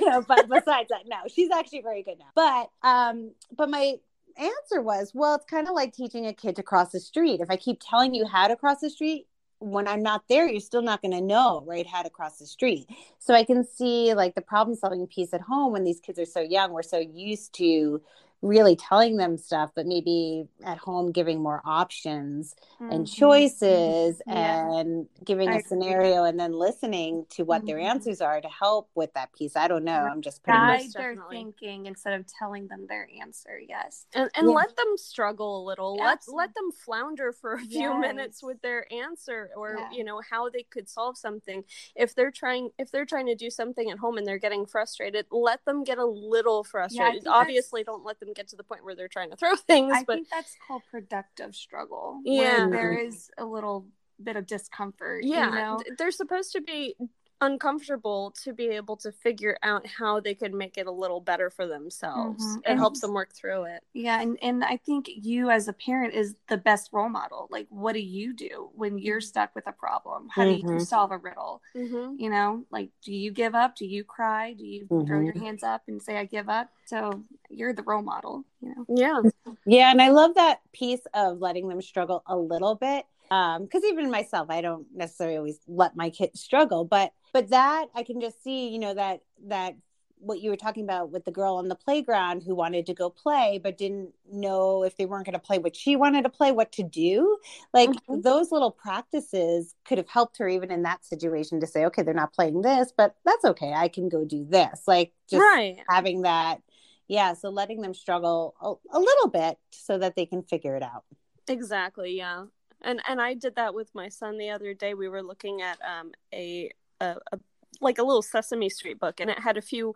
know, 0.09 0.23
but 0.23 0.49
besides 0.49 0.89
that, 0.89 1.07
no, 1.07 1.17
she's 1.29 1.51
actually 1.51 1.83
very 1.83 2.03
good 2.03 2.19
now. 2.19 2.31
But, 2.35 2.71
um, 2.89 3.33
but 3.57 3.69
my, 3.71 3.97
answer 4.37 4.81
was 4.81 5.11
well 5.15 5.35
it's 5.35 5.45
kind 5.47 5.67
of 5.67 5.75
like 5.75 5.93
teaching 5.93 6.25
a 6.27 6.33
kid 6.33 6.55
to 6.55 6.63
cross 6.63 6.93
the 6.93 7.01
street 7.01 7.41
if 7.41 7.51
i 7.51 7.57
keep 7.57 7.81
telling 7.83 8.15
you 8.15 8.25
how 8.25 8.47
to 8.47 8.55
cross 8.55 8.79
the 8.79 8.89
street 8.89 9.27
when 9.61 9.89
I'm 9.89 10.03
not 10.03 10.23
there, 10.29 10.49
you're 10.49 10.61
still 10.61 10.83
not 10.83 11.03
going 11.03 11.13
to 11.13 11.21
know, 11.21 11.63
right, 11.67 11.87
how 11.87 12.03
to 12.03 12.11
cross 12.11 12.39
the 12.39 12.47
street. 12.47 12.89
So 13.19 13.35
I 13.35 13.45
can 13.45 13.65
see 13.65 14.15
like 14.15 14.35
the 14.35 14.41
problem 14.41 14.77
solving 14.77 15.07
piece 15.07 15.35
at 15.35 15.41
home 15.41 15.73
when 15.73 15.85
these 15.85 16.01
kids 16.01 16.19
are 16.19 16.27
so 16.27 16.41
young, 16.41 16.73
we're 16.73 16.83
so 16.83 16.99
used 16.99 17.53
to 17.55 18.01
really 18.43 18.77
telling 18.77 19.17
them 19.17 19.37
stuff, 19.37 19.71
but 19.75 19.87
maybe 19.87 20.47
at 20.65 20.79
home 20.79 21.11
giving 21.13 21.43
more 21.43 21.61
options 21.65 22.55
and 22.91 23.07
Mhm. 23.07 23.13
choices 23.17 24.23
Yeah. 24.27 24.71
and 24.73 25.09
giving 25.25 25.49
I 25.49 25.55
a 25.55 25.59
agree. 25.59 25.69
scenario 25.69 26.25
and 26.25 26.39
then 26.39 26.53
listening 26.53 27.27
to 27.31 27.45
what 27.45 27.67
their 27.67 27.79
Mhm. 27.79 27.85
answers 27.91 28.21
are 28.21 28.41
to 28.41 28.49
help 28.49 28.91
with 28.95 29.13
that 29.15 29.33
piece. 29.33 29.57
I 29.57 29.67
don't 29.69 29.85
know. 29.85 29.93
I'm 30.07 30.23
just 30.23 30.43
putting 30.45 30.61
Guide 30.61 30.93
their 30.95 31.15
definitely. 31.15 31.37
thinking 31.37 31.87
instead 31.87 32.15
of 32.19 32.27
telling 32.27 32.69
them 32.69 32.87
their 32.87 33.09
answer. 33.21 33.59
Yes. 33.59 34.07
and, 34.15 34.31
and 34.35 34.49
Yeah. 34.49 34.55
let 34.55 34.77
them 34.77 34.97
struggle 34.97 35.63
a 35.63 35.65
little 35.65 35.97
let 35.97 36.19
Absolutely. 36.19 36.39
let 36.45 36.55
them 36.55 36.73
flounder 36.73 37.33
for 37.33 37.55
a 37.55 37.59
few 37.59 37.81
Yes. 37.81 38.01
minutes 38.01 38.43
with 38.43 38.61
their 38.63 38.91
answer 38.93 39.51
or 39.57 39.77
Yeah. 39.79 39.91
you 39.91 40.05
know 40.05 40.21
how 40.31 40.49
they 40.49 40.63
could 40.63 40.89
solve 40.89 41.17
something 41.19 41.65
if 41.97 42.15
they're 42.15 42.31
trying 42.31 42.71
if 42.79 42.91
they're 42.91 43.05
trying 43.05 43.27
to 43.27 43.35
do 43.35 43.51
something 43.51 43.91
at 43.91 43.99
home 43.99 44.17
and 44.19 44.27
they're 44.27 44.39
getting 44.39 44.65
frustrated 44.67 45.27
let 45.31 45.65
them 45.65 45.85
get 45.85 45.99
a 45.99 46.05
little 46.07 46.65
frustrated 46.65 47.23
think 47.25 47.35
obviously 47.35 47.85
don't 47.85 48.05
let 48.05 48.19
them 48.21 48.28
get 48.35 48.49
to 48.49 48.57
the 48.57 48.65
point 48.65 48.85
where 48.85 48.95
they're 48.95 49.09
trying 49.09 49.31
to 49.31 49.37
throw 49.37 49.57
things 49.67 49.93
I 49.95 50.05
but 50.05 50.15
think 50.17 50.29
that's 50.31 50.57
called 50.67 50.83
productive 50.91 51.55
struggle. 51.55 52.21
Yeah. 52.25 52.67
Where 52.67 52.71
there 52.71 52.93
is 52.99 53.31
a 53.39 53.45
little 53.45 53.87
bit 54.23 54.37
of 54.37 54.47
discomfort. 54.47 55.25
yeah 55.25 55.49
You 55.49 55.55
know? 55.55 55.79
they're 55.97 56.11
supposed 56.11 56.53
to 56.53 56.61
be 56.61 56.95
uncomfortable 57.41 58.33
to 58.43 58.53
be 58.53 58.67
able 58.69 58.97
to 58.97 59.13
figure 59.13 59.57
out 59.63 59.87
how 59.87 60.21
they 60.21 60.35
could 60.35 60.53
make 60.55 60.77
it 60.77 60.87
a 60.87 60.91
little 60.91 61.21
better 61.21 61.51
for 61.51 61.67
themselves 61.67 62.45
Mhm. 62.45 62.59
it 62.59 62.65
And- 62.67 62.79
helps 62.79 63.01
them 63.01 63.13
work 63.13 63.33
through 63.33 63.65
it 63.65 63.83
Yeah, 63.93 64.21
and, 64.21 64.39
and 64.43 64.65
I 64.65 64.77
think 64.77 65.09
you 65.09 65.51
as 65.51 65.69
a 65.69 65.73
parent 65.73 66.15
is 66.15 66.35
the 66.49 66.57
best 66.57 66.93
role 66.93 67.09
model. 67.09 67.49
Like, 67.51 67.67
what 67.71 67.93
do 67.95 68.01
you 68.01 68.33
do 68.33 68.71
when 68.75 68.99
you're 68.99 69.21
stuck 69.21 69.55
with 69.55 69.67
a 69.67 69.73
problem? 69.73 70.29
How 70.29 70.45
do 70.45 70.51
you 70.51 70.63
Mhm. 70.65 70.87
solve 70.87 71.11
a 71.13 71.19
riddle? 71.19 71.63
mm-hmm. 71.75 72.15
You 72.19 72.31
know, 72.31 72.65
like, 72.71 72.91
do 73.03 73.13
you 73.15 73.31
give 73.31 73.55
up? 73.55 73.77
Do 73.77 73.87
you 73.87 74.05
cry? 74.05 74.53
Do 74.53 74.65
you 74.65 74.87
throw 75.07 75.21
your 75.21 75.39
hands 75.39 75.63
up 75.63 75.83
and 75.89 76.01
say, 76.03 76.17
I 76.19 76.25
give 76.25 76.49
up? 76.49 76.71
So 76.87 77.23
you're 77.51 77.73
the 77.73 77.83
role 77.83 78.03
model, 78.03 78.45
you 78.61 78.75
know? 78.75 78.85
yeah 78.89 79.23
Yeah, 79.67 79.91
and 79.91 80.01
I 80.01 80.11
love 80.11 80.35
that 80.35 80.61
piece 80.73 81.07
of 81.15 81.39
letting 81.41 81.69
them 81.69 81.83
struggle 81.83 82.23
a 82.27 82.37
little 82.37 82.75
bit. 82.75 83.07
Um, 83.31 83.65
because 83.65 83.85
even 83.85 84.11
myself, 84.11 84.49
I 84.49 84.61
don't 84.63 84.87
necessarily 84.95 85.37
always 85.37 85.61
let 85.69 85.95
my 85.97 86.09
kids 86.09 86.41
struggle, 86.41 86.85
but 86.85 87.13
but 87.33 87.51
that 87.51 87.87
I 87.95 88.03
can 88.03 88.21
just 88.21 88.43
see, 88.43 88.69
you 88.69 88.79
know, 88.79 88.95
that 88.95 89.23
that 89.47 89.77
what 90.21 90.41
you 90.41 90.51
were 90.51 90.57
talking 90.57 90.83
about 90.83 91.11
with 91.13 91.25
the 91.25 91.31
girl 91.31 91.55
on 91.57 91.69
the 91.69 91.77
playground 91.77 92.43
who 92.43 92.53
wanted 92.53 92.85
to 92.87 92.93
go 92.93 93.09
play 93.09 93.61
but 93.63 93.79
didn't 93.79 94.11
know 94.29 94.83
if 94.83 94.97
they 94.97 95.07
weren't 95.07 95.25
going 95.25 95.33
to 95.35 95.39
play 95.39 95.59
what 95.59 95.77
she 95.77 95.95
wanted 95.95 96.23
to 96.23 96.29
play, 96.29 96.51
what 96.51 96.73
to 96.73 96.83
do. 96.83 97.39
Like 97.73 97.91
Mhm. 97.91 98.23
those 98.25 98.51
little 98.51 98.73
practices 98.73 99.75
could 99.85 99.99
have 99.99 100.09
helped 100.09 100.39
her 100.39 100.49
even 100.49 100.73
in 100.73 100.83
that 100.83 101.05
situation 101.05 101.61
to 101.61 101.67
say, 101.69 101.85
okay, 101.87 102.03
they're 102.03 102.15
not 102.15 102.33
playing 102.35 102.63
this, 102.63 102.93
but 102.97 103.15
that's 103.25 103.45
okay. 103.45 103.73
I 103.73 103.89
can 103.89 104.09
go 104.09 104.25
do 104.25 104.45
this. 104.45 104.83
Like 104.87 105.13
just 105.31 105.45
right 105.45 105.79
having 105.89 106.23
that 106.23 106.61
yeah 107.07 107.33
so 107.33 107.49
letting 107.49 107.81
them 107.81 107.95
struggle 107.95 108.55
a, 108.61 108.97
a 108.97 109.01
little 109.01 109.29
bit 109.29 109.59
so 109.71 109.97
that 109.99 110.17
they 110.17 110.27
can 110.27 110.43
figure 110.43 110.77
it 110.77 110.83
out 110.83 111.05
Exactly, 111.49 112.17
yeah. 112.17 112.47
And 112.81 113.01
and 113.09 113.21
I 113.21 113.35
did 113.35 113.57
that 113.57 113.75
with 113.75 113.95
my 113.95 114.09
son 114.09 114.39
the 114.39 114.51
other 114.51 114.75
day. 114.75 114.95
We 114.95 115.09
were 115.09 115.23
looking 115.23 115.63
at 115.63 115.79
um 115.83 116.13
a 116.33 116.71
a, 117.01 117.17
a 117.33 117.39
like 117.81 117.99
a 117.99 118.03
little 118.03 118.23
Sesame 118.23 118.69
Street 118.69 118.99
book 118.99 119.21
and 119.21 119.31
it 119.31 119.39
had 119.39 119.57
a 119.57 119.63
few 119.63 119.95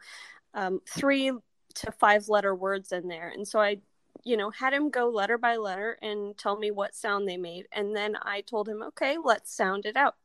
um 0.54 0.80
3 0.88 1.32
to 1.74 1.92
5 1.92 2.28
letter 2.28 2.54
words 2.54 2.92
in 2.92 3.08
there. 3.08 3.28
And 3.28 3.46
so 3.48 3.60
I 3.60 3.78
you 4.24 4.36
know, 4.36 4.50
had 4.50 4.72
him 4.72 4.90
go 4.90 5.08
letter 5.08 5.38
by 5.38 5.56
letter 5.56 5.98
and 6.02 6.36
tell 6.36 6.56
me 6.56 6.70
what 6.70 6.94
sound 6.94 7.28
they 7.28 7.36
made. 7.36 7.66
And 7.72 7.96
then 7.96 8.16
I 8.22 8.42
told 8.42 8.68
him, 8.68 8.82
"Okay, 8.82 9.16
let's 9.22 9.54
sound 9.54 9.86
it 9.86 9.96
out." 9.96 10.16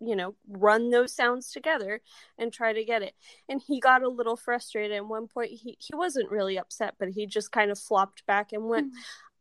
You 0.00 0.16
know, 0.16 0.34
run 0.48 0.90
those 0.90 1.12
sounds 1.14 1.52
together 1.52 2.00
and 2.38 2.52
try 2.52 2.72
to 2.72 2.84
get 2.84 3.02
it. 3.02 3.14
And 3.48 3.60
he 3.60 3.80
got 3.80 4.02
a 4.02 4.08
little 4.08 4.36
frustrated. 4.36 4.96
At 4.96 5.06
one 5.06 5.28
point, 5.28 5.50
he, 5.52 5.76
he 5.80 5.94
wasn't 5.94 6.30
really 6.30 6.58
upset, 6.58 6.94
but 6.98 7.10
he 7.10 7.26
just 7.26 7.52
kind 7.52 7.70
of 7.70 7.78
flopped 7.78 8.24
back 8.26 8.52
and 8.52 8.68
went, 8.68 8.92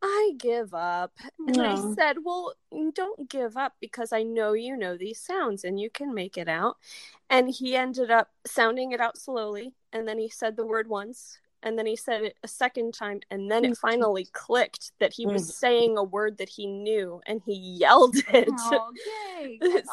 I 0.01 0.33
give 0.37 0.73
up. 0.73 1.13
And 1.47 1.61
I 1.61 1.75
said, 1.95 2.17
Well, 2.23 2.53
don't 2.93 3.29
give 3.29 3.57
up 3.57 3.73
because 3.79 4.13
I 4.13 4.23
know 4.23 4.53
you 4.53 4.77
know 4.77 4.97
these 4.97 5.19
sounds 5.19 5.63
and 5.63 5.79
you 5.79 5.89
can 5.89 6.13
make 6.13 6.37
it 6.37 6.47
out. 6.47 6.77
And 7.29 7.49
he 7.49 7.75
ended 7.75 8.11
up 8.11 8.29
sounding 8.45 8.91
it 8.91 8.99
out 8.99 9.17
slowly. 9.17 9.73
And 9.93 10.07
then 10.07 10.19
he 10.19 10.29
said 10.29 10.55
the 10.55 10.65
word 10.65 10.87
once. 10.87 11.39
And 11.63 11.79
then 11.79 11.87
he 11.87 11.95
said 11.95 12.21
it 12.21 12.37
a 12.43 12.47
second 12.47 12.93
time. 12.93 13.21
And 13.31 13.49
then 13.49 13.65
it 13.65 13.71
mm-hmm. 13.71 13.87
finally 13.87 14.27
clicked 14.33 14.91
that 14.99 15.13
he 15.13 15.25
was 15.25 15.43
mm-hmm. 15.43 15.51
saying 15.51 15.97
a 15.97 16.03
word 16.03 16.37
that 16.37 16.49
he 16.49 16.67
knew 16.67 17.21
and 17.25 17.41
he 17.45 17.55
yelled 17.55 18.15
it. 18.33 18.49
Oh. 18.51 18.91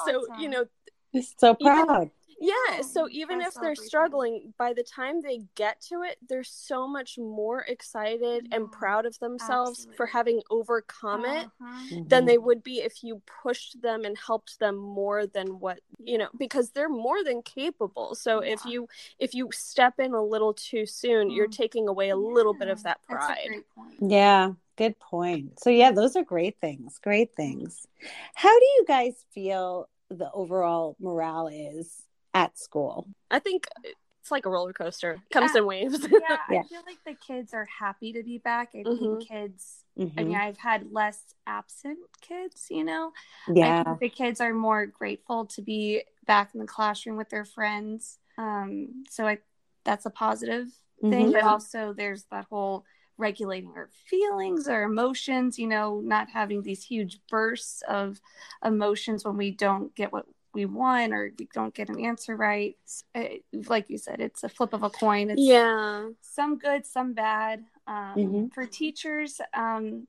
So, 0.06 0.22
awesome. 0.22 0.40
you 0.40 0.48
know, 0.48 0.64
He's 1.10 1.34
so 1.36 1.56
Even- 1.60 1.86
proud 1.86 2.10
Yeah, 2.42 2.82
so 2.82 3.04
Oh, 3.04 3.08
even 3.10 3.40
if 3.40 3.54
they're 3.54 3.74
celebration. 3.76 3.84
struggling, 3.84 4.54
by 4.58 4.72
the 4.72 4.82
time 4.82 5.20
they 5.22 5.42
get 5.54 5.80
to 5.88 6.02
it, 6.02 6.18
they're 6.28 6.42
so 6.44 6.88
much 6.88 7.16
more 7.16 7.60
excited 7.60 8.48
and 8.50 8.70
proud 8.70 9.06
of 9.06 9.18
themselves 9.20 9.86
for 9.96 10.06
having 10.06 10.42
overcome 10.50 11.24
it 11.24 11.46
Uh-huh. 11.46 12.02
than 12.06 12.26
they 12.26 12.38
would 12.38 12.62
be 12.62 12.80
if 12.80 13.04
you 13.04 13.22
pushed 13.42 13.80
them 13.80 14.04
and 14.04 14.18
helped 14.18 14.58
them 14.58 14.76
more 14.76 15.26
than 15.26 15.60
what 15.60 15.80
you 15.98 16.18
know 16.18 16.28
because 16.36 16.70
they're 16.70 16.88
more 16.88 17.22
than 17.22 17.42
capable 17.42 18.14
so 18.16 18.40
if 18.40 18.66
you 18.66 18.88
if 19.20 19.34
you 19.34 19.48
step 19.52 20.00
in 20.00 20.12
a 20.14 20.22
little 20.22 20.52
too 20.52 20.84
soon 20.84 21.30
you're 21.30 21.46
Mm. 21.46 21.52
taking 21.56 21.88
away 21.88 22.08
a 22.10 22.16
little 22.16 22.54
bit 22.54 22.68
of 22.68 22.82
that 22.82 23.02
pride. 23.04 23.62
Yeah, 24.00 24.52
good 24.76 24.98
point. 24.98 25.60
So 25.60 25.70
yeah, 25.70 25.92
those 25.92 26.16
are 26.16 26.24
great 26.24 26.56
things. 26.60 26.98
Great 27.02 27.34
things. 27.36 27.86
How 28.34 28.58
do 28.58 28.64
you 28.64 28.84
guys 28.88 29.24
feel 29.32 29.88
the 30.10 30.30
overall 30.32 30.96
morale 31.00 31.46
is 31.48 32.02
at 32.34 32.58
school? 32.58 33.08
i 33.30 33.38
think 33.38 33.66
it's 33.84 34.30
like 34.30 34.46
a 34.46 34.50
roller 34.50 34.72
coaster 34.72 35.18
comes 35.30 35.50
Yeah. 35.54 35.60
in 35.60 35.66
waves 35.66 36.06
yeah, 36.10 36.36
Yeah. 36.50 36.60
I 36.60 36.68
feel 36.68 36.82
like 36.86 37.02
the 37.04 37.14
kids 37.14 37.52
are 37.54 37.66
happy 37.78 38.12
to 38.12 38.22
be 38.22 38.38
back. 38.38 38.70
I 38.74 38.78
Mhm. 38.84 38.98
think 39.18 39.28
kids. 39.28 39.84
I 39.98 40.00
Mhm. 40.02 40.26
mean, 40.26 40.36
I've 40.36 40.58
had 40.58 40.92
less 40.92 41.34
absent 41.46 41.98
kids. 42.20 42.66
You 42.70 42.84
know, 42.84 43.12
I 43.48 43.52
Yeah. 43.52 43.82
think 43.84 43.98
the 44.00 44.08
kids 44.08 44.40
are 44.40 44.54
more 44.54 44.86
grateful 44.86 45.46
to 45.46 45.60
be 45.62 46.04
back 46.26 46.54
in 46.54 46.60
the 46.60 46.66
classroom 46.66 47.16
with 47.16 47.30
their 47.30 47.44
friends. 47.44 48.18
Um, 48.38 49.04
so 49.10 49.26
I, 49.26 49.38
that's 49.84 50.06
a 50.06 50.10
positive 50.10 50.68
thing. 51.00 51.28
Mhm. 51.28 51.32
But 51.32 51.42
also, 51.44 51.92
there's 51.92 52.24
that 52.30 52.46
whole 52.48 52.84
regulating 53.18 53.72
our 53.76 53.88
feelings, 53.88 54.68
our 54.68 54.84
emotions. 54.84 55.58
You 55.58 55.66
know, 55.66 56.00
not 56.00 56.30
having 56.30 56.62
these 56.62 56.84
huge 56.84 57.20
bursts 57.28 57.82
of 57.88 58.20
emotions 58.64 59.24
when 59.24 59.36
we 59.36 59.50
don't 59.50 59.94
get 59.96 60.12
what 60.12 60.26
we 60.54 60.66
won 60.66 61.12
or 61.12 61.32
we 61.38 61.48
don't 61.52 61.74
get 61.74 61.88
an 61.88 62.00
answer 62.00 62.36
right. 62.36 62.76
Uh, 63.14 63.24
Like 63.52 63.88
you 63.90 63.98
said, 63.98 64.20
it's 64.20 64.44
a 64.44 64.48
flip 64.48 64.72
of 64.72 64.82
a 64.82 64.90
coin. 64.90 65.30
It's, 65.30 65.40
yeah 65.42 66.08
some 66.20 66.58
good, 66.58 66.86
some 66.86 67.12
bad. 67.12 67.64
Um, 67.86 68.14
Mhm. 68.16 68.54
For 68.54 68.66
teachers, 68.66 69.40
um, 69.54 70.06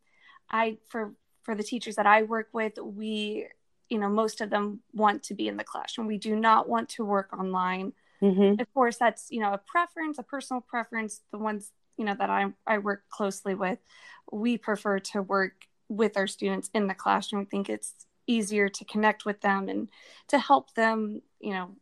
I 0.49 0.77
for 0.89 1.15
for 1.43 1.55
the 1.55 1.63
teachers 1.63 1.95
that 1.95 2.05
I 2.05 2.23
work 2.23 2.49
with, 2.53 2.77
we 2.77 3.47
you 3.89 3.99
know 3.99 4.09
most 4.09 4.41
of 4.41 4.49
them 4.49 4.81
want 4.93 5.23
to 5.23 5.33
be 5.33 5.47
in 5.47 5.57
the 5.57 5.63
classroom. 5.63 6.07
We 6.07 6.17
do 6.17 6.35
not 6.35 6.69
want 6.69 6.89
to 6.89 7.05
work 7.05 7.33
online. 7.33 7.93
Mhm. 8.21 8.59
Of 8.61 8.73
course, 8.73 8.97
that's 8.97 9.29
you 9.31 9.41
know 9.41 9.53
a 9.53 9.57
preference, 9.57 10.17
a 10.19 10.23
personal 10.23 10.61
preference. 10.61 11.21
The 11.31 11.37
ones 11.37 11.71
you 11.97 12.05
know 12.05 12.15
that 12.15 12.29
I 12.29 12.53
I 12.65 12.77
work 12.79 13.03
closely 13.09 13.55
with, 13.55 13.79
we 14.31 14.57
prefer 14.57 14.99
to 14.99 15.21
work 15.21 15.67
with 15.89 16.17
our 16.17 16.27
students 16.27 16.69
in 16.73 16.87
the 16.87 16.95
classroom. 16.95 17.41
I 17.43 17.45
think 17.45 17.69
it's 17.69 18.07
easier 18.27 18.69
to 18.69 18.85
connect 18.85 19.25
with 19.25 19.41
them 19.41 19.69
and 19.69 19.89
to 20.29 20.39
help 20.39 20.73
them, 20.75 21.21
you 21.39 21.51
know, 21.53 21.75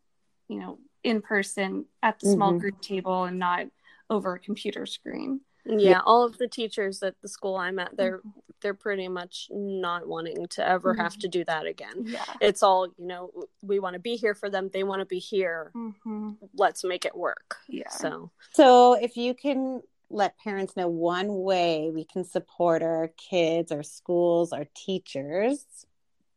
you 0.48 0.60
know, 0.60 0.80
in 1.04 1.22
person 1.22 1.86
at 2.04 2.20
the 2.20 2.30
small 2.30 2.54
Mhm. 2.54 2.60
group 2.60 2.82
table 2.82 3.24
and 3.24 3.40
not 3.40 3.66
over 4.10 4.34
a 4.34 4.40
computer 4.40 4.86
screen. 4.86 5.42
yeah 5.66 6.02
all 6.08 6.24
of 6.24 6.40
the 6.40 6.48
teachers 6.48 7.04
at 7.04 7.14
the 7.22 7.28
school 7.28 7.56
i'm 7.56 7.78
at 7.78 7.96
they're 7.96 8.20
they're 8.62 8.74
pretty 8.74 9.08
much 9.08 9.48
not 9.52 10.08
wanting 10.08 10.48
to 10.48 10.68
ever 10.68 10.96
have 10.96 11.16
to 11.16 11.28
do 11.28 11.46
that 11.46 11.68
again 11.68 12.04
Yeah. 12.08 12.26
it's 12.42 12.64
all 12.64 12.88
you 12.98 13.06
know 13.06 13.32
we 13.62 13.78
want 13.78 13.94
to 13.94 14.00
be 14.00 14.16
here 14.16 14.34
for 14.34 14.50
them 14.50 14.70
they 14.74 14.84
want 14.84 15.02
to 15.02 15.06
be 15.06 15.20
here 15.20 15.72
Mm-hmm. 15.76 16.32
let's 16.56 16.84
make 16.84 17.06
it 17.06 17.16
work 17.16 17.58
Yeah. 17.68 17.90
so 17.90 18.32
So 18.54 18.94
if 18.96 19.16
you 19.16 19.36
can 19.36 19.84
let 20.10 20.36
parents 20.40 20.76
know 20.76 20.88
one 20.88 21.44
way 21.44 21.92
we 21.94 22.06
can 22.06 22.24
support 22.26 22.82
our 22.82 23.10
kids, 23.10 23.72
our 23.72 23.84
schools, 23.84 24.52
our 24.52 24.66
teachers, 24.76 25.86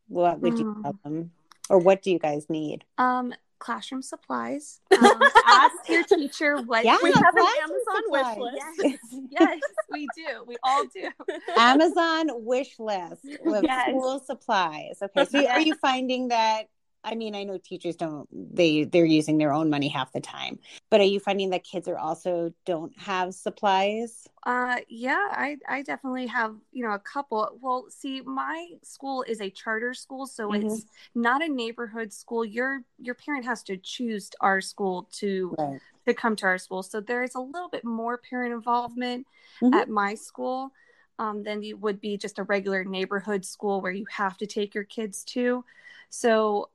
what 0.08 0.40
would 0.40 0.58
you 0.58 0.64
Mm. 0.64 0.82
tell 0.82 0.96
them? 1.04 1.32
Or 1.70 1.78
what 1.78 2.02
do 2.02 2.10
you 2.10 2.18
guys 2.18 2.48
need? 2.50 2.84
Um, 2.98 3.34
classroom 3.58 4.02
supplies. 4.02 4.80
Um, 4.92 5.22
ask 5.46 5.74
your 5.88 6.02
teacher 6.04 6.58
what 6.58 6.84
Yeah, 6.84 6.98
we 7.02 7.10
have 7.12 7.34
an 7.34 7.46
amazon 7.62 8.02
wish 8.08 8.36
list 8.36 8.64
Yes, 8.82 8.98
yes, 9.30 9.58
we 9.90 10.08
do. 10.14 10.44
We 10.46 10.56
all 10.62 10.84
do. 10.92 11.08
Amazon 11.56 12.28
wish 12.44 12.78
list 12.78 13.24
with 13.40 13.64
Yes. 13.64 13.88
school 13.88 14.18
supplies. 14.20 14.98
Okay, 15.02 15.24
so 15.24 15.46
are 15.48 15.60
you 15.60 15.74
finding 15.76 16.28
that? 16.28 16.64
I 17.04 17.14
mean, 17.14 17.34
I 17.34 17.44
know 17.44 17.58
teachers 17.58 17.96
don't 17.96 18.28
they 18.32 18.84
they're 18.84 19.04
using 19.04 19.38
their 19.38 19.52
own 19.52 19.70
money 19.70 19.88
half 19.88 20.12
the 20.12 20.20
time, 20.20 20.58
but 20.90 21.00
are 21.00 21.04
you 21.04 21.20
finding 21.20 21.50
that 21.50 21.64
kids 21.64 21.88
are 21.88 21.98
also 21.98 22.52
don't 22.64 22.96
have 22.98 23.34
supplies? 23.34 24.26
Uh, 24.46 24.76
yeah, 24.88 25.28
I 25.30 25.56
I 25.68 25.82
definitely 25.82 26.26
have 26.26 26.56
you 26.70 26.84
know 26.84 26.92
a 26.92 26.98
couple. 26.98 27.58
Well, 27.62 27.86
see, 27.88 28.20
my 28.20 28.72
school 28.82 29.22
is 29.26 29.40
a 29.40 29.48
charter 29.48 29.94
school, 29.94 30.26
so 30.26 30.52
Mhm. 30.52 30.60
it's 30.60 30.84
not 31.14 31.42
a 31.42 31.48
neighborhood 31.48 32.12
school. 32.12 32.44
Your 32.44 32.82
your 32.98 33.14
parent 33.14 33.46
has 33.46 33.62
to 33.64 33.78
choose 33.78 34.30
our 34.40 34.60
school 34.60 35.08
to 35.14 35.58
Right. 35.58 35.80
to 36.06 36.12
come 36.12 36.36
to 36.36 36.46
our 36.46 36.58
school. 36.58 36.82
So 36.82 37.00
there 37.00 37.22
is 37.22 37.34
a 37.34 37.40
little 37.40 37.70
bit 37.70 37.84
more 37.84 38.18
parent 38.18 38.52
involvement 38.52 39.26
Mhm. 39.60 39.70
at 39.72 39.88
my 39.88 40.14
school 40.14 40.72
um, 41.18 41.42
than 41.42 41.62
you 41.62 41.76
would 41.78 42.00
be 42.00 42.18
just 42.18 42.38
a 42.38 42.42
regular 42.42 42.84
neighborhood 42.84 43.44
school 43.46 43.80
where 43.80 43.92
you 43.92 44.04
have 44.10 44.36
to 44.38 44.46
take 44.46 44.74
your 44.74 44.84
kids 44.84 45.24
to. 45.24 45.64
So 46.10 46.68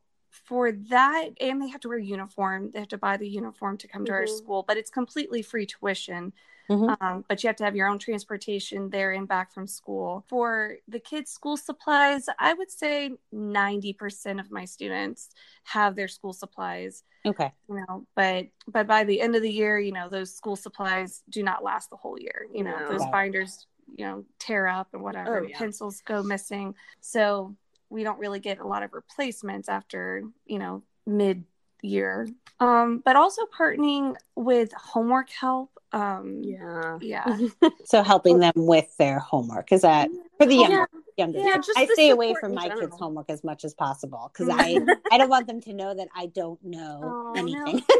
for 0.49 0.71
that, 0.71 1.29
and 1.39 1.61
they 1.61 1.69
have 1.69 1.81
to 1.81 1.89
wear 1.89 1.99
uniform. 1.99 2.71
They 2.71 2.79
have 2.79 2.89
to 2.89 2.97
buy 2.97 3.17
the 3.17 3.29
uniform 3.29 3.77
to 3.77 3.87
come 3.87 4.03
to 4.05 4.11
our 4.13 4.23
Mhm. 4.23 4.37
school, 4.37 4.63
but 4.67 4.77
it's 4.77 4.89
completely 4.89 5.43
free 5.43 5.67
tuition. 5.67 6.33
Mhm. 6.69 6.97
Um, 7.01 7.25
but 7.27 7.43
you 7.43 7.47
have 7.49 7.55
to 7.57 7.63
have 7.65 7.75
your 7.75 7.87
own 7.87 7.99
transportation 7.99 8.89
there 8.89 9.11
and 9.11 9.27
back 9.27 9.51
from 9.53 9.67
school. 9.67 10.25
For 10.27 10.77
the 10.87 10.99
kids' 10.99 11.31
school 11.31 11.57
supplies, 11.57 12.27
I 12.39 12.53
would 12.55 12.71
say 12.71 13.11
90% 13.31 14.39
of 14.39 14.51
my 14.51 14.65
students 14.65 15.29
have 15.65 15.95
their 15.95 16.07
school 16.07 16.33
supplies 16.33 17.03
Okay. 17.25 17.51
you 17.67 17.75
know 17.75 18.07
but 18.15 18.47
but 18.67 18.87
by 18.87 19.03
the 19.03 19.19
end 19.21 19.35
of 19.35 19.41
the 19.41 19.51
year 19.51 19.77
you 19.77 19.91
know 19.91 20.07
those 20.09 20.33
school 20.33 20.55
supplies 20.55 21.21
do 21.29 21.43
not 21.43 21.63
last 21.63 21.89
the 21.89 21.97
whole 21.97 22.17
year 22.19 22.47
you 22.53 22.63
know 22.63 22.79
No. 22.79 22.87
those 22.87 23.05
binders 23.11 23.67
you 23.97 24.05
know 24.05 24.25
tear 24.39 24.67
up 24.67 24.87
and 24.93 25.03
whatever 25.03 25.39
Oh, 25.41 25.47
yeah. 25.47 25.57
pencils 25.57 26.01
go 26.01 26.23
missing 26.23 26.75
so 27.01 27.55
we 27.89 28.03
don't 28.03 28.19
really 28.19 28.39
get 28.39 28.59
a 28.59 28.67
lot 28.67 28.83
of 28.83 28.93
replacements 28.93 29.69
after 29.69 30.23
you 30.45 30.59
know 30.59 30.83
mid 31.05 31.43
year. 31.81 32.27
Um 32.59 33.01
but 33.05 33.15
also 33.15 33.43
partnering 33.57 34.15
with 34.35 34.71
homework 34.73 35.29
help 35.29 35.71
um 35.91 36.41
yeah. 36.43 36.97
yeah. 37.01 37.37
So 37.85 38.03
helping 38.03 38.39
them 38.39 38.53
with 38.55 38.95
their 38.97 39.19
homework. 39.19 39.71
Is 39.71 39.81
that 39.81 40.09
for 40.37 40.45
the 40.45 40.55
younger 40.55 40.77
Yeah. 40.79 40.85
younger 41.17 41.39
Yeah, 41.39 41.57
just 41.57 41.71
I 41.75 41.85
stay 41.87 42.11
away 42.11 42.33
from 42.39 42.53
my 42.53 42.69
kids' 42.69 42.95
homework 42.97 43.29
as 43.29 43.43
much 43.43 43.65
as 43.65 43.73
possible 43.73 44.29
because 44.31 44.47
I 44.49 44.79
I 45.11 45.17
don't 45.17 45.29
want 45.29 45.47
them 45.47 45.59
to 45.61 45.73
know 45.73 45.93
that 45.95 46.07
I 46.15 46.27
don't 46.27 46.63
know 46.63 46.99
Oh, 47.03 47.31
no. 47.33 47.39
anything. 47.39 47.83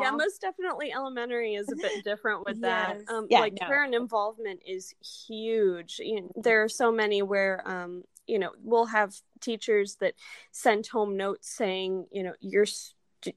yeah 0.00 0.10
most 0.10 0.40
definitely 0.40 0.92
elementary 0.92 1.54
is 1.54 1.70
a 1.70 1.76
bit 1.76 2.02
different 2.04 2.44
with 2.46 2.60
that. 2.60 2.98
Um 3.08 3.26
Yeah, 3.30 3.40
like 3.40 3.54
no. 3.60 3.66
parent 3.66 3.94
involvement 3.94 4.60
is 4.66 4.94
huge. 5.26 5.98
You 5.98 6.22
know, 6.22 6.32
there 6.36 6.62
are 6.62 6.68
so 6.68 6.90
many 6.92 7.22
where 7.22 7.66
um 7.66 8.04
you 8.26 8.38
know 8.38 8.50
we'll 8.62 8.86
have 8.86 9.14
teachers 9.40 9.96
that 9.96 10.14
send 10.52 10.86
home 10.86 11.16
notes 11.16 11.48
saying 11.50 12.06
you 12.12 12.22
know 12.22 12.32
your 12.40 12.64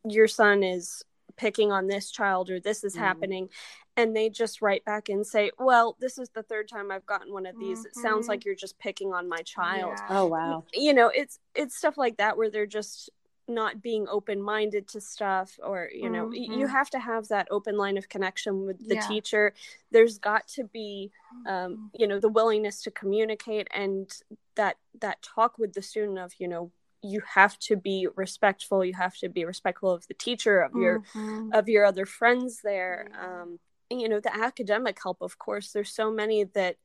your 0.07 0.27
son 0.27 0.63
is 0.63 1.03
picking 1.35 1.71
on 1.71 1.87
this 1.87 2.09
child 2.11 2.49
or 2.49 2.59
this 2.59 2.83
is 2.83 2.95
Mhm. 2.95 2.99
happening 2.99 3.49
and 3.95 4.15
they 4.15 4.29
just 4.29 4.61
write 4.61 4.83
back 4.85 5.07
and 5.09 5.25
say 5.25 5.51
well 5.59 5.95
this 5.99 6.17
is 6.17 6.29
the 6.29 6.43
third 6.43 6.67
time 6.67 6.91
i've 6.91 7.05
gotten 7.05 7.31
one 7.31 7.45
of 7.45 7.57
these 7.59 7.85
it 7.85 7.95
sounds 7.95 8.25
Mhm. 8.25 8.29
like 8.29 8.45
you're 8.45 8.55
just 8.55 8.79
picking 8.79 9.13
on 9.13 9.29
my 9.29 9.41
child 9.43 9.93
Yeah. 9.97 10.17
oh 10.17 10.25
wow. 10.27 10.63
you 10.73 10.93
know 10.93 11.09
it's 11.09 11.39
it's 11.53 11.75
stuff 11.77 11.97
like 11.97 12.17
that 12.17 12.37
where 12.37 12.49
they're 12.49 12.65
just 12.65 13.09
not 13.47 13.81
being 13.81 14.07
open-minded 14.09 14.87
to 14.89 14.99
stuff 15.01 15.57
or 15.63 15.89
you 15.93 16.09
know 16.09 16.25
y- 16.25 16.47
you 16.59 16.67
have 16.67 16.89
to 16.89 16.99
have 16.99 17.27
that 17.29 17.47
open 17.49 17.77
line 17.77 17.97
of 17.97 18.09
connection 18.09 18.65
with 18.65 18.77
the 18.87 18.95
Yeah. 18.95 19.07
teacher. 19.07 19.53
There's 19.91 20.17
got 20.19 20.47
to 20.49 20.63
be 20.65 21.11
um, 21.45 21.89
you 21.93 22.07
know 22.07 22.19
the 22.19 22.27
willingness 22.29 22.81
to 22.83 22.91
communicate 22.91 23.67
and 23.71 24.11
that 24.55 24.77
that 24.99 25.21
talk 25.21 25.57
with 25.57 25.73
the 25.73 25.81
student 25.81 26.19
of 26.19 26.33
you 26.39 26.47
know 26.47 26.71
you 27.03 27.21
have 27.35 27.57
to 27.59 27.75
be 27.77 28.07
respectful 28.15 28.83
you 28.83 28.93
have 28.95 29.15
to 29.17 29.29
be 29.29 29.45
respectful 29.45 29.91
of 29.91 30.07
the 30.07 30.13
teacher 30.15 30.59
of 30.59 30.75
your 30.75 30.99
Mhm. 31.15 31.57
of 31.57 31.69
your 31.69 31.85
other 31.85 32.05
friends 32.05 32.61
there. 32.63 33.07
Um 33.17 33.59
and, 33.89 34.01
you 34.01 34.09
know 34.09 34.19
the 34.19 34.35
academic 34.35 34.97
help 35.01 35.21
of 35.21 35.37
course 35.37 35.71
there's 35.71 35.91
so 35.93 36.11
many 36.11 36.43
that 36.43 36.75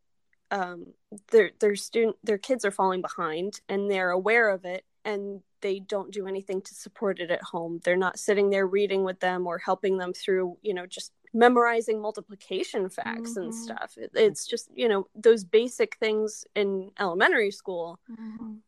um 0.53 0.95
their 1.33 1.51
their 1.59 1.75
student 1.75 2.17
their 2.23 2.39
kids 2.39 2.65
are 2.65 2.71
falling 2.71 3.01
behind 3.01 3.61
and 3.69 3.91
they're 3.91 4.11
aware 4.11 4.49
of 4.51 4.65
it 4.65 4.85
and 5.05 5.43
they 5.63 5.79
don't 5.81 6.13
do 6.13 6.27
anything 6.27 6.61
to 6.61 6.75
support 6.75 7.19
it 7.21 7.31
at 7.31 7.43
home 7.43 7.81
they're 7.85 7.97
not 7.97 8.19
sitting 8.19 8.51
there 8.51 8.67
reading 8.67 9.05
with 9.05 9.21
them 9.21 9.47
or 9.47 9.59
helping 9.59 9.97
them 9.99 10.13
through 10.13 10.57
you 10.63 10.75
know 10.75 10.87
just 10.87 11.13
memorizing 11.35 12.01
multiplication 12.01 12.89
facts 12.91 13.37
and 13.37 13.51
Mhm. 13.51 13.55
stuff 13.55 13.95
it, 13.97 14.11
it's 14.15 14.47
just 14.47 14.69
you 14.75 14.89
know 14.89 15.07
those 15.15 15.45
basic 15.45 15.97
things 15.97 16.45
in 16.55 16.91
elementary 17.01 17.51
school 17.51 17.99
Mhm. 18.11 18.59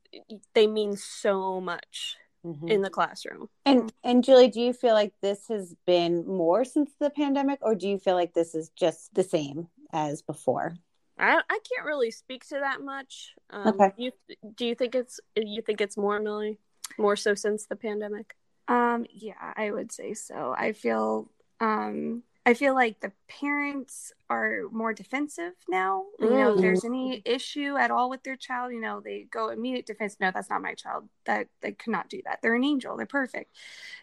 they 0.54 0.66
mean 0.66 0.96
so 0.96 1.60
much 1.60 2.16
Mhm. 2.46 2.70
in 2.70 2.82
the 2.82 2.90
classroom 2.90 3.48
And 3.66 3.92
and 4.02 4.22
Julie, 4.24 4.48
do 4.48 4.60
you 4.60 4.72
feel 4.72 4.94
like 4.94 5.14
this 5.20 5.48
has 5.48 5.74
been 5.86 6.26
more 6.26 6.64
since 6.64 6.92
the 7.00 7.10
pandemic, 7.10 7.58
or 7.62 7.74
do 7.74 7.88
you 7.88 7.98
feel 7.98 8.14
like 8.14 8.34
this 8.34 8.54
is 8.54 8.70
just 8.70 9.14
the 9.14 9.22
same 9.22 9.68
as 9.92 10.22
before? 10.22 10.74
I, 11.18 11.40
I 11.48 11.58
can't 11.70 11.86
really 11.86 12.10
speak 12.10 12.44
to 12.48 12.56
that 12.60 12.80
much. 12.80 13.34
Um, 13.50 13.80
Okay. 13.80 13.92
You 13.96 14.12
do 14.54 14.66
you 14.66 14.74
think 14.74 14.94
it's 14.94 15.20
you 15.36 15.62
think 15.62 15.80
it's 15.80 15.96
more 15.96 16.20
Millie 16.20 16.58
more 16.98 17.16
so 17.16 17.34
since 17.34 17.66
the 17.66 17.76
pandemic? 17.76 18.36
Um, 18.68 19.06
yeah, 19.10 19.52
I 19.56 19.70
would 19.70 19.92
say 19.92 20.14
so. 20.14 20.54
I 20.56 20.72
feel 20.72 21.30
um 21.60 22.22
I 22.46 22.52
feel 22.52 22.74
like 22.74 23.00
the 23.00 23.12
parents 23.26 24.12
are 24.28 24.62
more 24.70 24.92
defensive 24.92 25.54
now. 25.68 26.04
You 26.20 26.28
know, 26.30 26.54
if 26.54 26.60
there's 26.60 26.84
any 26.84 27.22
issue 27.24 27.76
at 27.76 27.90
all 27.90 28.10
with 28.10 28.22
their 28.22 28.36
child, 28.36 28.72
you 28.72 28.80
know, 28.80 29.00
they 29.00 29.26
go 29.30 29.48
immediate 29.48 29.86
defense. 29.86 30.16
No, 30.20 30.30
that's 30.30 30.50
not 30.50 30.60
my 30.60 30.74
child. 30.74 31.08
That 31.24 31.48
they 31.62 31.72
could 31.72 31.92
not 31.92 32.10
do 32.10 32.20
that. 32.26 32.40
They're 32.42 32.54
an 32.54 32.64
angel. 32.64 32.96
They're 32.96 33.06
perfect. 33.06 33.50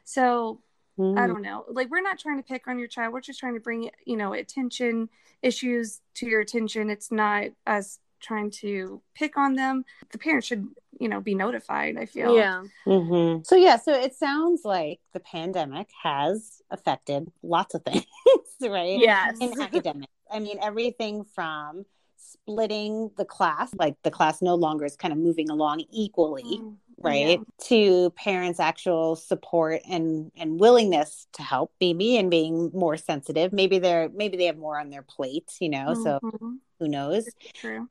So 0.04 0.60
Mm. 0.98 1.18
I 1.18 1.26
don't 1.26 1.42
know. 1.42 1.66
Like 1.70 1.90
we're 1.90 2.02
not 2.02 2.20
trying 2.20 2.38
to 2.38 2.44
pick 2.44 2.68
on 2.68 2.78
your 2.78 2.88
child. 2.88 3.14
We're 3.14 3.22
just 3.22 3.40
trying 3.40 3.54
to 3.54 3.60
bring 3.60 3.90
you 4.06 4.18
know 4.18 4.34
attention 4.34 5.10
issues 5.42 6.02
to 6.16 6.28
your 6.28 6.42
attention. 6.42 6.90
It's 6.90 7.12
not 7.12 7.46
us 7.66 8.00
trying 8.22 8.52
to 8.62 9.02
pick 9.16 9.38
on 9.38 9.56
them. 9.56 9.84
The 10.12 10.18
parents 10.18 10.48
should 10.48 10.68
you 11.00 11.10
know 11.10 11.20
be 11.22 11.36
notified. 11.36 11.98
I 11.98 12.06
feel. 12.06 12.36
Yeah. 12.36 12.64
Mhm. 12.86 13.46
So 13.46 13.56
yeah, 13.56 13.78
so 13.78 13.94
it 13.94 14.14
sounds 14.16 14.62
like 14.64 15.00
the 15.14 15.20
pandemic 15.20 15.90
has 16.04 16.62
affected 16.70 17.32
lots 17.44 17.74
of 17.76 17.84
things, 17.86 18.06
right? 18.62 19.00
Yes. 19.00 19.38
In 19.42 19.60
academics, 19.60 20.12
I 20.32 20.40
mean 20.40 20.58
everything 20.62 21.24
from 21.24 21.86
splitting 22.18 23.12
the 23.18 23.26
class, 23.26 23.72
like 23.78 23.96
the 24.04 24.12
class 24.12 24.42
no 24.42 24.56
longer 24.56 24.86
is 24.86 24.96
kind 24.96 25.12
of 25.12 25.18
moving 25.20 25.50
along 25.50 25.84
equally, 25.92 26.60
Mm, 26.62 26.78
right? 27.00 27.40
To 27.68 28.12
parents' 28.12 28.60
actual 28.60 29.16
support 29.16 29.82
and 29.90 30.32
and 30.38 30.60
willingness 30.60 31.28
to 31.34 31.44
help 31.44 31.72
maybe 31.82 32.18
and 32.18 32.30
being 32.30 32.72
more 32.74 32.98
sensitive. 32.98 33.52
Maybe 33.54 33.80
they're 33.80 34.10
maybe 34.10 34.38
they 34.38 34.46
have 34.46 34.58
more 34.58 34.80
on 34.80 34.90
their 34.90 35.02
plate, 35.02 35.52
you 35.60 35.70
know. 35.70 35.94
So 35.94 36.20
Mhm. 36.24 36.60
Who 36.82 36.88
knows? 36.90 37.30
True. 37.54 37.88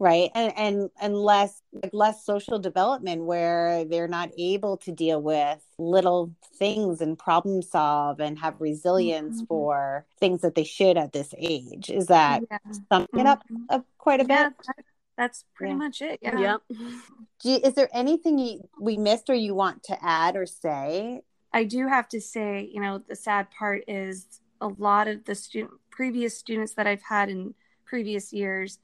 right 0.00 0.30
and 0.36 0.52
and 0.56 0.90
and 1.00 1.16
less 1.16 1.60
like 1.72 1.90
less 1.92 2.24
social 2.24 2.56
development 2.60 3.24
where 3.24 3.84
they're 3.84 4.06
not 4.06 4.30
able 4.38 4.76
to 4.76 4.92
deal 4.92 5.20
with 5.20 5.58
little 5.76 6.32
things 6.54 7.00
and 7.00 7.18
problem 7.18 7.62
solve 7.62 8.20
and 8.20 8.38
have 8.38 8.54
resilience 8.60 9.42
Mhm. 9.42 9.48
for 9.48 10.06
things 10.20 10.40
that 10.42 10.54
they 10.54 10.62
should 10.62 10.96
at 10.96 11.12
this 11.12 11.34
age 11.36 11.90
is 11.90 12.06
that 12.06 12.42
Yeah. 12.48 12.58
summing 12.92 13.08
it 13.22 13.26
up 13.26 13.42
Mhm. 13.50 13.64
uh, 13.70 13.80
quite 13.98 14.20
a 14.20 14.26
Yeah, 14.28 14.50
bit 14.50 14.56
that- 14.68 14.84
that's 15.16 15.44
pretty 15.56 15.72
Yeah. 15.72 15.78
much 15.78 16.00
it. 16.00 16.20
Yeah. 16.22 16.38
Yep. 16.38 16.60
Do 17.40 17.50
you, 17.50 17.56
is 17.56 17.74
there 17.74 17.88
anything 17.92 18.38
you, 18.38 18.68
we 18.80 18.96
missed 18.96 19.28
or 19.28 19.34
you 19.34 19.52
want 19.52 19.82
to 19.84 19.98
add 20.04 20.36
or 20.36 20.46
say 20.46 21.22
I 21.52 21.64
do 21.64 21.88
have 21.88 22.08
to 22.10 22.20
say, 22.20 22.68
you 22.72 22.80
know, 22.80 22.98
the 22.98 23.16
sad 23.16 23.50
part 23.50 23.82
is 23.88 24.26
a 24.60 24.68
lot 24.68 25.08
of 25.08 25.24
the 25.24 25.34
student 25.34 25.72
previous 25.90 26.36
students 26.38 26.74
that 26.74 26.86
I've 26.86 27.02
had 27.02 27.30
in 27.30 27.54
previous 27.88 28.32
years, 28.32 28.78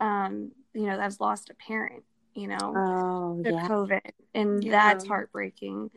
um, 0.00 0.52
you 0.74 0.86
know, 0.86 0.96
that's 0.96 1.20
lost 1.20 1.50
a 1.50 1.54
parent, 1.54 2.02
you 2.34 2.48
know, 2.48 2.72
oh 2.76 3.40
to 3.44 3.50
yeah 3.52 3.68
COVID, 3.68 4.00
and 4.34 4.62
Yeah. 4.64 4.72
that's 4.72 5.06
heartbreaking. 5.06 5.90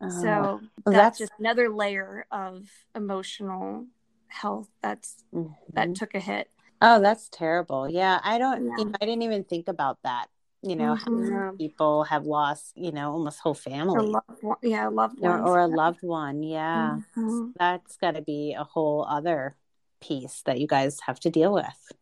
Oh, 0.00 0.08
so 0.22 0.28
well, 0.28 0.60
that's, 0.86 0.94
that's- 0.94 1.18
just 1.18 1.32
another 1.38 1.68
layer 1.68 2.26
of 2.30 2.64
emotional 2.94 3.86
health 4.28 4.68
that's 4.82 5.24
that 5.74 5.88
mhm. 5.88 5.94
took 5.94 6.14
a 6.14 6.20
hit. 6.20 6.50
oh 6.82 7.00
that's 7.00 7.28
terrible 7.30 7.88
yeah 7.88 8.20
i 8.22 8.36
don't 8.38 8.60
you 8.62 8.84
know, 8.84 8.92
i 9.00 9.04
didn't 9.06 9.22
even 9.22 9.44
think 9.44 9.66
about 9.68 9.96
that 10.02 10.26
you 10.62 10.76
know 10.76 10.94
how 10.94 11.06
Mhm. 11.10 11.30
Yeah. 11.30 11.50
people 11.56 12.04
have 12.04 12.26
lost 12.26 12.72
you 12.76 12.92
know 12.92 13.12
almost 13.12 13.38
whole 13.40 13.52
A 13.54 13.56
families 13.56 14.12
loved 14.12 14.42
one, 14.42 14.56
yeah, 14.62 14.88
a 14.88 14.90
loved 14.90 15.18
or, 15.22 15.30
one. 15.30 15.40
or 15.40 15.58
a 15.60 15.66
loved 15.66 16.02
one 16.02 16.42
yeah 16.42 16.98
Mhm. 17.16 17.52
that's 17.58 17.96
got 17.96 18.12
to 18.16 18.20
be 18.22 18.52
a 18.58 18.64
whole 18.64 19.06
other 19.08 19.56
piece 20.00 20.42
that 20.46 20.58
you 20.60 20.66
guys 20.66 20.98
have 21.06 21.18
to 21.20 21.30
deal 21.30 21.52
with 21.52 21.92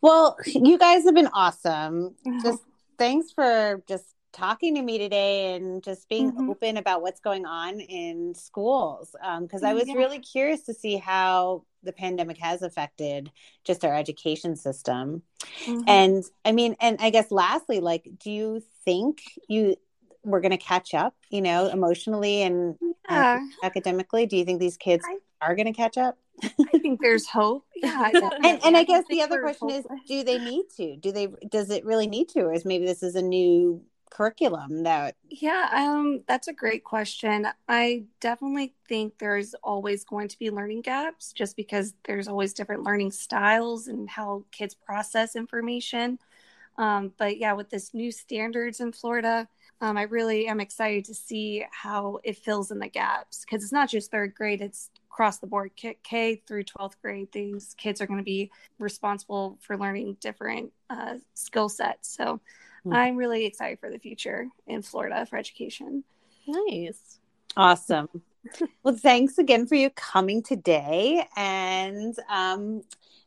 well 0.00 0.36
you 0.46 0.78
guys 0.78 1.04
have 1.04 1.14
been 1.14 1.28
awesome 1.32 2.14
just 2.42 2.62
thanks 2.98 3.30
for 3.32 3.82
just 3.88 4.04
talking 4.32 4.76
to 4.76 4.82
me 4.82 4.96
today 4.98 5.54
and 5.54 5.82
just 5.82 6.08
being 6.08 6.30
Mhm. 6.32 6.48
open 6.48 6.76
about 6.76 7.02
what's 7.02 7.20
going 7.20 7.46
on 7.46 7.80
in 7.80 8.34
schools 8.34 9.14
because 9.42 9.62
i 9.62 9.74
was 9.74 9.88
Yeah. 9.88 9.94
really 9.94 10.20
curious 10.20 10.62
to 10.62 10.74
see 10.74 10.96
how 10.96 11.64
the 11.82 11.92
pandemic 11.92 12.38
has 12.38 12.62
affected 12.62 13.32
just 13.64 13.84
our 13.84 13.94
education 13.94 14.54
system 14.54 15.22
Mhm. 15.66 15.84
and 15.88 16.24
i 16.44 16.52
mean 16.52 16.76
and 16.80 16.98
i 17.00 17.10
guess 17.10 17.30
lastly 17.30 17.80
like 17.80 18.08
do 18.18 18.30
you 18.30 18.62
think 18.84 19.22
you 19.48 19.74
we're 20.24 20.40
going 20.40 20.50
to 20.50 20.58
catch 20.58 20.94
up 20.94 21.14
you 21.30 21.40
know 21.42 21.68
emotionally 21.68 22.42
and, 22.42 22.76
yeah, 23.08 23.38
and 23.38 23.52
academically 23.62 24.26
do 24.26 24.36
you 24.36 24.44
think 24.44 24.60
these 24.60 24.76
kids 24.76 25.04
I- 25.06 25.46
are 25.46 25.54
going 25.54 25.66
to 25.66 25.72
catch 25.72 25.96
up 25.98 26.18
I 26.42 26.78
think 26.78 27.00
there's 27.02 27.26
hope. 27.26 27.66
Yeah, 27.76 28.10
and 28.12 28.60
and 28.62 28.76
i 28.76 28.84
don't 28.84 28.86
guess 28.86 29.04
the 29.08 29.22
other 29.22 29.40
question 29.40 29.70
is 29.70 29.84
do 30.06 30.22
they 30.22 30.38
need 30.38 30.64
to 30.76 30.96
do 30.96 31.12
they 31.12 31.28
does 31.48 31.70
it 31.70 31.84
really 31.84 32.06
need 32.06 32.28
to 32.30 32.40
or 32.40 32.52
is 32.52 32.64
maybe 32.64 32.84
this 32.84 33.02
is 33.02 33.14
a 33.14 33.22
new 33.22 33.82
curriculum 34.10 34.82
that 34.82 35.16
Yeah, 35.30 35.68
um, 35.72 36.22
that's 36.26 36.48
a 36.48 36.52
great 36.52 36.84
question. 36.84 37.46
I 37.68 38.04
definitely 38.20 38.74
think 38.88 39.14
there's 39.18 39.54
always 39.62 40.04
going 40.04 40.28
to 40.28 40.38
be 40.38 40.50
learning 40.50 40.82
gaps 40.82 41.32
just 41.32 41.56
because 41.56 41.94
there's 42.04 42.28
always 42.28 42.52
different 42.52 42.82
learning 42.82 43.12
styles 43.12 43.86
and 43.86 44.10
how 44.10 44.44
kids 44.50 44.74
process 44.74 45.36
information. 45.36 46.18
Um, 46.76 47.12
but 47.18 47.38
yeah, 47.38 47.52
with 47.52 47.70
this 47.70 47.94
new 47.94 48.10
standards 48.10 48.80
in 48.80 48.92
Florida, 48.92 49.48
um, 49.80 49.96
I 49.96 50.02
really 50.02 50.46
am 50.46 50.60
excited 50.60 51.04
to 51.06 51.14
see 51.14 51.64
how 51.70 52.20
it 52.22 52.36
fills 52.36 52.70
in 52.70 52.78
the 52.78 52.88
gaps 52.88 53.44
because 53.44 53.62
it's 53.62 53.72
not 53.72 53.88
just 53.88 54.10
third 54.10 54.34
grade, 54.34 54.60
it's 54.60 54.90
across 55.10 55.38
the 55.38 55.46
board 55.46 55.72
K, 55.76 55.96
K 56.02 56.42
through 56.46 56.64
12th 56.64 57.00
grade. 57.02 57.28
These 57.32 57.74
kids 57.78 58.00
are 58.00 58.06
going 58.06 58.18
to 58.18 58.24
be 58.24 58.50
responsible 58.78 59.58
for 59.60 59.76
learning 59.78 60.16
different 60.20 60.72
uh, 60.90 61.14
skill 61.34 61.68
sets. 61.68 62.14
So 62.14 62.40
Mhm. 62.86 62.94
I'm 62.94 63.16
really 63.16 63.44
excited 63.44 63.78
for 63.78 63.90
the 63.90 63.98
future 63.98 64.48
in 64.66 64.82
Florida 64.82 65.26
for 65.26 65.36
education. 65.36 66.04
Nice. 66.46 67.18
awesome 67.56 68.08
well 68.82 68.94
thanks 68.96 69.38
again 69.38 69.66
for 69.66 69.74
you 69.74 69.90
coming 69.90 70.42
today 70.42 71.26
and 71.36 72.14
um 72.28 72.82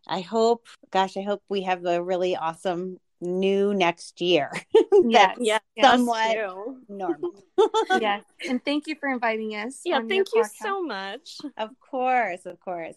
i 0.07 0.21
hope 0.21 0.67
gosh 0.91 1.17
i 1.17 1.21
hope 1.21 1.43
we 1.49 1.61
have 1.63 1.85
a 1.85 2.01
really 2.01 2.35
awesome 2.35 2.99
new 3.23 3.73
next 3.73 4.21
year 4.21 4.51
Yes, 5.07 5.37
Yeah. 5.39 5.59
yes, 5.75 5.85
somewhat 5.85 6.33
too. 6.33 6.77
normal 6.89 7.31
yes. 7.99 8.23
And 8.47 8.63
thank 8.63 8.87
you 8.87 8.95
for 8.99 9.09
inviting 9.09 9.51
us. 9.55 9.81
Yeah. 9.85 10.01
Thank 10.07 10.27
you 10.35 10.43
podcast. 10.43 10.61
so 10.61 10.83
much. 10.83 11.37
of 11.57 11.69
course 11.79 12.45
of 12.45 12.59
course 12.59 12.95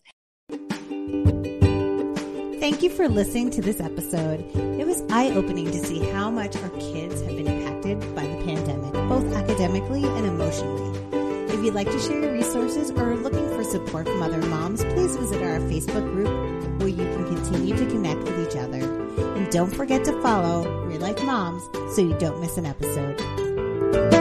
Thank 2.58 2.82
you 2.82 2.90
for 2.90 3.06
listening 3.08 3.50
to 3.50 3.60
this 3.60 3.80
episode. 3.80 4.40
It 4.80 4.86
was 4.86 5.02
eye 5.10 5.30
opening 5.30 5.66
to 5.70 5.78
see 5.78 6.00
how 6.10 6.30
much 6.30 6.56
our 6.56 6.70
kids 6.70 7.20
have 7.20 7.36
been 7.36 7.46
impacted 7.46 8.00
by 8.14 8.22
the 8.26 8.42
pandemic, 8.44 8.92
both 9.08 9.30
academically 9.36 10.02
and 10.04 10.26
emotionally. 10.26 10.98
If 11.52 11.62
you'd 11.62 11.74
like 11.74 11.86
to 11.90 11.98
share 12.00 12.18
your 12.20 12.32
resources 12.32 12.90
or 12.90 13.12
are 13.12 13.16
looking 13.16 13.46
for 13.50 13.62
support 13.62 14.06
from 14.08 14.22
other 14.22 14.38
moms, 14.38 14.82
please 14.84 15.14
visit 15.16 15.42
our 15.42 15.60
Facebook 15.60 16.10
group 16.12 16.80
where 16.80 16.88
you 16.88 16.96
can 17.04 17.24
continue 17.26 17.76
to 17.76 17.86
connect 17.86 18.20
with 18.22 18.48
each 18.48 18.56
other. 18.56 18.80
And 19.46 19.52
don't 19.52 19.72
forget 19.72 20.04
to 20.06 20.22
follow 20.22 20.66
Real 20.86 21.00
Life 21.00 21.18
Momz 21.18 21.62
so 21.94 22.02
you 22.02 22.18
don't 22.18 22.40
miss 22.40 22.58
an 22.58 22.66
episode. 22.66 24.16